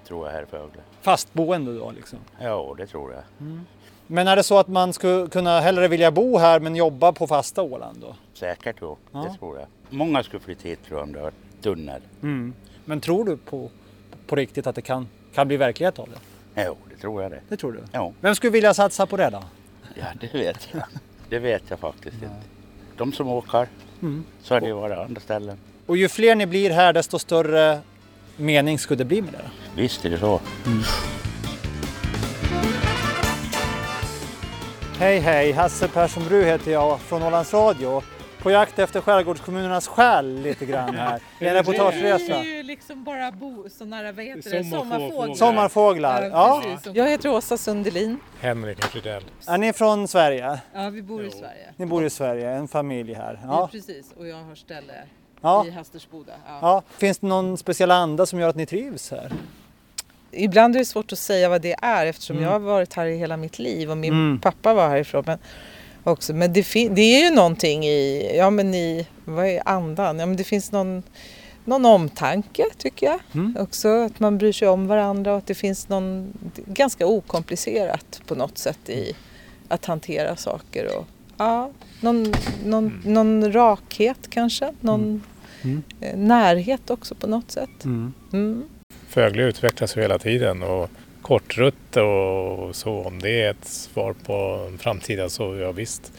tror 0.08 0.26
jag, 0.26 0.32
här 0.34 0.42
i 0.42 0.46
Fögle. 0.46 0.80
Fastboende 1.00 1.78
då 1.78 1.90
liksom? 1.90 2.18
Ja, 2.40 2.74
det 2.78 2.86
tror 2.86 3.12
jag. 3.12 3.22
Men 4.06 4.28
är 4.28 4.36
det 4.36 4.42
så 4.42 4.58
att 4.58 4.68
man 4.68 4.92
skulle 4.92 5.28
kunna 5.28 5.60
hellre 5.60 5.88
vilja 5.88 6.10
bo 6.10 6.38
här 6.38 6.60
men 6.60 6.76
jobba 6.76 7.12
på 7.12 7.26
fasta 7.26 7.62
Åland 7.62 7.98
då? 8.00 8.14
Säkert 8.34 8.80
då, 8.80 8.96
Ja. 9.12 9.18
det 9.32 9.38
tror 9.38 9.58
jag. 9.58 9.66
Många 9.90 10.22
skulle 10.22 10.40
flytta 10.40 10.68
hit 10.68 10.78
tror 10.86 10.98
jag 11.00 11.06
om 11.06 11.12
det 11.12 11.20
var 11.20 11.32
tunnel. 11.62 12.02
Mm. 12.22 12.54
Men 12.84 13.00
tror 13.00 13.24
du 13.24 13.36
på, 13.36 13.70
på 14.26 14.36
riktigt 14.36 14.66
att 14.66 14.74
det 14.74 14.82
kan, 14.82 15.08
kan 15.34 15.48
bli 15.48 15.56
verklighet 15.56 15.98
av 15.98 16.08
det? 16.08 16.62
Jo, 16.66 16.76
det 16.90 16.96
tror 16.96 17.22
jag 17.22 17.30
det. 17.30 17.40
Det 17.48 17.56
tror 17.56 17.72
du? 17.72 17.80
Ja, 17.92 18.12
Vem 18.20 18.34
skulle 18.34 18.50
vilja 18.50 18.74
satsa 18.74 19.06
på 19.06 19.16
det 19.16 19.30
då? 19.30 19.42
ja 19.94 20.04
det 20.20 20.34
vet 20.34 20.68
jag. 20.72 20.82
Det 21.28 21.38
vet 21.38 21.62
jag 21.68 21.78
faktiskt 21.78 22.14
inte. 22.22 22.42
De 22.96 23.12
som 23.12 23.28
åker, 23.28 23.68
Mm. 24.02 24.24
så 24.42 24.54
är 24.54 24.60
det 24.60 24.66
ju 24.66 24.72
våra 24.72 25.04
andra 25.04 25.20
ställen. 25.20 25.56
Och 25.86 25.96
ju 25.96 26.08
fler 26.08 26.34
ni 26.34 26.46
blir 26.46 26.70
här 26.70 26.92
desto 26.92 27.18
större 27.18 27.80
mening 28.36 28.78
skulle 28.78 28.98
det 28.98 29.04
bli 29.04 29.22
med 29.22 29.32
det. 29.32 29.50
Visst 29.82 30.04
är 30.04 30.10
det 30.10 30.18
så. 30.18 30.40
Hej 34.98 35.18
hej, 35.18 35.52
Hasse 35.52 35.88
Persson 35.88 36.24
Bru 36.28 36.44
heter 36.44 36.72
jag 36.72 37.00
från 37.00 37.22
Ålands 37.22 37.54
Radio. 37.54 38.02
På 38.42 38.50
jakt 38.50 38.78
efter 38.78 39.00
skärgårdskommunernas 39.00 39.88
själ 39.88 40.40
lite 40.42 40.66
grann 40.66 40.94
här. 40.96 41.20
I 41.38 41.46
en 41.46 41.54
reportageresa. 41.54 42.24
Det 42.26 42.32
är 42.34 42.56
ju 42.56 42.62
liksom 42.62 43.04
bara 43.04 43.32
bo, 43.32 43.68
sådana 43.70 43.96
här, 43.96 44.12
vad 44.12 44.24
heter 44.24 44.50
det, 44.50 44.64
Sommarfåglar. 44.64 45.34
sommarfåglar. 45.34 46.22
Ja. 46.22 46.62
Jag 46.94 47.10
heter 47.10 47.28
Åsa 47.28 47.56
Sundelin. 47.56 48.18
Henrik 48.40 48.84
Fridell. 48.84 49.22
Är 49.46 49.58
ni 49.58 49.72
från 49.72 50.08
Sverige? 50.08 50.60
Ja, 50.74 50.90
vi 50.90 51.02
bor 51.02 51.24
i 51.24 51.30
Sverige. 51.30 51.74
Ni 51.76 51.86
bor 51.86 52.04
i 52.04 52.10
Sverige, 52.10 52.50
en 52.50 52.68
familj 52.68 53.14
här. 53.14 53.40
Ja. 53.42 53.48
Ja. 53.48 53.68
precis, 53.72 54.12
och 54.16 54.28
jag 54.28 54.36
har 54.36 54.54
ställe 54.54 54.94
Ja. 55.42 55.66
i 55.66 55.70
Hastersboda. 55.70 56.32
Ja. 56.46 56.58
Ja. 56.62 56.82
Finns 56.98 57.18
det 57.18 57.26
någon 57.26 57.58
speciell 57.58 57.90
anda 57.90 58.26
som 58.26 58.40
gör 58.40 58.48
att 58.48 58.56
ni 58.56 58.66
trivs 58.66 59.10
här? 59.10 59.32
Ibland 60.30 60.74
är 60.74 60.78
det 60.78 60.84
svårt 60.84 61.12
att 61.12 61.18
säga 61.18 61.48
vad 61.48 61.62
det 61.62 61.74
är 61.82 62.06
eftersom 62.06 62.36
Mm. 62.36 62.44
jag 62.44 62.52
har 62.52 62.58
varit 62.58 62.94
här 62.94 63.06
i 63.06 63.16
hela 63.16 63.36
mitt 63.36 63.58
liv 63.58 63.90
och 63.90 63.96
min 63.96 64.12
Mm. 64.12 64.40
pappa 64.40 64.74
var 64.74 64.88
härifrån. 64.88 65.22
Men, 65.26 65.38
också. 66.04 66.34
men 66.34 66.52
det, 66.52 66.72
det 66.90 67.02
är 67.02 67.24
ju 67.30 67.30
någonting 67.36 67.84
i, 67.84 68.32
ja 68.36 68.50
men 68.50 68.74
i, 68.74 69.06
vad 69.24 69.46
är 69.46 69.68
andan? 69.68 70.18
Ja 70.18 70.26
men 70.26 70.36
det 70.36 70.44
finns 70.44 70.72
någon, 70.72 71.02
någon 71.64 71.84
omtanke 71.86 72.64
tycker 72.78 73.06
jag. 73.06 73.20
Mm. 73.34 73.56
Också 73.60 73.88
att 73.88 74.20
man 74.20 74.38
bryr 74.38 74.52
sig 74.52 74.68
om 74.68 74.86
varandra 74.86 75.32
och 75.32 75.38
att 75.38 75.46
det 75.46 75.54
finns 75.54 75.88
någon, 75.88 76.32
ganska 76.66 77.06
okomplicerat 77.06 78.20
på 78.26 78.34
något 78.34 78.58
sätt 78.58 78.88
i 78.88 79.16
att 79.68 79.84
hantera 79.84 80.36
saker. 80.36 80.96
Och, 80.98 81.06
ja, 81.36 81.70
någon, 82.00 82.32
någon, 82.64 83.00
någon 83.04 83.52
rakhet 83.52 84.30
kanske, 84.30 84.72
någon 84.80 85.22
Mm. 85.64 85.82
eh, 86.00 86.16
närhet 86.16 86.90
också 86.90 87.14
på 87.14 87.26
något 87.26 87.50
sätt. 87.50 87.84
Mm. 87.84 88.12
Mm. 88.32 88.68
Fögle 89.08 89.42
utvecklas 89.42 89.96
ju 89.96 90.00
hela 90.00 90.18
tiden 90.18 90.62
och 90.62 90.90
kortrutt 91.22 91.96
och 91.96 92.76
så 92.76 93.04
om 93.04 93.18
det 93.22 93.42
är 93.42 93.50
ett 93.50 93.64
svar 93.64 94.14
på 94.26 94.66
en 94.68 94.78
framtida 94.78 95.28
så 95.28 95.56
ja 95.56 95.72
visst. 95.72 96.12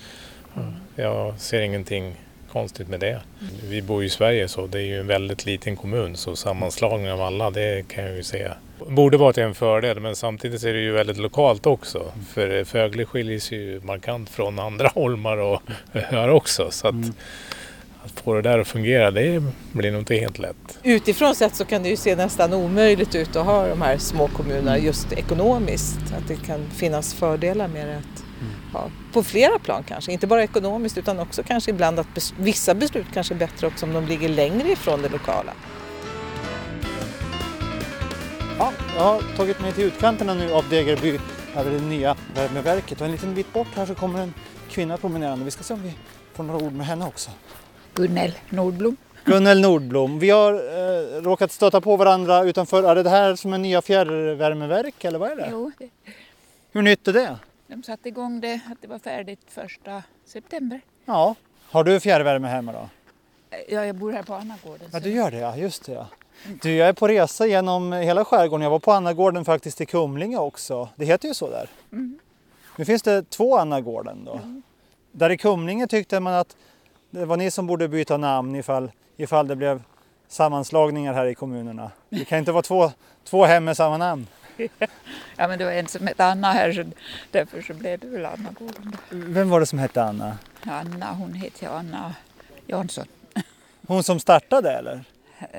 Jag 0.96 1.40
ser 1.40 1.62
ingenting 1.62 2.16
konstigt 2.52 2.88
med 2.88 3.00
det. 3.00 3.22
Vi 3.64 3.82
bor 3.82 4.02
ju 4.02 4.08
i 4.08 4.10
Sverige 4.10 4.48
så 4.48 4.68
det 4.68 4.78
är 4.78 4.86
ju 4.86 5.00
en 5.00 5.08
väldigt 5.08 5.46
liten 5.46 5.76
kommun 5.76 6.18
så 6.18 6.36
sammanslagning 6.36 7.12
av 7.12 7.22
alla 7.22 7.52
det 7.52 7.88
kan 7.88 8.04
jag 8.04 8.16
ju 8.16 8.24
säga 8.24 8.58
borde 8.88 9.18
vara 9.18 9.34
till 9.34 9.44
en 9.44 9.56
fördel 9.56 10.00
men 10.00 10.16
samtidigt 10.16 10.64
är 10.64 10.74
det 10.74 10.80
ju 10.80 10.92
väldigt 10.92 11.18
lokalt 11.18 11.66
också. 11.66 12.12
För 12.34 12.64
Fögle 12.64 13.06
skiljer 13.06 13.40
sig 13.40 13.58
ju 13.58 13.82
markant 13.82 14.30
från 14.30 14.60
andra 14.60 14.88
holmar 14.96 15.38
och 15.38 15.62
öar 15.94 16.30
också 16.30 16.72
så 16.72 16.88
att, 16.88 16.96
att 18.06 18.20
få 18.20 18.34
det 18.34 18.42
där 18.42 18.60
att 18.60 18.68
fungera 18.68 19.12
det 19.12 19.44
blir 19.72 19.92
nog 19.92 20.02
inte 20.02 20.16
helt 20.16 20.40
lätt. 20.40 20.80
Utifrån 20.84 21.36
sett 21.36 21.56
så 21.56 21.66
kan 21.66 21.84
det 21.84 21.90
ju 21.90 21.96
se 21.98 22.16
nästan 22.16 22.54
omöjligt 22.54 23.16
ut 23.16 23.36
att 23.36 23.46
ha 23.46 23.68
de 23.68 23.82
här 23.82 23.98
små 23.98 24.28
kommunerna 24.28 24.78
just 24.78 25.14
ekonomiskt. 25.14 26.00
Att 26.18 26.28
det 26.28 26.36
kan 26.36 26.70
finnas 26.70 27.14
fördelar 27.14 27.68
med 27.68 27.88
det. 27.88 27.98
Att, 27.98 28.24
ja, 28.74 28.90
på 29.14 29.24
flera 29.24 29.60
plan 29.60 29.84
kanske, 29.88 30.12
inte 30.12 30.28
bara 30.28 30.44
ekonomiskt 30.44 30.98
utan 30.98 31.20
också 31.20 31.44
kanske 31.44 31.72
ibland 31.72 32.00
att 32.00 32.08
bes- 32.16 32.34
vissa 32.38 32.74
beslut 32.74 33.06
kanske 33.14 33.34
är 33.34 33.38
bättre 33.38 33.68
också 33.68 33.86
om 33.86 33.94
de 33.94 34.06
ligger 34.06 34.30
längre 34.30 34.72
ifrån 34.72 35.02
det 35.02 35.10
lokala. 35.10 35.54
Ja, 38.60 38.74
jag 38.96 39.04
har 39.04 39.22
tagit 39.38 39.62
mig 39.62 39.72
till 39.72 39.84
utkanterna 39.84 40.34
nu 40.34 40.54
av 40.54 40.70
Degerby 40.70 41.20
över 41.56 41.72
det 41.72 41.82
nya 41.82 42.16
värmeverket 42.36 43.02
och 43.02 43.06
en 43.06 43.12
liten 43.12 43.36
bit 43.36 43.54
bort 43.54 43.68
här 43.76 43.86
så 43.86 43.96
kommer 43.96 44.22
en 44.22 44.34
kvinna 44.70 44.98
promenerande. 44.98 45.46
Vi 45.46 45.52
ska 45.52 45.64
se 45.64 45.74
om 45.74 45.84
vi 45.84 45.94
får 46.34 46.44
några 46.44 46.66
ord 46.66 46.74
med 46.74 46.86
henne 46.88 47.06
också. 47.06 47.32
Gunnel 47.96 48.34
Nordblom. 48.50 48.98
Gunnel 49.26 49.62
Nordblom, 49.62 50.20
vi 50.20 50.30
har 50.30 50.54
eh, 50.54 51.22
råkat 51.22 51.52
stöta 51.52 51.82
på 51.82 51.96
varandra 51.98 52.44
utanför. 52.44 52.84
Är 52.84 52.96
det 52.96 53.04
det 53.04 53.10
här 53.10 53.36
som 53.36 53.54
är 53.54 53.58
nya 53.58 53.82
fjärrvärmeverk 53.82 55.04
eller 55.04 55.20
vad 55.20 55.32
är 55.32 55.36
det? 55.36 55.48
Jo, 55.52 55.72
det- 55.78 55.90
Hur 56.72 56.82
nytt 56.82 57.08
är 57.08 57.14
det? 57.14 57.38
de 57.68 57.84
satte 57.84 58.08
igång 58.10 58.42
det, 58.42 58.54
att 58.72 58.78
det 58.82 58.88
var 58.88 59.00
färdigt 59.00 59.40
första 59.48 60.04
september. 60.26 60.82
Ja. 61.06 61.36
Har 61.70 61.84
du 61.84 62.00
fjärrvärme 62.00 62.48
hemma 62.48 62.72
då? 62.72 62.90
Ja, 63.70 63.86
jag 63.86 63.96
bor 63.96 64.12
här 64.12 64.24
på 64.24 64.34
Annagården. 64.34 64.88
Ja, 64.94 65.00
du 65.00 65.10
gör 65.10 65.32
det 65.32 65.38
ja, 65.38 65.58
just 65.58 65.86
det 65.86 65.92
ja. 65.92 66.08
Du, 66.62 66.76
jag 66.76 66.88
är 66.88 66.94
på 66.94 67.08
resa 67.08 67.46
genom 67.48 67.94
hela 67.94 68.26
skärgården. 68.26 68.64
Jag 68.64 68.70
var 68.70 68.80
på 68.80 68.92
Annagården 68.92 69.46
faktiskt 69.46 69.82
i 69.82 69.86
Kumlinge 69.86 70.38
också. 70.38 70.90
Det 70.96 71.06
heter 71.06 71.28
ju 71.28 71.34
så 71.34 71.50
där. 71.50 71.70
Mm. 71.92 72.20
Nu 72.78 72.86
finns 72.86 73.02
det 73.02 73.30
två 73.30 73.58
Annagården 73.58 74.26
då. 74.26 74.40
Där 75.12 75.30
i 75.30 75.38
Kumlinge 75.38 75.88
tyckte 75.88 76.20
man 76.20 76.34
att 76.34 76.56
det 77.14 77.26
var 77.26 77.38
ni 77.38 77.52
som 77.52 77.68
borde 77.68 77.88
byta 77.88 78.18
namn 78.18 78.56
ifall, 78.56 78.92
ifall 79.18 79.48
det 79.48 79.56
blev 79.56 79.82
sammanslagningar 80.28 81.14
här 81.14 81.26
i 81.26 81.36
kommunerna. 81.36 81.92
Det 82.10 82.26
kan 82.26 82.40
inte 82.40 82.52
vara 82.52 82.62
två, 82.62 82.92
två 83.24 83.46
hem 83.46 83.64
med 83.64 83.78
samma 83.78 83.98
namn. 83.98 84.28
Ja, 85.38 85.48
men 85.48 85.60
det 85.60 85.66
var 85.66 85.72
en 85.72 85.88
som 85.88 86.08
hette 86.08 86.26
Anna 86.26 86.52
här, 86.52 86.72
så 86.74 86.84
därför 87.32 87.62
så 87.62 87.74
blev 87.74 88.00
det 88.00 88.08
väl 88.08 88.26
Annagården. 88.26 88.98
då. 89.10 89.18
Vem 89.18 89.50
var 89.50 89.60
det 89.60 89.66
som 89.66 89.80
hette 89.80 90.04
Anna? 90.04 90.38
Anna, 90.64 91.14
hon 91.14 91.34
heter 91.34 91.68
Anna 91.68 92.16
Jansson. 92.68 93.08
Hon 93.88 94.04
som 94.04 94.20
startade 94.20 94.72
eller? 94.72 95.04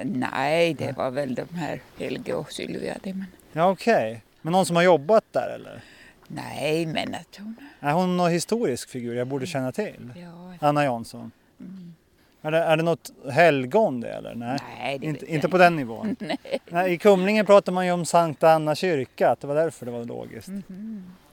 Nej, 0.05 0.74
det 0.74 0.92
var 0.96 1.11
väl 1.11 1.34
de 1.34 1.55
här 1.55 1.80
Helge 1.98 2.34
och 2.34 2.52
Sylvia. 2.52 2.96
Det, 3.02 3.14
men... 3.14 3.26
Ja 3.52 3.70
okej. 3.70 4.22
Men 4.42 4.52
någon 4.52 4.66
som 4.66 4.76
har 4.76 4.82
jobbat 4.82 5.24
där 5.32 5.55
eller? 5.55 5.80
Nej, 6.26 6.86
men 6.86 7.14
att 7.14 7.36
hon... 7.38 7.57
Är 7.80 7.92
hon 7.92 8.16
någon 8.16 8.30
historisk 8.30 8.88
figur 8.88 9.14
jag 9.16 9.26
borde 9.26 9.46
känna 9.46 9.72
till? 9.72 10.12
Ja, 10.16 10.66
Anna 10.68 10.84
Jansson. 10.84 11.30
Är, 12.42 12.50
det, 12.50 12.59
är 12.59 12.76
det 12.76 12.82
något 12.82 13.11
helgon 13.30 14.00
det 14.00 14.09
eller? 14.12 14.34
Nej, 14.34 14.59
Nej, 14.78 14.98
det 14.98 15.07
inte, 15.07 15.32
inte 15.34 15.48
på 15.48 15.59
den 15.59 15.76
nivån. 15.76 16.16
Nej. 16.68 16.92
I 16.94 16.98
Kumlinge 16.98 17.44
pratar 17.44 17.72
man 17.72 17.86
ju 17.86 17.92
om 17.92 18.05
Sankta 18.05 18.50
Anna 18.52 18.74
kyrka, 18.74 19.30
att 19.30 19.40
det 19.40 19.46
var 19.46 19.55
därför 19.55 19.86
det 19.86 19.92
var 19.92 20.05
logiskt. 20.05 20.48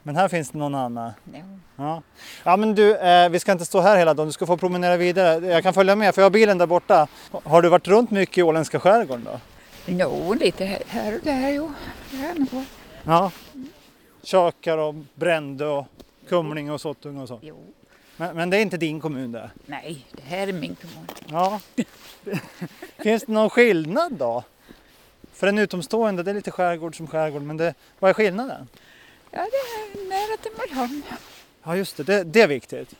Men 0.03 0.15
här 0.15 0.27
finns 0.27 0.49
det 0.51 0.57
någon 0.57 0.75
Anna. 0.75 1.13
Ja. 1.33 1.39
Ja, 1.75 2.01
ja 2.43 2.57
men 2.57 2.75
du, 2.75 2.97
eh, 2.97 3.29
vi 3.29 3.39
ska 3.39 3.51
inte 3.51 3.65
stå 3.65 3.79
här 3.81 3.97
hela 3.97 4.13
dagen, 4.13 4.27
du 4.27 4.31
ska 4.33 4.45
få 4.45 4.57
promenera 4.57 4.97
vidare. 4.97 5.45
Jag 5.47 5.63
kan 5.63 5.73
följa 5.73 5.95
med, 5.95 6.15
för 6.15 6.21
jag 6.21 6.25
har 6.25 6.31
bilen 6.31 6.57
där 6.57 6.65
borta. 6.67 7.07
Har 7.43 7.61
du 7.61 7.69
varit 7.69 7.87
runt 7.87 8.11
mycket 8.11 8.37
i 8.37 8.43
åländska 8.43 8.79
skärgården 8.79 9.23
då? 9.23 9.39
Jo, 9.85 10.33
lite 10.33 10.65
här- 10.87 11.13
och 11.15 11.19
där, 11.23 11.49
jo. 11.49 11.71
Det. 12.11 12.65
Ja. 13.03 13.31
Kökar 14.23 14.77
och 14.77 14.95
Brände 15.15 15.65
och 15.67 15.85
Kumlinge 16.29 16.71
och 16.71 16.81
Sottunga 16.81 17.21
och 17.21 17.27
så. 17.27 17.39
Jo. 17.41 17.55
Men, 18.21 18.35
men 18.35 18.49
det 18.49 18.57
är 18.57 18.61
inte 18.61 18.77
din 18.77 18.99
kommun 18.99 19.31
det? 19.31 19.51
Nej, 19.65 20.05
det 20.11 20.21
här 20.21 20.47
är 20.47 20.53
min 20.53 20.75
kommun. 20.75 21.07
Ja. 21.29 21.59
Finns 23.03 23.23
det 23.23 23.31
någon 23.31 23.49
skillnad 23.49 24.13
då? 24.13 24.43
För 25.33 25.47
en 25.47 25.57
utomstående, 25.57 26.23
det 26.23 26.31
är 26.31 26.35
lite 26.35 26.51
skärgård 26.51 26.97
som 26.97 27.07
skärgård, 27.07 27.41
men 27.41 27.57
det, 27.57 27.73
vad 27.99 28.09
är 28.09 28.13
skillnaden? 28.13 28.67
Ja, 29.31 29.39
det 29.51 30.01
är 30.01 30.09
nära 30.09 30.37
till 30.37 30.51
Mariehamn. 30.57 31.03
Ja 31.63 31.75
just 31.75 31.97
det, 31.97 32.03
det, 32.03 32.23
det 32.23 32.41
är 32.41 32.47
viktigt. 32.47 32.95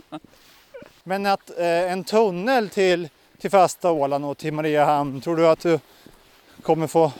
Men 1.04 1.26
att 1.26 1.50
eh, 1.58 1.92
en 1.92 2.04
tunnel 2.04 2.68
till, 2.68 3.08
till 3.38 3.50
fasta 3.50 3.90
Åland 3.90 4.24
och 4.24 4.38
till 4.38 4.52
Mariehamn, 4.52 5.20
tror 5.20 5.36
du 5.36 5.48
att 5.48 5.60
du 5.60 5.78
kommer 6.62 6.86
få, 6.86 7.12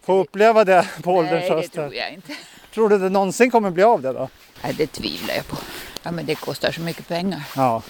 få 0.00 0.14
uppleva 0.20 0.64
det 0.64 0.88
på 1.02 1.12
ålderns 1.12 1.40
Nej, 1.40 1.50
det 1.50 1.56
höst? 1.56 1.72
tror 1.72 1.94
jag 1.94 2.12
inte. 2.12 2.32
Tror 2.74 2.88
du 2.88 2.98
det 2.98 3.08
någonsin 3.08 3.50
kommer 3.50 3.70
bli 3.70 3.82
av 3.82 4.02
det 4.02 4.12
då? 4.12 4.28
Nej, 4.62 4.74
det 4.78 4.86
tvivlar 4.86 5.34
jag 5.34 5.46
på. 5.48 5.56
Ja, 6.02 6.10
men 6.10 6.26
det 6.26 6.34
kostar 6.34 6.72
så 6.72 6.80
mycket 6.80 7.08
pengar. 7.08 7.42
Ja, 7.56 7.82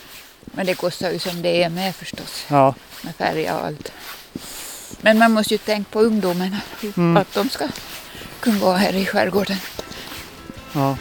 Men 0.45 0.67
det 0.67 0.75
kostar 0.75 1.11
ju 1.11 1.19
som 1.19 1.43
det 1.43 1.63
är 1.63 1.71
med 1.71 1.95
förstås. 1.95 2.45
ja. 2.49 2.75
Med 3.03 3.15
färja 3.15 3.57
och 3.59 3.67
allt. 3.67 3.93
Men 5.01 5.19
man 5.19 5.33
måste 5.33 5.55
ju 5.55 5.59
tänka 5.59 5.91
på 5.93 6.01
ungdomarna. 6.01 6.61
Mm. 6.97 7.17
Att 7.17 7.35
de 7.35 7.49
ska 7.49 7.69
kunna 8.41 8.59
vara 8.59 8.77
här 8.77 8.93
i 8.95 9.07
skärgården. 9.07 9.57
ja. 10.73 10.97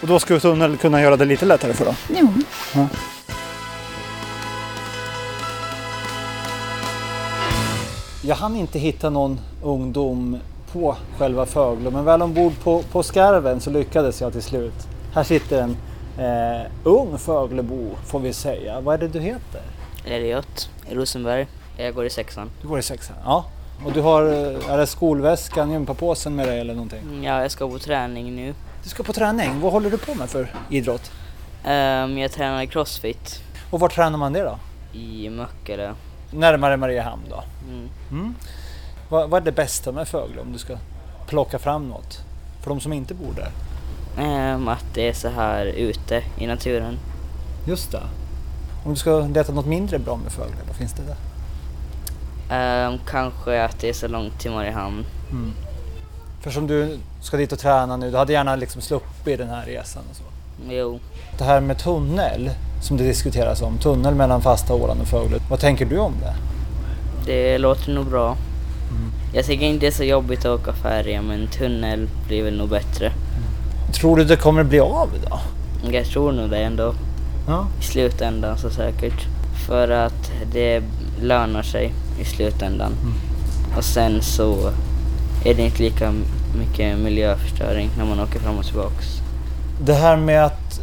Och 0.00 0.08
då 0.08 0.18
skulle 0.18 0.40
tunnel 0.40 0.76
kunna 0.76 1.00
göra 1.02 1.16
det 1.16 1.24
lite 1.24 1.46
lättare 1.46 1.72
för 1.72 1.84
dem? 1.84 1.94
Jo. 2.16 2.32
Ja. 2.74 2.86
Jag 8.24 8.36
hann 8.36 8.56
inte 8.56 8.78
hitta 8.78 9.10
någon 9.10 9.40
ungdom 9.62 10.38
på 10.72 10.96
själva 11.18 11.46
Föglö, 11.46 11.90
men 11.90 12.04
väl 12.04 12.22
ombord 12.22 12.52
på, 12.62 12.82
på 12.82 13.02
skarven 13.02 13.60
så 13.60 13.70
lyckades 13.70 14.20
jag 14.20 14.32
till 14.32 14.42
slut. 14.42 14.74
Här 15.14 15.24
sitter 15.24 15.62
en 15.62 15.76
eh, 16.18 16.70
ung 16.84 17.18
Föglöbo 17.18 17.90
får 18.06 18.20
vi 18.20 18.32
säga. 18.32 18.80
Vad 18.80 18.94
är 18.94 18.98
det 18.98 19.08
du 19.08 19.20
heter? 19.20 19.60
Elliot 20.04 20.70
Rosenberg. 20.90 21.46
Jag 21.76 21.94
går 21.94 22.06
i 22.06 22.10
sexan. 22.10 22.50
Du 22.62 22.68
går 22.68 22.78
i 22.78 22.82
sexan? 22.82 23.16
Ja. 23.24 23.44
Och 23.84 23.92
du 23.92 24.00
har, 24.00 24.22
eh, 24.26 24.70
är 24.70 24.78
det 24.78 24.86
skolväskan, 24.86 25.70
gympapåsen 25.70 26.36
med 26.36 26.48
dig 26.48 26.60
eller 26.60 26.74
någonting? 26.74 27.00
Mm, 27.02 27.24
Ja, 27.24 27.42
jag 27.42 27.50
ska 27.50 27.68
på 27.68 27.78
träning 27.78 28.36
nu. 28.36 28.54
Du 28.82 28.88
ska 28.88 29.02
på 29.02 29.12
träning. 29.12 29.60
Vad 29.60 29.72
håller 29.72 29.90
du 29.90 29.98
på 29.98 30.14
med 30.14 30.30
för 30.30 30.54
idrott? 30.70 31.10
Ehm, 31.64 32.18
jag 32.18 32.32
tränar 32.32 32.64
crossfit 32.66 33.40
Och 33.70 33.80
var 33.80 33.88
tränar 33.88 34.18
man 34.18 34.32
det 34.32 34.42
då? 34.42 34.58
i 34.98 35.30
Möckelö. 35.30 35.92
Närmare 36.30 36.76
Mariehamn 36.76 37.22
då? 37.30 37.42
Mm. 37.68 37.88
Mm. 38.10 38.34
Vad, 39.08 39.30
vad 39.30 39.40
är 39.42 39.44
det 39.44 39.52
bästa 39.52 39.92
med 39.92 40.08
Föglö 40.08 40.40
om 40.40 40.52
du 40.52 40.58
ska 40.58 40.76
plocka 41.26 41.58
fram 41.58 41.88
något? 41.88 42.18
För 42.62 42.70
de 42.70 42.80
som 42.80 42.92
inte 42.92 43.14
bor 43.14 43.32
där? 43.36 43.50
Ehm, 44.18 44.68
att 44.68 44.84
det 44.94 45.08
är 45.08 45.12
så 45.12 45.28
här 45.28 45.66
ute 45.66 46.22
i 46.38 46.46
naturen. 46.46 46.98
Just 47.66 47.92
det. 47.92 48.02
Om 48.84 48.90
du 48.90 48.96
ska 48.96 49.20
leta 49.20 49.52
något 49.52 49.66
mindre 49.66 49.98
bra 49.98 50.16
med 50.16 50.32
Föglö, 50.32 50.56
vad 50.66 50.76
finns 50.76 50.92
det 50.92 51.02
där? 51.02 51.16
Ehm, 52.56 52.98
kanske 53.06 53.64
att 53.64 53.80
det 53.80 53.88
är 53.88 53.92
så 53.92 54.08
långt 54.08 54.40
till 54.40 54.50
Mariehamn. 54.50 55.04
Mm. 55.30 55.52
För 56.40 56.50
som 56.50 56.66
du 56.66 56.98
ska 57.20 57.36
dit 57.36 57.52
och 57.52 57.58
träna 57.58 57.96
nu, 57.96 58.10
du 58.10 58.16
hade 58.16 58.32
gärna 58.32 58.56
liksom 58.56 58.82
sluppit 58.82 59.38
den 59.38 59.48
här 59.48 59.66
resan 59.66 60.02
och 60.10 60.16
så. 60.16 60.22
Jo. 60.68 61.00
Det 61.38 61.44
här 61.44 61.60
med 61.60 61.78
tunnel 61.78 62.50
som 62.82 62.96
det 62.96 63.04
diskuteras 63.04 63.62
om, 63.62 63.78
tunnel 63.78 64.14
mellan 64.14 64.42
fasta 64.42 64.74
Åland 64.74 65.00
och 65.00 65.08
Föglö. 65.08 65.38
Vad 65.50 65.60
tänker 65.60 65.86
du 65.86 65.98
om 65.98 66.14
det? 66.20 66.34
Det 67.26 67.58
låter 67.58 67.94
nog 67.94 68.06
bra. 68.06 68.36
Jag 69.34 69.44
tycker 69.44 69.66
inte 69.66 69.86
det 69.86 69.86
är 69.86 69.96
så 69.96 70.04
jobbigt 70.04 70.38
att 70.38 70.60
åka 70.60 70.72
färja 70.72 71.22
men 71.22 71.46
tunnel 71.46 72.08
blir 72.26 72.42
väl 72.42 72.58
nog 72.58 72.68
bättre. 72.68 73.12
Tror 74.02 74.16
du 74.16 74.24
det 74.24 74.36
kommer 74.36 74.64
bli 74.64 74.80
av 74.80 75.10
då? 75.26 75.40
Jag 75.92 76.06
tror 76.06 76.32
nog 76.32 76.50
det 76.50 76.58
ändå. 76.58 76.94
Ja. 77.46 77.66
I 77.80 77.82
slutändan 77.82 78.58
så 78.58 78.70
säkert. 78.70 79.26
För 79.66 79.88
att 79.90 80.32
det 80.52 80.82
lönar 81.20 81.62
sig 81.62 81.92
i 82.20 82.24
slutändan. 82.24 82.92
Och 83.76 83.84
sen 83.84 84.22
så 84.22 84.72
är 85.44 85.54
det 85.54 85.62
inte 85.62 85.82
lika 85.82 86.12
mycket 86.58 86.98
miljöförstöring 86.98 87.90
när 87.98 88.04
man 88.04 88.20
åker 88.20 88.38
fram 88.38 88.58
och 88.58 88.64
tillbaks. 88.64 89.06
Det 89.84 89.94
här 89.94 90.16
med 90.16 90.44
att 90.44 90.80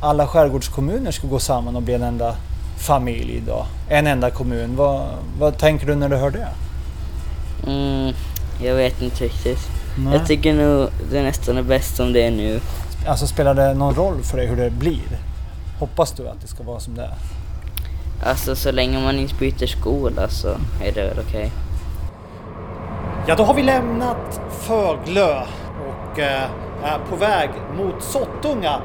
alla 0.00 0.26
skärgårdskommuner 0.26 1.10
ska 1.10 1.26
gå 1.26 1.38
samman 1.38 1.76
och 1.76 1.82
bli 1.82 1.94
en 1.94 2.02
enda 2.02 2.36
familj 2.78 3.42
då. 3.46 3.66
En 3.88 4.06
enda 4.06 4.30
kommun. 4.30 4.76
Vad, 4.76 5.08
vad 5.38 5.58
tänker 5.58 5.86
du 5.86 5.94
när 5.94 6.08
du 6.08 6.16
hör 6.16 6.30
det? 6.30 6.48
Mm, 7.66 8.14
jag 8.62 8.74
vet 8.74 9.02
inte 9.02 9.24
riktigt. 9.24 9.75
Nej. 9.98 10.14
Jag 10.18 10.26
tycker 10.26 10.54
nog 10.54 10.88
det 11.10 11.22
nästan 11.22 11.56
är 11.56 11.62
bäst 11.62 11.96
som 11.96 12.12
det 12.12 12.22
är 12.22 12.30
nu. 12.30 12.60
Alltså 13.06 13.26
spelar 13.26 13.54
det 13.54 13.74
någon 13.74 13.94
roll 13.94 14.22
för 14.22 14.36
dig 14.36 14.46
hur 14.46 14.56
det 14.56 14.70
blir? 14.70 15.18
Hoppas 15.78 16.12
du 16.12 16.28
att 16.28 16.40
det 16.40 16.46
ska 16.46 16.62
vara 16.62 16.80
som 16.80 16.94
det 16.94 17.02
är? 17.02 17.14
Alltså 18.24 18.56
så 18.56 18.72
länge 18.72 19.00
man 19.00 19.18
inte 19.18 19.34
byter 19.34 19.66
skola 19.66 20.28
så 20.28 20.48
är 20.84 20.92
det 20.94 21.02
väl 21.02 21.18
okej. 21.28 21.50
Ja, 23.26 23.34
då 23.34 23.44
har 23.44 23.54
vi 23.54 23.62
lämnat 23.62 24.40
Föglö 24.50 25.42
och 25.88 26.18
eh, 26.18 26.42
är 26.82 26.98
på 27.10 27.16
väg 27.16 27.50
mot 27.78 28.02
Sottunga 28.02 28.80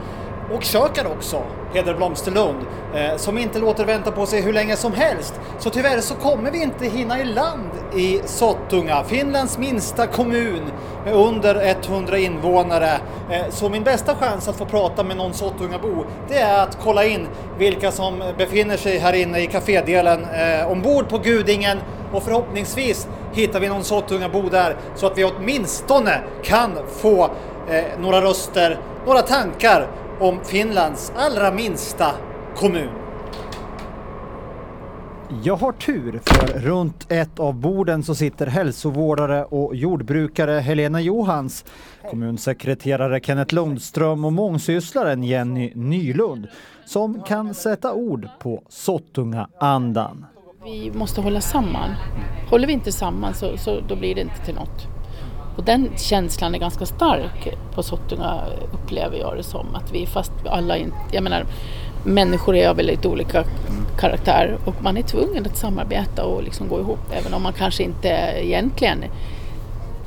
och 0.53 0.63
Kökar 0.63 1.05
också, 1.05 1.43
Peder 1.73 1.93
Blomsterlund, 1.93 2.57
eh, 2.95 3.17
som 3.17 3.37
inte 3.37 3.59
låter 3.59 3.85
vänta 3.85 4.11
på 4.11 4.25
sig 4.25 4.41
hur 4.41 4.53
länge 4.53 4.75
som 4.75 4.93
helst. 4.93 5.33
Så 5.59 5.69
tyvärr 5.69 5.99
så 5.99 6.15
kommer 6.15 6.51
vi 6.51 6.63
inte 6.63 6.85
hinna 6.85 7.21
i 7.21 7.25
land 7.25 7.69
i 7.95 8.21
Sottunga, 8.25 9.03
Finlands 9.03 9.57
minsta 9.57 10.07
kommun 10.07 10.61
med 11.05 11.13
under 11.13 11.75
100 11.89 12.17
invånare. 12.17 12.91
Eh, 13.29 13.49
så 13.49 13.69
min 13.69 13.83
bästa 13.83 14.15
chans 14.15 14.47
att 14.47 14.55
få 14.55 14.65
prata 14.65 15.03
med 15.03 15.17
någon 15.17 15.33
Sottungabo, 15.33 16.05
det 16.27 16.37
är 16.37 16.63
att 16.63 16.77
kolla 16.83 17.05
in 17.05 17.27
vilka 17.57 17.91
som 17.91 18.23
befinner 18.37 18.77
sig 18.77 18.97
här 18.97 19.13
inne 19.13 19.39
i 19.39 19.47
kafédelen 19.47 20.25
eh, 20.33 20.71
ombord 20.71 21.09
på 21.09 21.17
Gudingen 21.17 21.77
och 22.13 22.23
förhoppningsvis 22.23 23.07
hittar 23.33 23.59
vi 23.59 23.69
någon 23.69 23.83
Sottungabo 23.83 24.49
där 24.49 24.75
så 24.95 25.07
att 25.07 25.17
vi 25.17 25.23
åtminstone 25.23 26.21
kan 26.43 26.71
få 27.01 27.23
eh, 27.69 27.83
några 27.99 28.21
röster, 28.21 28.79
några 29.05 29.21
tankar 29.21 29.87
om 30.21 30.39
Finlands 30.43 31.11
allra 31.15 31.51
minsta 31.51 32.05
kommun. 32.55 32.89
Jag 35.43 35.55
har 35.55 35.71
tur 35.71 36.21
för 36.25 36.59
runt 36.59 37.11
ett 37.11 37.39
av 37.39 37.53
borden 37.53 38.03
så 38.03 38.15
sitter 38.15 38.47
hälsovårdare 38.47 39.45
och 39.45 39.75
jordbrukare 39.75 40.59
Helena 40.59 41.01
Johans, 41.01 41.65
kommunsekreterare 42.09 43.19
Kenneth 43.19 43.53
Lundström 43.53 44.25
och 44.25 44.33
mångsysslaren 44.33 45.23
Jenny 45.23 45.71
Nylund 45.75 46.47
som 46.85 47.23
kan 47.23 47.53
sätta 47.53 47.93
ord 47.93 48.27
på 48.39 48.63
Sottunga-andan. 48.69 50.25
Vi 50.63 50.91
måste 50.95 51.21
hålla 51.21 51.41
samman. 51.41 51.89
Håller 52.49 52.67
vi 52.67 52.73
inte 52.73 52.91
samman 52.91 53.33
så, 53.33 53.57
så 53.57 53.79
då 53.87 53.95
blir 53.95 54.15
det 54.15 54.21
inte 54.21 54.45
till 54.45 54.55
något. 54.55 55.00
Och 55.55 55.63
den 55.63 55.89
känslan 55.97 56.55
är 56.55 56.59
ganska 56.59 56.85
stark 56.85 57.53
på 57.75 57.83
Sottunga 57.83 58.41
upplever 58.73 59.17
jag 59.17 59.37
det 59.37 59.43
som. 59.43 59.75
Att 59.75 59.91
vi 59.91 60.05
fast 60.05 60.31
alla 60.45 60.77
inte, 60.77 60.97
jag 61.11 61.23
menar 61.23 61.45
människor 62.03 62.55
är 62.55 62.69
av 62.69 62.75
väldigt 62.75 63.05
olika 63.05 63.43
karaktär 63.99 64.57
och 64.65 64.75
man 64.83 64.97
är 64.97 65.01
tvungen 65.01 65.45
att 65.45 65.57
samarbeta 65.57 66.25
och 66.25 66.43
liksom 66.43 66.67
gå 66.67 66.79
ihop 66.79 66.99
även 67.11 67.33
om 67.33 67.43
man 67.43 67.53
kanske 67.53 67.83
inte 67.83 68.07
egentligen 68.37 69.03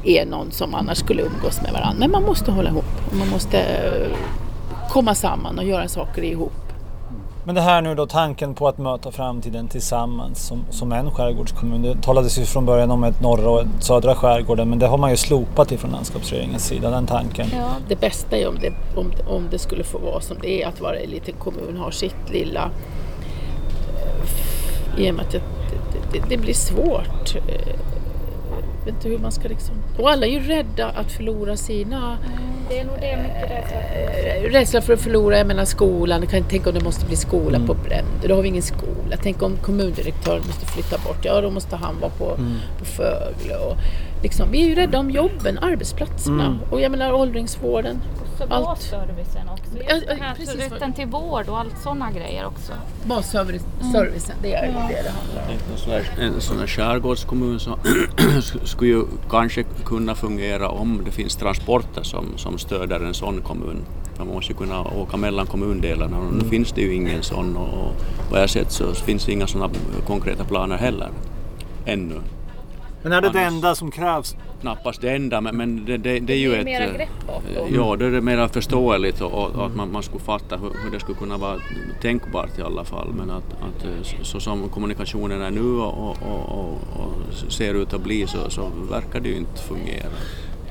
är 0.05 0.27
någon 0.27 0.51
som 0.51 0.75
annars 0.75 0.99
skulle 0.99 1.23
umgås 1.23 1.63
med 1.63 1.73
varandra. 1.73 1.99
Men 1.99 2.11
man 2.11 2.23
måste 2.23 2.53
hålla 2.53 2.71
ihop 2.71 3.11
och 3.11 3.17
man 3.17 3.29
måste 3.29 3.65
komma 4.91 5.15
samman 5.15 5.59
och 5.59 5.65
göra 5.65 5.89
saker 5.89 6.23
ihop. 6.23 6.64
Men 7.47 7.55
det 7.55 7.61
här 7.61 7.83
nu 7.83 7.95
då 7.95 8.07
tanken 8.07 8.55
på 8.55 8.69
att 8.69 8.79
möta 8.79 9.11
framtiden 9.11 9.69
tillsammans 9.69 10.47
som, 10.47 10.65
som 10.71 10.93
en 10.93 11.11
skärgårdskommun. 11.11 11.83
Det 11.83 12.03
talades 12.03 12.39
ju 12.39 12.45
från 12.45 12.67
början 12.67 12.91
om 12.91 13.05
ett 13.05 13.21
norra 13.21 13.51
och 13.51 13.61
ett 13.61 13.69
södra 13.81 14.15
skärgården 14.15 14.71
men 14.71 14.79
det 14.79 14.87
har 14.87 14.99
man 14.99 15.11
ju 15.11 15.17
slopat 15.17 15.73
ifrån 15.73 15.91
landskapsregeringens 15.91 16.67
sida, 16.67 16.91
den 16.91 17.07
tanken. 17.07 17.47
Ja, 17.53 17.69
det 17.89 18.01
bästa 18.01 18.37
är 18.37 18.49
om 18.49 18.55
det, 18.61 18.73
om, 19.01 19.13
om 19.29 19.49
det 19.51 19.59
skulle 19.59 19.85
få 19.85 19.99
vara 19.99 20.21
som 20.21 20.37
det 20.43 20.63
är, 20.63 20.69
att 20.69 20.81
varje 20.81 21.07
liten 21.07 21.35
kommun 21.35 21.77
har 21.77 21.91
sitt 21.91 22.31
lilla... 22.31 22.71
eh, 24.97 25.05
I 25.05 25.11
och 25.11 25.15
med 25.15 25.25
att 25.25 25.33
det, 25.33 25.43
det, 25.93 26.19
det, 26.19 26.25
det 26.29 26.37
blir 26.37 26.55
svårt. 26.55 27.37
Jag 28.87 28.93
vet 28.93 28.95
inte 29.05 29.09
hur 29.09 29.18
man 29.18 29.32
ska 29.32 29.49
liksom... 29.49 29.74
Och 29.99 30.11
alla 30.11 30.26
är 30.26 30.30
ju 30.30 30.41
rädda 30.41 30.87
att 30.87 31.12
förlora 31.12 31.57
sina... 31.57 32.18
Det 32.68 32.78
är 32.78 32.85
nog 32.85 32.95
det 33.01 33.16
mycket 33.16 33.51
rädsla 33.51 33.78
eh, 33.80 34.53
Rädsla 34.53 34.80
för 34.80 34.93
att 34.93 35.01
förlora, 35.01 35.39
jag 35.39 35.47
menar 35.47 35.64
skolan. 35.64 36.20
Jag 36.20 36.30
kan 36.30 36.43
tänka 36.43 36.70
om 36.70 36.74
det 36.78 36.85
måste 36.85 37.07
bli 37.07 37.16
skola 37.16 37.57
Mm. 37.57 37.66
på 37.66 37.74
Bränder. 37.74 38.28
Då 38.28 38.35
har 38.35 38.43
vi 38.43 38.49
ingen 38.49 38.62
skola. 38.62 39.16
Tänk 39.22 39.43
om 39.43 39.57
kommundirektören 39.57 40.43
måste 40.47 40.66
flytta 40.66 40.99
bort. 41.09 41.24
Ja, 41.24 41.41
då 41.41 41.51
måste 41.51 41.76
han 41.76 42.01
vara 42.01 42.11
på, 42.11 42.35
Mm. 42.39 42.55
på 42.78 42.85
Fögle. 42.85 43.57
Och 43.57 43.76
liksom, 44.22 44.51
vi 44.51 44.62
är 44.62 44.66
ju 44.68 44.74
rädda 44.74 44.99
om 44.99 45.11
jobben, 45.11 45.59
arbetsplatserna. 45.59 46.45
Mm. 46.47 46.59
Och 46.70 46.80
jag 46.80 46.91
menar 46.91 47.12
åldringsvården. 47.12 47.97
Så 48.39 48.43
Allt. 48.49 48.64
basservicen 48.66 49.49
också. 49.49 49.64
Ja, 49.89 49.95
Just 49.95 50.07
ja, 50.07 50.12
den 50.14 50.22
här 50.22 50.35
precis. 50.35 50.55
rätten 50.72 50.93
till 50.93 51.07
vård 51.07 51.49
och 51.49 51.59
allt 51.59 51.78
sådana 51.82 52.11
grejer 52.11 52.47
också. 52.47 52.72
Basservicen, 53.05 54.37
det 54.43 54.55
är 54.55 54.64
Ja. 54.66 54.89
det 54.89 55.03
det 55.03 55.11
handlar 55.11 55.43
om. 55.43 55.51
En 55.72 55.78
sån 55.78 55.91
här, 55.93 56.11
en 56.20 56.41
sån 56.41 56.59
här 56.59 56.66
skärgårdskommun 56.66 57.61
så 57.61 57.78
skulle 58.64 58.91
ju 58.91 59.05
kanske 59.30 59.62
kunna 59.85 60.14
fungera 60.14 60.68
om 60.68 61.01
det 61.05 61.11
finns 61.11 61.37
transporter 61.37 62.03
som, 62.03 62.24
som 62.37 62.59
stöder 62.59 63.01
en 63.01 63.14
sån 63.14 63.43
kommun. 63.43 63.76
Man 64.18 64.26
måste 64.26 64.53
ju 64.53 64.59
kunna 64.59 64.80
åka 64.80 65.16
mellan 65.16 65.47
kommundelarna 65.47 66.18
och 66.18 66.24
nu 66.24 66.39
Mm. 66.39 66.51
finns 66.51 66.72
det 66.72 66.80
ju 66.80 66.95
ingen 66.95 67.22
sån 67.22 67.57
och, 67.57 67.68
och 67.68 67.93
vad 68.30 68.43
jag 68.43 68.51
sett 68.51 68.70
så 68.72 68.93
finns 68.95 69.24
det 69.24 69.32
inga 69.32 69.47
sådana 69.47 69.74
konkreta 70.07 70.45
planer 70.45 70.76
heller 70.76 71.09
ännu. 71.87 72.20
Men 73.05 73.13
är 73.13 73.21
det 73.21 73.31
det 73.31 73.39
Annars- 73.39 73.53
enda 73.53 73.75
som 73.75 73.91
krävs? 73.91 74.37
Knappast 74.61 75.01
det 75.01 75.11
enda 75.11 75.41
men, 75.41 75.57
men 75.57 75.85
det, 75.85 75.97
det, 75.97 76.19
det 76.21 76.33
är 76.33 76.37
ju 76.37 76.49
blir 76.49 76.59
ett... 76.59 76.65
mera 76.65 76.85
eh, 76.85 76.95
grepp 76.95 77.27
bakom. 77.27 77.75
Ja, 77.75 77.97
då 77.97 78.05
är 78.05 78.11
det 78.11 78.21
mer 78.21 78.49
förståeligt 78.49 79.21
och, 79.21 79.33
och, 79.33 79.51
och 79.51 79.67
att 79.67 79.77
man, 79.77 79.93
man 79.93 80.03
skulle 80.03 80.25
fatta 80.25 80.57
hur, 80.57 80.71
hur 80.85 80.91
det 80.91 81.01
skulle 81.01 81.19
kunna 81.19 81.37
vara 81.37 81.59
tänkbart 82.03 82.59
i 82.59 82.63
alla 82.63 82.85
fall. 82.85 83.09
Men 83.15 83.31
att, 83.31 83.53
att 83.53 83.85
eh, 83.85 84.03
så, 84.03 84.25
så 84.25 84.41
som 84.41 84.69
kommunikationen 84.69 85.43
är 85.43 85.51
nu 85.51 85.79
och, 85.79 86.17
och, 86.23 86.81
och 86.97 87.53
ser 87.53 87.75
ut 87.75 87.95
att 87.95 88.03
bli 88.03 88.27
så, 88.27 88.51
så 88.51 88.71
verkar 88.91 89.21
det 89.21 89.29
ju 89.29 89.37
inte 89.37 89.63
fungera. 89.63 90.11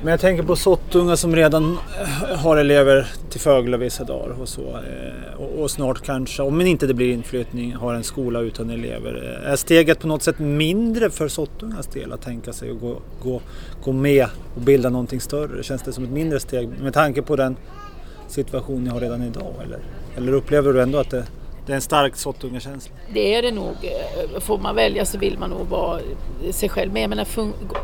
Men 0.04 0.12
jag 0.12 0.20
tänker 0.20 0.44
på 0.44 0.56
Sottunga 0.56 1.18
som 1.18 1.36
redan 1.36 1.78
eh, 2.00 2.38
har 2.38 2.58
elever 2.58 3.08
till 3.30 3.40
Föglö 3.40 3.78
vissa 3.78 4.04
dagar 4.04 4.42
och 4.42 4.50
så. 4.50 4.62
Eh, 4.62 5.40
och, 5.40 5.62
och 5.62 5.72
snart 5.72 6.06
kanske, 6.06 6.44
om 6.44 6.62
inte 6.62 6.88
det 6.88 6.94
blir 6.94 7.14
inflyttning, 7.14 7.74
har 7.74 7.94
en 7.94 8.04
skola 8.04 8.40
utan 8.40 8.70
elever. 8.70 9.40
Eh, 9.44 9.52
är 9.52 9.56
steget 9.56 10.00
på 10.00 10.08
något 10.08 10.24
sätt 10.24 10.40
mindre 10.40 11.10
för 11.10 11.28
Sottungas 11.28 11.88
del 11.88 12.12
att 12.12 12.22
tänka 12.22 12.54
sig 12.54 12.72
att 12.72 12.80
gå, 12.80 12.98
gå, 13.24 13.42
gå 13.84 13.92
med 13.92 14.28
och 14.56 14.62
bilda 14.62 14.90
någonting 14.90 15.22
större? 15.22 15.64
Känns 15.64 15.82
det 15.82 15.94
som 15.94 16.04
ett 16.04 16.10
mindre 16.10 16.40
steg 16.40 16.70
med 16.82 16.94
tanke 16.94 17.22
på 17.22 17.36
den 17.36 17.56
situation 18.28 18.84
ni 18.84 18.90
har 18.90 19.00
redan 19.00 19.24
idag? 19.24 19.54
Eller, 19.64 19.80
eller 20.18 20.34
upplever 20.34 20.74
du 20.74 20.82
ändå 20.82 20.98
att 20.98 21.10
det 21.10 21.24
det 21.66 21.72
är 21.72 21.76
en 21.76 21.82
stark 21.82 22.16
Sottunga-känsla. 22.16 22.96
Det 23.14 23.36
är 23.36 23.42
det 23.42 23.52
nog. 23.52 23.76
Får 24.40 24.58
man 24.58 24.76
välja 24.76 25.06
så 25.06 25.18
vill 25.18 25.40
man 25.40 25.50
nog 25.50 25.68
vara 25.68 26.00
sig 26.52 26.70
själv. 26.70 26.94
Men 26.94 27.02
jag 27.02 27.10
menar, 27.10 27.28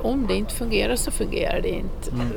om 0.04 0.28
det 0.28 0.36
inte 0.36 0.54
fungerar 0.54 0.96
så 0.96 1.12
fungerar 1.12 1.62
det 1.62 1.70
inte. 1.70 2.12
Mm. 2.12 2.28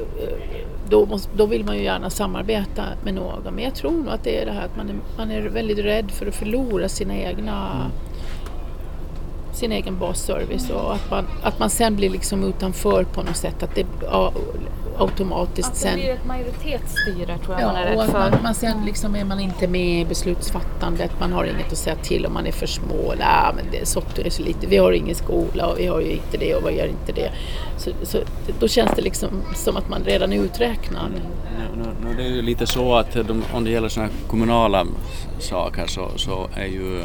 Då, 0.89 1.07
måste, 1.07 1.29
då 1.37 1.47
vill 1.47 1.65
man 1.65 1.77
ju 1.77 1.83
gärna 1.83 2.11
samarbeta 2.11 2.85
med 3.05 3.15
någon. 3.15 3.55
Men 3.55 3.65
jag 3.65 3.75
tror 3.75 3.91
nog 3.91 4.09
att 4.09 4.25
det 4.25 4.43
är 4.43 4.47
det 4.47 4.53
här 4.53 4.65
att 4.65 4.77
man 4.77 4.89
är, 4.89 4.97
man 5.17 5.31
är 5.31 5.43
väldigt 5.43 5.79
rädd 5.79 6.11
för 6.11 6.27
att 6.27 6.35
förlora 6.35 6.89
sina 6.89 7.17
egna 7.17 7.73
Mm. 7.73 7.91
Sin 9.53 9.73
egen 9.73 9.99
basservice 9.99 10.71
och 10.71 10.95
att 10.95 11.11
man, 11.11 11.27
att 11.43 11.59
man 11.59 11.71
sen 11.71 11.97
blir 11.97 12.11
liksom 12.11 12.45
utanför 12.45 13.05
på 13.05 13.23
något 13.23 13.37
sätt. 13.37 13.63
Att 13.63 13.75
det 13.75 13.87
ja, 14.03 14.33
automatiskt 14.99 15.69
Att 15.69 15.75
det 15.75 15.81
sen... 15.81 15.95
blir 15.95 16.11
ett 16.11 16.27
majoritetsstyre 16.27 17.39
tror 17.39 17.61
jag 17.61 17.67
man 17.67 17.77
är 17.77 17.87
Ja, 17.87 17.93
och 17.93 17.99
rädd 17.99 18.01
att 18.01 18.11
för. 18.11 18.31
man, 18.31 18.43
man 18.43 18.55
sen 18.55 18.85
liksom 18.87 19.17
är 19.17 19.25
man 19.25 19.41
inte 19.41 19.69
med 19.69 20.01
i 20.01 20.05
beslutsfattandet, 20.05 21.11
man 21.21 21.33
har 21.33 21.45
inget 21.45 21.73
att 21.73 21.79
säga 21.79 21.97
till 21.97 22.27
om 22.27 22.33
man 22.33 22.47
är 22.47 22.53
för 22.53 22.67
små. 22.67 23.15
Nej, 23.19 23.53
men 23.57 23.65
det, 23.73 23.87
Sotter 23.89 24.27
är 24.27 24.31
så 24.31 24.43
lite, 24.43 24.67
vi 24.67 24.77
har 24.77 24.93
ingen 24.93 25.15
skola 25.15 25.67
och 25.67 25.79
vi 25.79 25.87
har 25.87 26.01
ju 26.01 26.13
inte 26.13 26.37
det 26.37 26.55
och 26.55 26.69
vi 26.71 26.77
gör 26.77 26.87
inte 26.87 27.13
det. 27.13 27.31
Så, 27.77 27.91
så, 28.03 28.19
då 28.61 28.69
känns 28.69 28.91
det 28.97 29.03
liksom 29.03 29.29
som 29.55 29.77
att 29.77 29.89
man 29.89 30.03
redan 30.05 30.33
är 30.33 30.37
uträknad. 30.37 31.11
Nu, 31.15 31.83
nu, 31.83 32.09
nu 32.09 32.15
det 32.17 32.23
är 32.23 32.29
ju 32.29 32.43
lite 32.43 32.67
så 32.67 32.95
att 32.95 33.13
de, 33.13 33.45
om 33.53 33.65
det 33.65 33.71
gäller 33.71 33.89
såna 33.89 34.07
här 34.07 34.13
kommunala 34.29 34.87
saker 35.39 35.87
så, 35.87 36.11
så 36.17 36.49
är 36.55 36.67
ju 36.67 37.03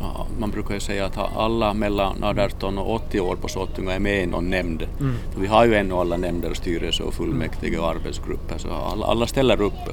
ja, 0.00 0.26
man 0.38 0.50
brukar 0.50 0.74
ju 0.74 0.80
säga 0.80 1.06
att 1.06 1.18
alla 1.36 1.74
mellan 1.74 2.24
18 2.24 2.78
och 2.78 2.94
80 2.94 3.20
år 3.20 3.36
på 3.36 3.48
Sottunga 3.48 3.92
är 3.92 3.98
med 3.98 4.22
i 4.22 4.26
någon 4.26 4.50
nämnd. 4.50 4.82
Mm. 5.00 5.14
För 5.32 5.40
vi 5.40 5.46
har 5.46 5.64
ju 5.64 5.74
ännu 5.74 5.94
alla 5.94 6.16
nämnder, 6.16 6.54
styrelse 6.54 7.02
och 7.02 7.14
fullmäktige 7.14 7.78
och 7.78 7.88
arbetsgrupper 7.88 8.58
så 8.58 8.68
alla, 8.70 9.06
alla 9.06 9.26
ställer 9.26 9.60
upp. 9.60 9.88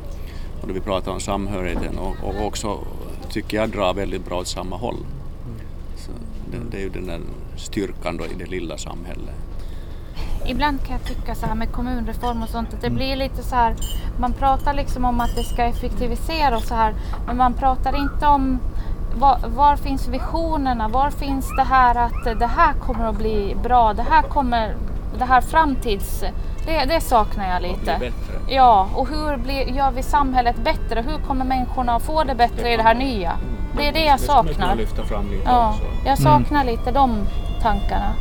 Och 0.61 0.67
då 0.67 0.73
vi 0.73 0.79
pratar 0.79 1.11
om 1.11 1.19
samhörigheten 1.19 1.97
och, 1.97 2.15
och 2.23 2.45
också 2.45 2.79
tycker 3.29 3.57
jag 3.57 3.69
drar 3.69 3.93
väldigt 3.93 4.25
bra 4.25 4.39
åt 4.39 4.47
samma 4.47 4.77
håll. 4.77 4.97
Så 5.97 6.11
det, 6.51 6.57
det 6.71 6.77
är 6.77 6.81
ju 6.81 6.89
den 6.89 7.07
där 7.07 7.19
styrkan 7.57 8.17
då 8.17 8.25
i 8.25 8.33
det 8.37 8.45
lilla 8.45 8.77
samhället. 8.77 9.35
Ibland 10.47 10.83
kan 10.83 10.97
jag 10.97 11.07
tycka 11.07 11.35
så 11.35 11.45
här 11.45 11.55
med 11.55 11.71
kommunreform 11.71 12.43
och 12.43 12.49
sånt 12.49 12.73
att 12.73 12.81
det 12.81 12.89
blir 12.89 13.15
lite 13.15 13.43
så 13.43 13.55
här, 13.55 13.75
man 14.19 14.33
pratar 14.33 14.73
liksom 14.73 15.05
om 15.05 15.21
att 15.21 15.35
det 15.35 15.43
ska 15.43 15.63
effektivisera 15.63 16.57
och 16.57 16.63
så 16.63 16.75
här, 16.75 16.93
men 17.27 17.37
man 17.37 17.53
pratar 17.53 17.97
inte 17.97 18.27
om 18.27 18.59
var, 19.19 19.37
var 19.47 19.75
finns 19.75 20.07
visionerna? 20.07 20.87
Var 20.87 21.09
finns 21.09 21.49
det 21.57 21.63
här 21.63 21.95
att 21.95 22.39
det 22.39 22.45
här 22.47 22.73
kommer 22.73 23.05
att 23.09 23.17
bli 23.17 23.55
bra? 23.63 23.93
Det 23.93 24.03
här 24.09 24.21
kommer, 24.21 24.75
det 25.19 25.25
här 25.25 25.41
framtids... 25.41 26.23
Det, 26.65 26.85
det 26.85 27.01
saknar 27.01 27.49
jag 27.53 27.61
lite. 27.61 27.85
bättre. 27.99 28.13
Ja, 28.49 28.87
och 28.95 29.07
hur 29.07 29.37
blir, 29.37 29.67
gör 29.67 29.91
vi 29.91 30.03
samhället 30.03 30.55
bättre? 30.57 31.01
Hur 31.07 31.17
kommer 31.27 31.45
människorna 31.45 31.95
att 31.95 32.03
få 32.03 32.23
det 32.23 32.35
bättre 32.35 32.73
i 32.73 32.77
det 32.77 32.83
här 32.83 32.95
nya? 32.95 33.31
Det 33.77 33.87
är 33.87 33.93
det 33.93 34.05
jag 34.05 34.19
Det 34.19 34.23
saknar. 34.23 34.75
lyfta 34.75 35.03
fram 35.03 35.25
lite 35.31 35.43
Ja, 35.45 35.69
också. 35.69 35.83
jag 36.07 36.17
saknar 36.17 36.63
lite 36.63 36.91
de 36.91 37.19
tankarna. 37.61 38.13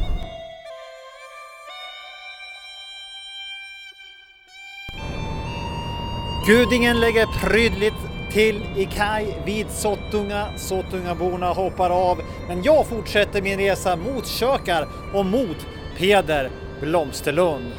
Gudingen 6.46 7.00
lägger 7.00 7.26
prydligt 7.26 7.96
till 8.32 8.62
i 8.76 8.84
kaj 8.84 9.36
vid 9.44 9.70
Sottunga. 9.70 10.46
Sottungaborna 10.56 11.52
hoppar 11.52 11.90
av, 11.90 12.20
men 12.48 12.62
jag 12.62 12.86
fortsätter 12.86 13.42
min 13.42 13.58
resa 13.58 13.96
mot 13.96 14.26
Kökar 14.26 14.88
och 15.14 15.26
mot 15.26 15.66
Peder 15.98 16.50
Blomsterlund. 16.80 17.72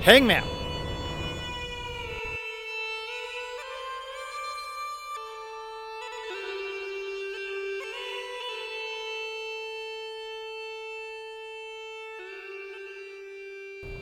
Häng 0.00 0.26
med! 0.26 0.42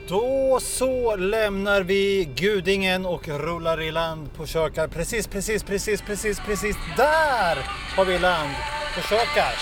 Då 0.09 0.44
så 0.61 1.17
lämnar 1.17 1.83
vi 1.83 2.29
Gudingen 2.37 3.07
och 3.07 3.29
rullar 3.29 3.81
i 3.81 3.93
land 3.93 4.35
på 4.35 4.47
Kökar. 4.47 4.89
Precis, 4.89 5.27
precis, 5.27 5.63
precis, 5.63 6.03
precis, 6.03 6.41
precis 6.41 6.77
där 6.97 7.57
har 7.97 8.05
vi 8.05 8.19
land 8.19 8.51
på 8.95 9.01
Kökar. 9.01 9.55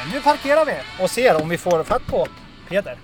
Eh, 0.00 0.12
nu 0.12 0.20
parkerar 0.20 0.64
vi 0.64 1.02
och 1.02 1.10
ser 1.10 1.42
om 1.42 1.48
vi 1.48 1.58
får 1.58 1.84
fatt 1.84 2.06
på 2.06 2.26
Peder. 2.68 2.98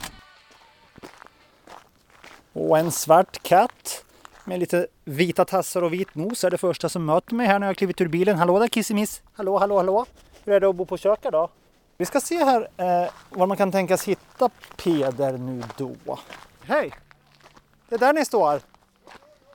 Och 2.52 2.78
en 2.78 2.92
svart 2.92 3.42
katt 3.42 4.04
med 4.50 4.60
lite 4.60 4.86
vita 5.04 5.44
tassar 5.44 5.82
och 5.82 5.92
vit 5.92 6.14
nos 6.14 6.44
är 6.44 6.50
det 6.50 6.58
första 6.58 6.88
som 6.88 7.04
möter 7.04 7.34
mig 7.34 7.46
här 7.46 7.58
när 7.58 7.66
jag 7.66 7.76
klivit 7.76 8.00
ur 8.00 8.08
bilen. 8.08 8.38
Hallå 8.38 8.58
där 8.58 8.68
kissemiss! 8.68 9.22
Hallå, 9.32 9.58
hallå, 9.58 9.76
hallå! 9.76 10.06
Hur 10.44 10.52
är 10.52 10.60
det 10.60 10.68
att 10.68 10.76
bo 10.76 10.84
på 10.84 10.96
Kökar 10.96 11.30
då? 11.30 11.48
Vi 11.96 12.06
ska 12.06 12.20
se 12.20 12.44
här 12.44 12.68
eh, 12.76 13.10
var 13.30 13.46
man 13.46 13.56
kan 13.56 13.72
tänkas 13.72 14.04
hitta 14.04 14.50
Peder 14.76 15.38
nu 15.38 15.62
då. 15.76 16.18
Hej! 16.62 16.92
Det 17.88 17.94
är 17.94 17.98
där 17.98 18.12
ni 18.12 18.24
står. 18.24 18.60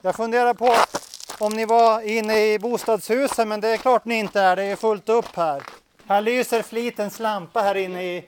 Jag 0.01 0.15
funderar 0.15 0.53
på 0.53 0.75
om 1.39 1.53
ni 1.53 1.65
var 1.65 2.01
inne 2.01 2.53
i 2.53 2.59
bostadshusen 2.59 3.49
men 3.49 3.61
det 3.61 3.67
är 3.67 3.77
klart 3.77 4.05
ni 4.05 4.15
inte 4.15 4.41
är. 4.41 4.55
Det 4.55 4.63
är 4.63 4.75
fullt 4.75 5.09
upp 5.09 5.35
här. 5.35 5.63
Här 6.05 6.21
lyser 6.21 6.61
flitens 6.61 7.19
lampa 7.19 7.61
här 7.61 7.75
inne 7.75 8.03
i 8.03 8.25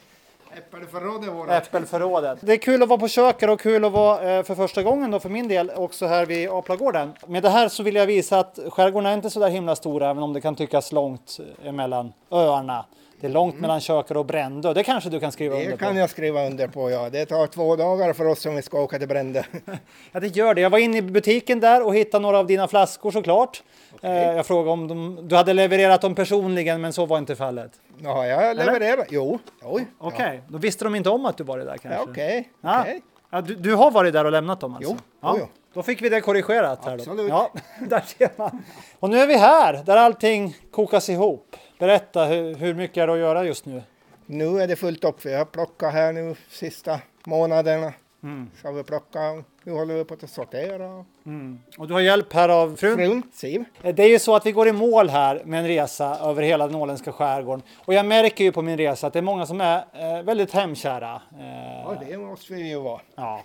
Äppelförrådet 0.58 1.30
vårt. 1.30 1.50
Äppelförrådet. 1.50 2.40
Det 2.42 2.54
är 2.54 2.58
kul 2.58 2.84
att 2.84 2.90
vara 2.90 3.00
på 3.00 3.08
köket 3.08 3.50
och 3.50 3.60
kul 3.60 3.86
att 3.86 3.92
vara 3.92 4.38
eh, 4.38 4.44
för 4.44 4.56
första 4.56 4.84
gången 4.84 5.12
då 5.12 5.20
för 5.20 5.30
min 5.30 5.48
del 5.48 5.72
också 5.76 6.06
här 6.06 6.26
vid 6.26 6.50
Aplagården. 6.50 7.14
Med 7.28 7.44
det 7.44 7.50
här 7.50 7.70
så 7.70 7.84
vill 7.84 7.96
jag 7.96 8.06
visa 8.06 8.40
att 8.40 8.60
skärgården 8.70 9.12
är 9.12 9.14
inte 9.14 9.30
så 9.30 9.40
där 9.40 9.50
himla 9.50 9.76
stor 9.76 10.04
även 10.04 10.24
om 10.24 10.34
det 10.34 10.42
kan 10.42 10.56
tyckas 10.56 10.92
långt 10.92 11.40
eh, 11.62 11.70
emellan 11.70 12.14
öarna. 12.32 12.86
Det 13.20 13.28
är 13.28 13.32
långt 13.32 13.60
mellan 13.60 13.80
Kökar 13.82 14.18
och 14.18 14.26
Brändö. 14.26 14.74
Det 14.74 14.84
kanske 14.84 15.10
du 15.10 15.20
kan 15.20 15.32
skriva 15.32 15.56
under 15.56 15.66
Det 15.72 15.78
på? 15.78 15.86
kan 15.86 15.96
jag 15.98 16.10
skriva 16.10 16.46
under 16.48 16.68
på, 16.68 16.92
ja. 16.92 17.10
Det 17.10 17.26
tar 17.26 17.48
två 17.48 17.76
dagar 17.76 18.14
för 18.14 18.26
oss 18.26 18.46
om 18.46 18.56
vi 18.56 18.62
ska 18.62 18.82
åka 18.82 19.00
till 19.00 19.08
Brände. 19.08 19.46
Ja, 20.12 20.20
det 20.20 20.28
gör 20.36 20.54
det. 20.54 20.62
Jag 20.62 20.70
var 20.70 20.78
inne 20.78 20.98
i 20.98 21.02
butiken 21.02 21.60
där 21.60 21.84
och 21.86 21.96
hittade 21.96 22.22
några 22.22 22.40
av 22.40 22.48
dina 22.48 22.68
flaskor 22.68 23.12
såklart. 23.12 23.64
Eh, 24.02 24.12
jag 24.12 24.46
frågade 24.46 24.70
om 24.72 24.88
de, 24.88 25.20
du 25.28 25.36
hade 25.36 25.54
levererat 25.54 26.02
dem 26.02 26.16
personligen, 26.16 26.82
men 26.82 26.94
så 26.94 27.06
var 27.06 27.18
inte 27.18 27.36
fallet. 27.36 27.72
Ja, 28.04 28.26
jag 28.28 28.58
levererar. 28.58 29.06
Jo, 29.10 29.40
oj. 29.64 29.86
Okej, 29.98 30.42
då 30.48 30.58
visste 30.58 30.84
de 30.84 30.96
inte 30.96 31.10
om 31.10 31.26
att 31.26 31.38
du 31.38 31.44
varit 31.44 31.66
där 31.66 31.78
kanske? 31.78 32.00
Ja, 32.00 32.06
okej, 32.12 32.50
Ja. 32.62 32.82
okej. 32.82 33.02
Ja, 33.30 33.42
du, 33.42 33.56
du 33.56 33.76
har 33.76 33.92
varit 33.92 34.14
där 34.14 34.26
och 34.26 34.32
lämnat 34.32 34.60
dem 34.60 34.76
alltså? 34.76 34.92
Jo, 34.92 34.98
ja. 35.22 35.36
jo. 35.40 35.48
Då 35.74 35.84
fick 35.84 36.02
vi 36.02 36.10
det 36.10 36.22
korrigerat 36.22 36.86
här 36.86 36.94
Absolut. 36.94 37.18
då. 37.18 37.28
Ja, 37.28 37.52
där 37.90 38.02
ser 38.18 38.30
man. 38.36 38.64
Och 39.00 39.10
nu 39.10 39.18
är 39.20 39.28
vi 39.28 39.38
här, 39.38 39.84
där 39.86 39.98
allting 39.98 40.56
kokas 40.72 41.10
ihop. 41.10 41.56
Berätta, 41.80 42.26
hur, 42.26 42.56
hur 42.56 42.74
mycket 42.74 42.98
är 42.98 43.08
det 43.08 43.14
att 43.14 43.20
göra 43.20 43.44
just 43.44 43.66
nu? 43.66 43.82
Nu 44.26 44.62
är 44.62 44.68
det 44.68 44.76
fullt 44.76 45.04
upp. 45.04 45.26
Vi 45.26 45.36
har 45.36 45.46
plockat 45.46 45.94
här 45.94 46.14
nu 46.14 46.36
sista 46.50 47.00
månaderna. 47.26 47.94
Mm. 48.24 48.50
Så 48.62 48.72
vi 48.72 48.84
plockat. 48.84 49.46
Nu 49.64 49.72
håller 49.72 49.96
vi 49.96 50.04
på 50.04 50.14
att 50.14 50.30
sortera. 50.30 51.06
Mm. 51.26 51.60
Och 51.78 51.88
du 51.88 51.94
har 51.94 52.02
hjälp 52.02 52.34
här 52.34 52.50
av 52.50 52.76
frun? 52.76 52.98
Frun, 52.98 53.24
Siv. 53.34 53.64
Det 53.82 54.04
är 54.04 54.10
ju 54.10 54.20
så 54.20 54.36
att 54.36 54.46
vi 54.46 54.52
går 54.52 54.68
i 54.68 54.72
mål 54.72 55.10
här 55.10 55.42
med 55.46 55.60
en 55.60 55.68
resa 55.68 56.18
över 56.22 56.42
hela 56.44 56.68
den 56.68 56.76
åländska 56.76 57.12
skärgården. 57.12 57.62
Och 57.86 57.94
jag 57.94 58.06
märker 58.06 58.44
ju 58.44 58.52
på 58.52 58.62
min 58.62 58.78
resa 58.78 59.08
att 59.08 59.14
det 59.14 59.20
är 59.20 59.24
många 59.24 59.46
som 59.46 59.62
är 59.62 59.78
eh, 59.78 60.24
väldigt 60.24 60.52
hemkära. 60.52 61.22
Eh, 61.40 61.68
Ja, 61.84 61.96
det 62.08 62.18
måste 62.18 62.54
vi 62.54 62.70
ju 62.70 62.80
vara. 62.80 63.02
Ja. 63.16 63.44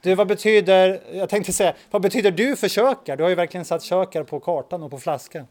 Du, 0.00 0.14
vad 0.14 0.26
betyder, 0.26 1.00
jag 1.12 1.28
tänkte 1.28 1.52
säga, 1.52 1.74
vad 1.90 2.02
betyder 2.02 2.30
du 2.30 2.56
för 2.56 2.68
Kökar? 2.68 3.16
Du 3.16 3.22
har 3.22 3.30
ju 3.30 3.34
verkligen 3.36 3.64
satt 3.64 3.82
Kökar 3.82 4.22
på 4.22 4.40
kartan 4.40 4.82
och 4.82 4.90
på 4.90 4.98
flaskan. 4.98 5.46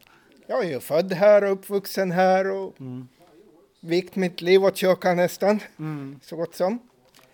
Jag 0.46 0.64
är 0.64 0.68
ju 0.68 0.80
född 0.80 1.12
här 1.12 1.44
och 1.44 1.52
uppvuxen 1.52 2.12
här 2.12 2.50
och 2.50 2.74
vikt 3.80 4.16
mitt 4.16 4.40
liv 4.40 4.64
åt 4.64 4.76
kökar 4.76 5.14
nästan. 5.14 5.60
Mm. 5.78 6.20
Så 6.22 6.36
gott 6.36 6.54
som. 6.54 6.78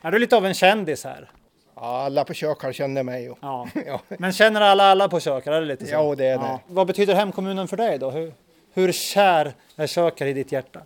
Är 0.00 0.11
du 0.11 0.18
lite 0.18 0.36
av 0.36 0.46
en 0.46 0.54
kändis 0.54 1.04
här? 1.04 1.30
Alla 1.74 2.24
på 2.24 2.34
kökar 2.34 2.72
känner 2.72 3.02
mig. 3.02 3.34
Ja. 3.40 3.68
ja. 3.86 4.00
Men 4.08 4.32
känner 4.32 4.61
alla 4.61 4.84
alla 4.84 5.08
på 5.08 5.20
Kökar? 5.20 5.52
Är 5.52 5.61
det 5.61 5.66
lite 5.66 5.86
så? 5.86 5.92
Ja, 5.92 6.14
det 6.14 6.26
är 6.26 6.38
det. 6.38 6.58
Vad 6.66 6.86
betyder 6.86 7.14
hemkommunen 7.14 7.68
för 7.68 7.76
dig 7.76 7.98
då? 7.98 8.11
Hur, 8.11 8.32
hur 8.72 8.92
kär 8.92 9.52
är 9.76 9.86
Kökar 9.86 10.26
i 10.26 10.32
ditt 10.32 10.52
hjärta? 10.52 10.80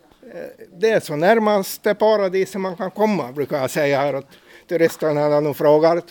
Det 0.73 0.91
är 0.91 1.01
så 1.01 1.17
närmast 1.17 1.83
det 1.83 1.95
paradiset 1.95 2.61
man 2.61 2.77
kan 2.77 2.91
komma, 2.91 3.33
brukar 3.33 3.59
jag 3.59 3.71
säga 3.71 4.01
här 4.01 4.17
åt 4.17 4.27
turisterna 4.69 5.29
när 5.29 5.41
de 5.41 5.55
frågar 5.55 6.03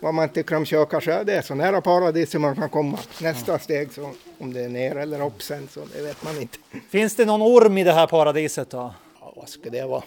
vad 0.00 0.14
man 0.14 0.28
tycker 0.28 0.56
om. 0.56 0.66
Så 0.66 0.76
är 0.76 1.24
det 1.24 1.42
så 1.46 1.54
nära 1.54 1.80
paradiset 1.80 2.40
man 2.40 2.56
kan 2.56 2.68
komma. 2.68 2.98
Nästa 3.20 3.58
steg, 3.58 3.92
så, 3.92 4.10
om 4.38 4.52
det 4.52 4.60
är 4.60 4.68
ner 4.68 4.96
eller 4.96 5.26
upp 5.26 5.42
sen, 5.42 5.68
så 5.72 5.80
det 5.96 6.02
vet 6.02 6.24
man 6.24 6.40
inte. 6.40 6.58
Finns 6.90 7.16
det 7.16 7.24
någon 7.24 7.42
orm 7.42 7.78
i 7.78 7.84
det 7.84 7.92
här 7.92 8.06
paradiset 8.06 8.70
då? 8.70 8.94
Ja, 9.20 9.32
vad 9.36 9.48
skulle 9.48 9.78
det 9.80 9.86
vara? 9.86 10.02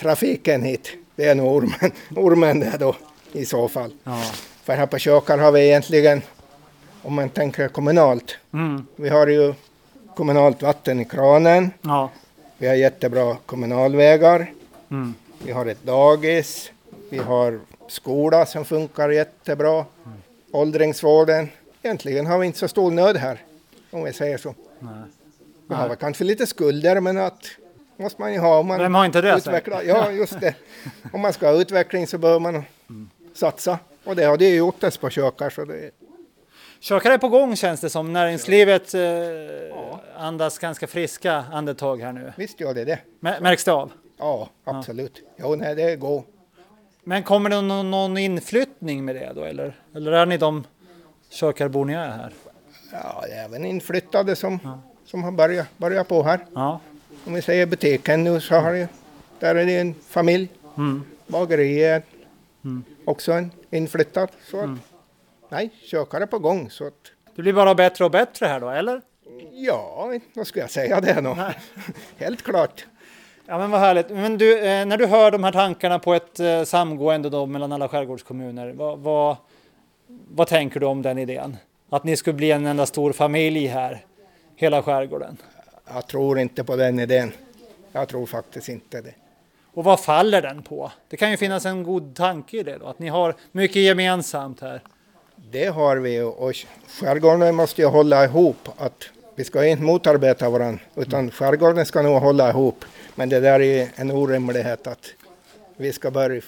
Trafiken 0.00 0.62
hit, 0.62 0.92
det 1.16 1.24
är 1.24 1.34
nog 1.34 1.56
ormen, 1.56 1.92
ormen 2.16 2.60
det 2.60 2.76
då 2.78 2.96
i 3.32 3.44
så 3.44 3.68
fall. 3.68 3.92
Ja. 4.04 4.22
För 4.62 4.72
här 4.72 4.86
på 4.86 4.98
kökar 4.98 5.38
har 5.38 5.52
vi 5.52 5.60
egentligen, 5.66 6.22
om 7.02 7.14
man 7.14 7.28
tänker 7.28 7.68
kommunalt, 7.68 8.36
Mm. 8.52 8.86
vi 8.96 9.08
har 9.08 9.26
ju 9.26 9.54
kommunalt 10.16 10.62
vatten 10.62 11.00
i 11.00 11.04
kranen. 11.04 11.70
Ja. 11.80 12.10
Vi 12.58 12.66
har 12.68 12.74
jättebra 12.74 13.36
kommunalvägar. 13.46 14.52
Mm. 14.90 15.14
Vi 15.44 15.52
har 15.52 15.66
ett 15.66 15.82
dagis, 15.82 16.70
vi 17.10 17.18
har 17.18 17.60
skola 17.92 18.46
som 18.46 18.64
funkar 18.64 19.08
jättebra, 19.08 19.84
åldringsvården. 20.52 21.48
Egentligen 21.82 22.26
har 22.26 22.38
vi 22.38 22.46
inte 22.46 22.58
så 22.58 22.68
stor 22.68 22.90
nöd 22.90 23.16
här, 23.16 23.38
om 23.90 24.04
vi 24.04 24.12
säger 24.12 24.38
så. 24.38 24.54
Nej. 24.78 24.92
Vi 25.68 25.74
har 25.74 25.88
väl 25.88 25.96
kanske 25.96 26.24
lite 26.24 26.46
skulder, 26.46 27.00
men 27.00 27.18
att 27.18 27.46
måste 27.96 28.20
man 28.20 28.32
ju 28.32 28.38
ha 28.38 28.58
om 28.58 28.66
man 28.66 28.78
Vem 28.78 28.94
har 28.94 29.04
inte 29.04 29.20
det, 29.20 29.30
säg? 29.30 29.38
utvecklar. 29.38 29.82
Ja, 29.82 30.10
just 30.10 30.40
det. 30.40 30.54
Om 31.12 31.20
man 31.20 31.32
ska 31.32 31.46
ha 31.50 31.60
utveckling 31.60 32.06
så 32.06 32.18
behöver 32.18 32.40
man 32.40 32.64
satsa. 33.34 33.78
Och 34.04 34.16
det 34.16 34.24
har 34.24 34.36
det 34.36 34.54
gjort 34.54 34.84
oss 34.84 34.96
på 34.96 35.10
kökar. 35.10 35.50
Så 35.50 35.64
det, 35.64 35.90
Kökar 36.80 37.10
är 37.10 37.18
på 37.18 37.28
gång 37.28 37.56
känns 37.56 37.80
det 37.80 37.90
som. 37.90 38.12
Näringslivet 38.12 38.94
eh, 38.94 39.00
andas 40.16 40.58
ganska 40.58 40.86
friska 40.86 41.44
andetag 41.52 42.00
här 42.00 42.12
nu. 42.12 42.32
Visst 42.36 42.60
gör 42.60 42.74
det 42.74 42.84
det. 42.84 42.98
Mär- 43.20 43.40
Märks 43.40 43.64
det 43.64 43.72
av? 43.72 43.92
Ja, 44.18 44.48
absolut. 44.64 45.22
Jo, 45.36 45.54
nej, 45.54 45.74
det 45.74 45.96
går. 45.96 46.22
Men 47.04 47.22
kommer 47.22 47.50
det 47.50 47.60
någon, 47.60 47.90
någon 47.90 48.18
inflyttning 48.18 49.04
med 49.04 49.14
det 49.16 49.32
då 49.34 49.44
eller? 49.44 49.74
Eller 49.94 50.12
är 50.12 50.26
ni 50.26 50.36
de 50.36 50.64
kökarbor 51.30 51.84
ni 51.84 51.92
är 51.92 52.08
här? 52.10 52.32
Ja, 52.92 53.24
det 53.28 53.32
är 53.34 53.44
även 53.44 53.64
inflyttade 53.64 54.36
som, 54.36 54.58
som 55.04 55.22
har 55.24 55.32
börjat, 55.32 55.66
börjat 55.78 56.08
på 56.08 56.22
här. 56.22 56.40
Ja. 56.54 56.80
Om 57.26 57.34
vi 57.34 57.42
säger 57.42 57.66
butiken 57.66 58.24
nu 58.24 58.40
så 58.40 58.54
har 58.54 58.72
det, 58.72 58.88
där 59.38 59.54
är 59.54 59.66
det 59.66 59.76
en 59.76 59.94
familj. 60.08 60.48
Mm. 60.76 61.04
Bageriet 61.26 62.04
Mm. 62.64 62.84
också 63.04 63.32
en 63.32 63.50
inflyttad. 63.70 64.28
Så 64.50 64.60
att, 64.60 64.70
nej, 65.48 65.70
kökare 65.82 66.26
på 66.26 66.38
gång. 66.38 66.70
Så 66.70 66.86
att, 66.86 66.94
Det 67.36 67.42
blir 67.42 67.52
bara 67.52 67.74
bättre 67.74 68.04
och 68.04 68.10
bättre 68.10 68.46
här 68.46 68.60
då, 68.60 68.68
eller? 68.70 69.00
ja, 69.52 70.12
vad 70.34 70.46
ska 70.46 70.60
jag 70.60 70.70
säga 70.70 71.00
det 71.00 71.20
då? 71.20 71.36
Helt 72.24 72.42
klart. 72.42 72.86
Ja 73.46 73.58
men 73.58 73.70
vad 73.70 73.80
härligt. 73.80 74.10
Men 74.10 74.38
du, 74.38 74.58
eh, 74.58 74.86
när 74.86 74.96
du 74.96 75.06
hör 75.06 75.30
de 75.30 75.44
här 75.44 75.52
tankarna 75.52 75.98
på 75.98 76.14
ett 76.14 76.40
eh, 76.40 76.62
samgående 76.62 77.30
då 77.30 77.46
mellan 77.46 77.72
alla 77.72 77.88
skärgårdskommuner, 77.88 78.72
vad, 78.72 78.98
vad, 78.98 79.36
vad 80.28 80.46
tänker 80.48 80.80
du 80.80 80.86
om 80.86 81.02
den 81.02 81.18
idén? 81.18 81.56
Att 81.90 82.04
ni 82.04 82.16
skulle 82.16 82.34
bli 82.34 82.50
en 82.50 82.66
enda 82.66 82.86
stor 82.86 83.12
familj 83.12 83.66
här, 83.66 84.04
hela 84.56 84.82
skärgården? 84.82 85.36
Jag 85.94 86.06
tror 86.06 86.38
inte 86.38 86.64
på 86.64 86.76
den 86.76 87.00
idén. 87.00 87.32
Jag 87.92 88.08
tror 88.08 88.26
faktiskt 88.26 88.68
inte 88.68 89.00
det. 89.00 89.14
Och 89.74 89.84
vad 89.84 90.00
faller 90.00 90.42
den 90.42 90.62
på? 90.62 90.92
Det 91.08 91.16
kan 91.16 91.30
ju 91.30 91.36
finnas 91.36 91.66
en 91.66 91.82
god 91.82 92.14
tanke 92.16 92.56
i 92.56 92.62
det 92.62 92.78
då, 92.78 92.86
att 92.86 92.98
ni 92.98 93.08
har 93.08 93.34
mycket 93.52 93.82
gemensamt 93.82 94.60
här. 94.60 94.82
Det 95.36 95.66
har 95.66 95.96
vi 95.96 96.20
och- 96.20 96.52
skärgården 97.00 97.54
måste 97.54 97.82
ju 97.82 97.88
hålla 97.88 98.24
ihop. 98.24 98.68
Att 98.76 99.04
vi 99.36 99.44
ska 99.44 99.66
inte 99.66 99.82
motarbeta 99.82 100.50
varandra 100.50 100.80
utan 100.94 101.30
skärgården 101.30 101.86
ska 101.86 102.02
nog 102.02 102.20
hålla 102.20 102.50
ihop. 102.50 102.84
Men 103.14 103.28
det 103.28 103.40
där 103.40 103.60
är 103.60 103.88
en 103.94 104.10
orimlighet 104.10 104.86
att 104.86 105.06
vi 105.76 105.92
ska 105.92 106.10
börja 106.10 106.42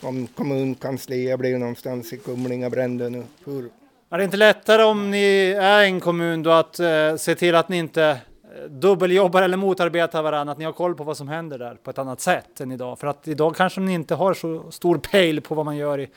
om 0.00 0.26
kommunkansliet 0.26 1.38
blir 1.38 1.58
någonstans 1.58 2.12
i 2.12 2.16
Kumlinga, 2.16 2.70
Brändö 2.70 3.08
nu. 3.08 3.24
Hur? 3.44 3.70
Är 4.10 4.18
det 4.18 4.24
inte 4.24 4.36
lättare 4.36 4.82
om 4.82 5.10
ni 5.10 5.50
är 5.60 5.84
en 5.84 6.00
kommun 6.00 6.42
då 6.42 6.50
att 6.50 6.80
eh, 6.80 7.16
se 7.16 7.34
till 7.34 7.54
att 7.54 7.68
ni 7.68 7.76
inte 7.78 8.02
eh, 8.04 8.70
dubbeljobbar 8.70 9.42
eller 9.42 9.56
motarbetar 9.56 10.22
varandra, 10.22 10.52
att 10.52 10.58
ni 10.58 10.64
har 10.64 10.72
koll 10.72 10.94
på 10.94 11.04
vad 11.04 11.16
som 11.16 11.28
händer 11.28 11.58
där 11.58 11.74
på 11.74 11.90
ett 11.90 11.98
annat 11.98 12.20
sätt 12.20 12.60
än 12.60 12.72
idag? 12.72 12.98
För 12.98 13.06
att 13.06 13.28
idag 13.28 13.56
kanske 13.56 13.80
ni 13.80 13.92
inte 13.92 14.14
har 14.14 14.34
så 14.34 14.70
stor 14.70 14.98
pejl 14.98 15.40
på 15.40 15.54
vad 15.54 15.64
man 15.64 15.76
gör 15.76 16.00
i 16.00 16.08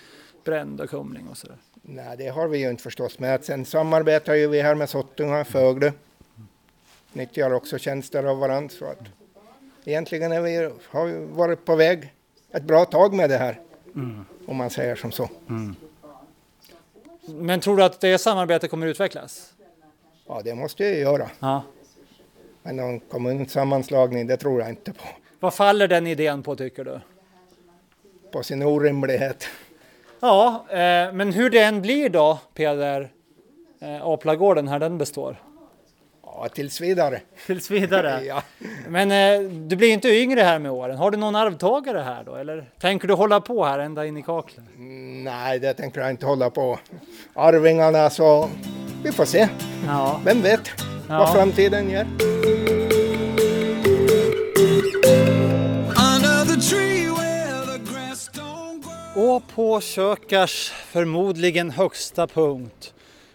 Bränd 0.45 0.81
och 0.81 0.89
Kumling 0.89 1.27
och 1.27 1.37
sådär. 1.37 1.57
Nej, 1.81 2.17
det 2.17 2.27
har 2.27 2.47
vi 2.47 2.57
ju 2.57 2.69
inte 2.69 2.83
förstås 2.83 3.19
med. 3.19 3.43
Sen 3.43 3.65
samarbetar 3.65 4.33
ju 4.33 4.47
vi 4.47 4.61
här 4.61 4.75
med 4.75 4.89
Sottunga, 4.89 5.45
Fögle. 5.45 5.93
Nyttjar 7.13 7.53
också 7.53 7.77
tjänster 7.77 8.23
av 8.23 8.37
varandra. 8.37 8.69
Så 8.69 8.85
att 8.85 8.99
egentligen 9.85 10.31
är 10.31 10.41
vi, 10.41 10.71
har 10.89 11.05
vi 11.05 11.25
varit 11.25 11.65
på 11.65 11.75
väg 11.75 12.13
ett 12.51 12.63
bra 12.63 12.85
tag 12.85 13.13
med 13.13 13.29
det 13.29 13.37
här. 13.37 13.59
Mm. 13.95 14.25
Om 14.45 14.57
man 14.57 14.69
säger 14.69 14.95
som 14.95 15.11
så. 15.11 15.29
Men 17.25 17.59
tror 17.59 17.77
du 17.77 17.83
att 17.83 18.01
det 18.01 18.17
samarbetet 18.17 18.69
kommer 18.69 18.87
utvecklas? 18.87 19.53
Ja, 20.27 20.41
det 20.43 20.55
måste 20.55 20.83
jag 20.83 20.93
ju 20.93 20.99
göra. 20.99 21.29
Ja. 21.39 21.63
Men 22.63 22.75
någon 22.75 22.99
kommunsammanslagning, 22.99 24.27
det 24.27 24.37
tror 24.37 24.61
jag 24.61 24.69
inte 24.69 24.93
på. 24.93 25.03
Vad 25.39 25.53
faller 25.53 25.87
den 25.87 26.07
idén 26.07 26.43
på 26.43 26.55
tycker 26.55 26.83
du? 26.83 26.99
På 28.31 28.43
sin 28.43 28.63
orimlighet. 28.63 29.47
Ja, 30.19 30.65
eh, 30.69 31.13
men 31.13 31.33
hur 31.33 31.49
det 31.49 31.59
än 31.59 31.81
blir 31.81 32.09
då, 32.09 32.39
Peder, 32.53 33.11
eh, 33.79 34.05
Aplagården 34.05 34.67
här, 34.67 34.79
den 34.79 34.97
består? 34.97 35.37
Ja, 36.35 36.47
tills 36.53 36.81
vidare. 36.81 37.21
Tills 37.45 37.71
vidare? 37.71 38.23
ja. 38.25 38.43
Men 38.89 39.11
eh, 39.11 39.49
du 39.51 39.75
blir 39.75 39.89
inte 39.93 40.09
yngre 40.09 40.41
här 40.41 40.59
med 40.59 40.71
åren. 40.71 40.97
Har 40.97 41.11
du 41.11 41.17
någon 41.17 41.35
arvtagare 41.35 41.99
här 41.99 42.23
då? 42.23 42.35
Eller 42.35 42.69
tänker 42.79 43.07
du 43.07 43.13
hålla 43.13 43.41
på 43.41 43.65
här 43.65 43.79
ända 43.79 44.05
in 44.05 44.17
i 44.17 44.23
kaklet? 44.23 44.65
Nej, 45.23 45.59
det 45.59 45.73
tänker 45.73 46.01
jag 46.01 46.09
inte 46.09 46.25
hålla 46.25 46.49
på. 46.49 46.79
Arvingarna, 47.33 48.09
så 48.09 48.49
vi 49.03 49.11
får 49.11 49.25
se. 49.25 49.47
Ja. 49.87 50.21
Vem 50.25 50.41
vet 50.41 50.61
Ja. 51.09 51.17
vad 51.17 51.33
framtiden 51.33 51.89
ger. 51.89 52.07
Och 59.15 59.47
på 59.55 59.81
Kökars 59.81 60.69
förmodligen 60.69 61.71
högsta 61.71 62.27
punkt 62.27 62.93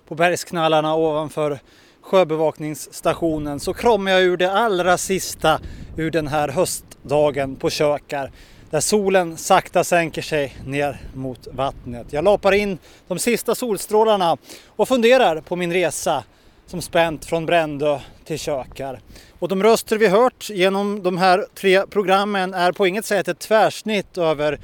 på 0.08 0.14
bergsknallarna 0.14 0.94
ovanför 0.94 1.58
sjöbevakningsstationen 2.06 3.60
så 3.60 3.74
kramar 3.74 4.10
jag 4.10 4.22
ur 4.22 4.36
det 4.36 4.52
allra 4.52 4.98
sista 4.98 5.60
ur 5.96 6.10
den 6.10 6.26
här 6.26 6.48
höstdagen 6.48 7.56
på 7.56 7.70
Kökar 7.70 8.30
där 8.70 8.80
solen 8.80 9.36
sakta 9.36 9.84
sänker 9.84 10.22
sig 10.22 10.56
ner 10.66 11.00
mot 11.14 11.48
vattnet. 11.52 12.06
Jag 12.10 12.24
lapar 12.24 12.52
in 12.52 12.78
de 13.08 13.18
sista 13.18 13.54
solstrålarna 13.54 14.36
och 14.66 14.88
funderar 14.88 15.40
på 15.40 15.56
min 15.56 15.72
resa 15.72 16.24
som 16.66 16.82
spänt 16.82 17.24
från 17.24 17.46
Brändö 17.46 17.98
till 18.24 18.38
Kökar. 18.38 19.00
Och 19.38 19.48
de 19.48 19.62
röster 19.62 19.98
vi 19.98 20.08
hört 20.08 20.50
genom 20.50 21.02
de 21.02 21.18
här 21.18 21.46
tre 21.54 21.86
programmen 21.86 22.54
är 22.54 22.72
på 22.72 22.86
inget 22.86 23.04
sätt 23.04 23.28
ett 23.28 23.38
tvärsnitt 23.38 24.18
över 24.18 24.58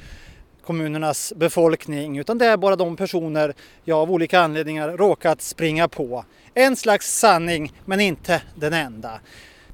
kommunernas 0.65 1.33
befolkning 1.35 2.17
utan 2.17 2.37
det 2.37 2.45
är 2.45 2.57
bara 2.57 2.75
de 2.75 2.95
personer 2.95 3.53
jag 3.83 3.99
av 3.99 4.11
olika 4.11 4.39
anledningar 4.39 4.89
råkat 4.89 5.41
springa 5.41 5.87
på. 5.87 6.25
En 6.53 6.75
slags 6.75 7.19
sanning 7.19 7.73
men 7.85 7.99
inte 7.99 8.41
den 8.55 8.73
enda. 8.73 9.19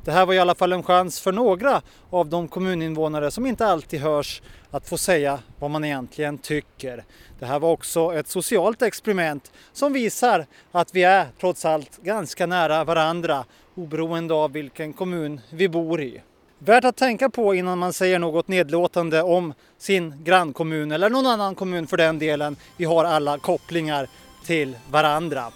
Det 0.05 0.11
här 0.11 0.25
var 0.25 0.33
i 0.33 0.39
alla 0.39 0.55
fall 0.55 0.73
en 0.73 0.83
chans 0.83 1.19
för 1.19 1.31
några 1.31 1.81
av 2.09 2.29
de 2.29 2.47
kommuninvånare 2.47 3.31
som 3.31 3.45
inte 3.45 3.65
alltid 3.65 3.99
hörs 3.99 4.41
att 4.71 4.89
få 4.89 4.97
säga 4.97 5.39
vad 5.59 5.71
man 5.71 5.85
egentligen 5.85 6.37
tycker. 6.37 7.03
Det 7.39 7.45
här 7.45 7.59
var 7.59 7.71
också 7.71 8.13
ett 8.13 8.27
socialt 8.27 8.81
experiment 8.81 9.51
som 9.73 9.93
visar 9.93 10.45
att 10.71 10.95
vi 10.95 11.03
är 11.03 11.27
trots 11.39 11.65
allt 11.65 11.97
ganska 12.03 12.45
nära 12.45 12.83
varandra 12.83 13.45
oberoende 13.75 14.33
av 14.33 14.51
vilken 14.51 14.93
kommun 14.93 15.41
vi 15.49 15.69
bor 15.69 16.01
i. 16.01 16.21
Värt 16.61 16.83
att 16.83 16.95
tänka 16.95 17.29
på 17.29 17.55
innan 17.55 17.77
man 17.77 17.93
säger 17.93 18.19
något 18.19 18.47
nedlåtande 18.47 19.21
om 19.21 19.53
sin 19.77 20.23
grannkommun 20.23 20.91
eller 20.91 21.09
någon 21.09 21.25
annan 21.25 21.55
kommun 21.55 21.87
för 21.87 21.97
den 21.97 22.19
delen. 22.19 22.55
Vi 22.77 22.85
har 22.85 23.05
alla 23.05 23.37
kopplingar 23.37 24.07
till 24.45 24.77
varandra. 24.91 25.51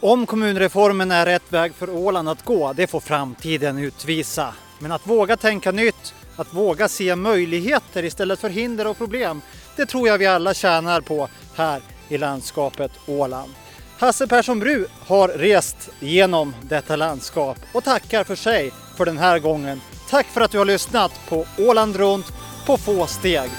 Om 0.00 0.26
kommunreformen 0.26 1.10
är 1.10 1.26
rätt 1.26 1.52
väg 1.52 1.74
för 1.74 1.90
Åland 1.90 2.28
att 2.28 2.44
gå, 2.44 2.72
det 2.72 2.86
får 2.86 3.00
framtiden 3.00 3.78
utvisa. 3.78 4.54
Men 4.78 4.92
att 4.92 5.06
våga 5.06 5.36
tänka 5.36 5.72
nytt, 5.72 6.14
att 6.36 6.54
våga 6.54 6.88
se 6.88 7.16
möjligheter 7.16 8.02
istället 8.04 8.38
för 8.38 8.48
hinder 8.48 8.86
och 8.86 8.98
problem, 8.98 9.40
det 9.76 9.86
tror 9.86 10.08
jag 10.08 10.18
vi 10.18 10.26
alla 10.26 10.54
tjänar 10.54 11.00
på 11.00 11.28
här 11.56 11.82
i 12.08 12.18
landskapet 12.18 12.92
Åland. 13.06 13.52
Hasse 13.98 14.26
Persson 14.26 14.58
Bru 14.58 14.86
har 15.06 15.28
rest 15.28 15.90
genom 16.00 16.54
detta 16.62 16.96
landskap 16.96 17.58
och 17.72 17.84
tackar 17.84 18.24
för 18.24 18.36
sig 18.36 18.72
för 18.96 19.06
den 19.06 19.18
här 19.18 19.38
gången. 19.38 19.80
Tack 20.10 20.26
för 20.26 20.40
att 20.40 20.50
du 20.50 20.58
har 20.58 20.64
lyssnat 20.64 21.12
på 21.28 21.46
Åland 21.58 21.96
runt 21.96 22.26
på 22.66 22.76
få 22.76 23.06
steg. 23.06 23.50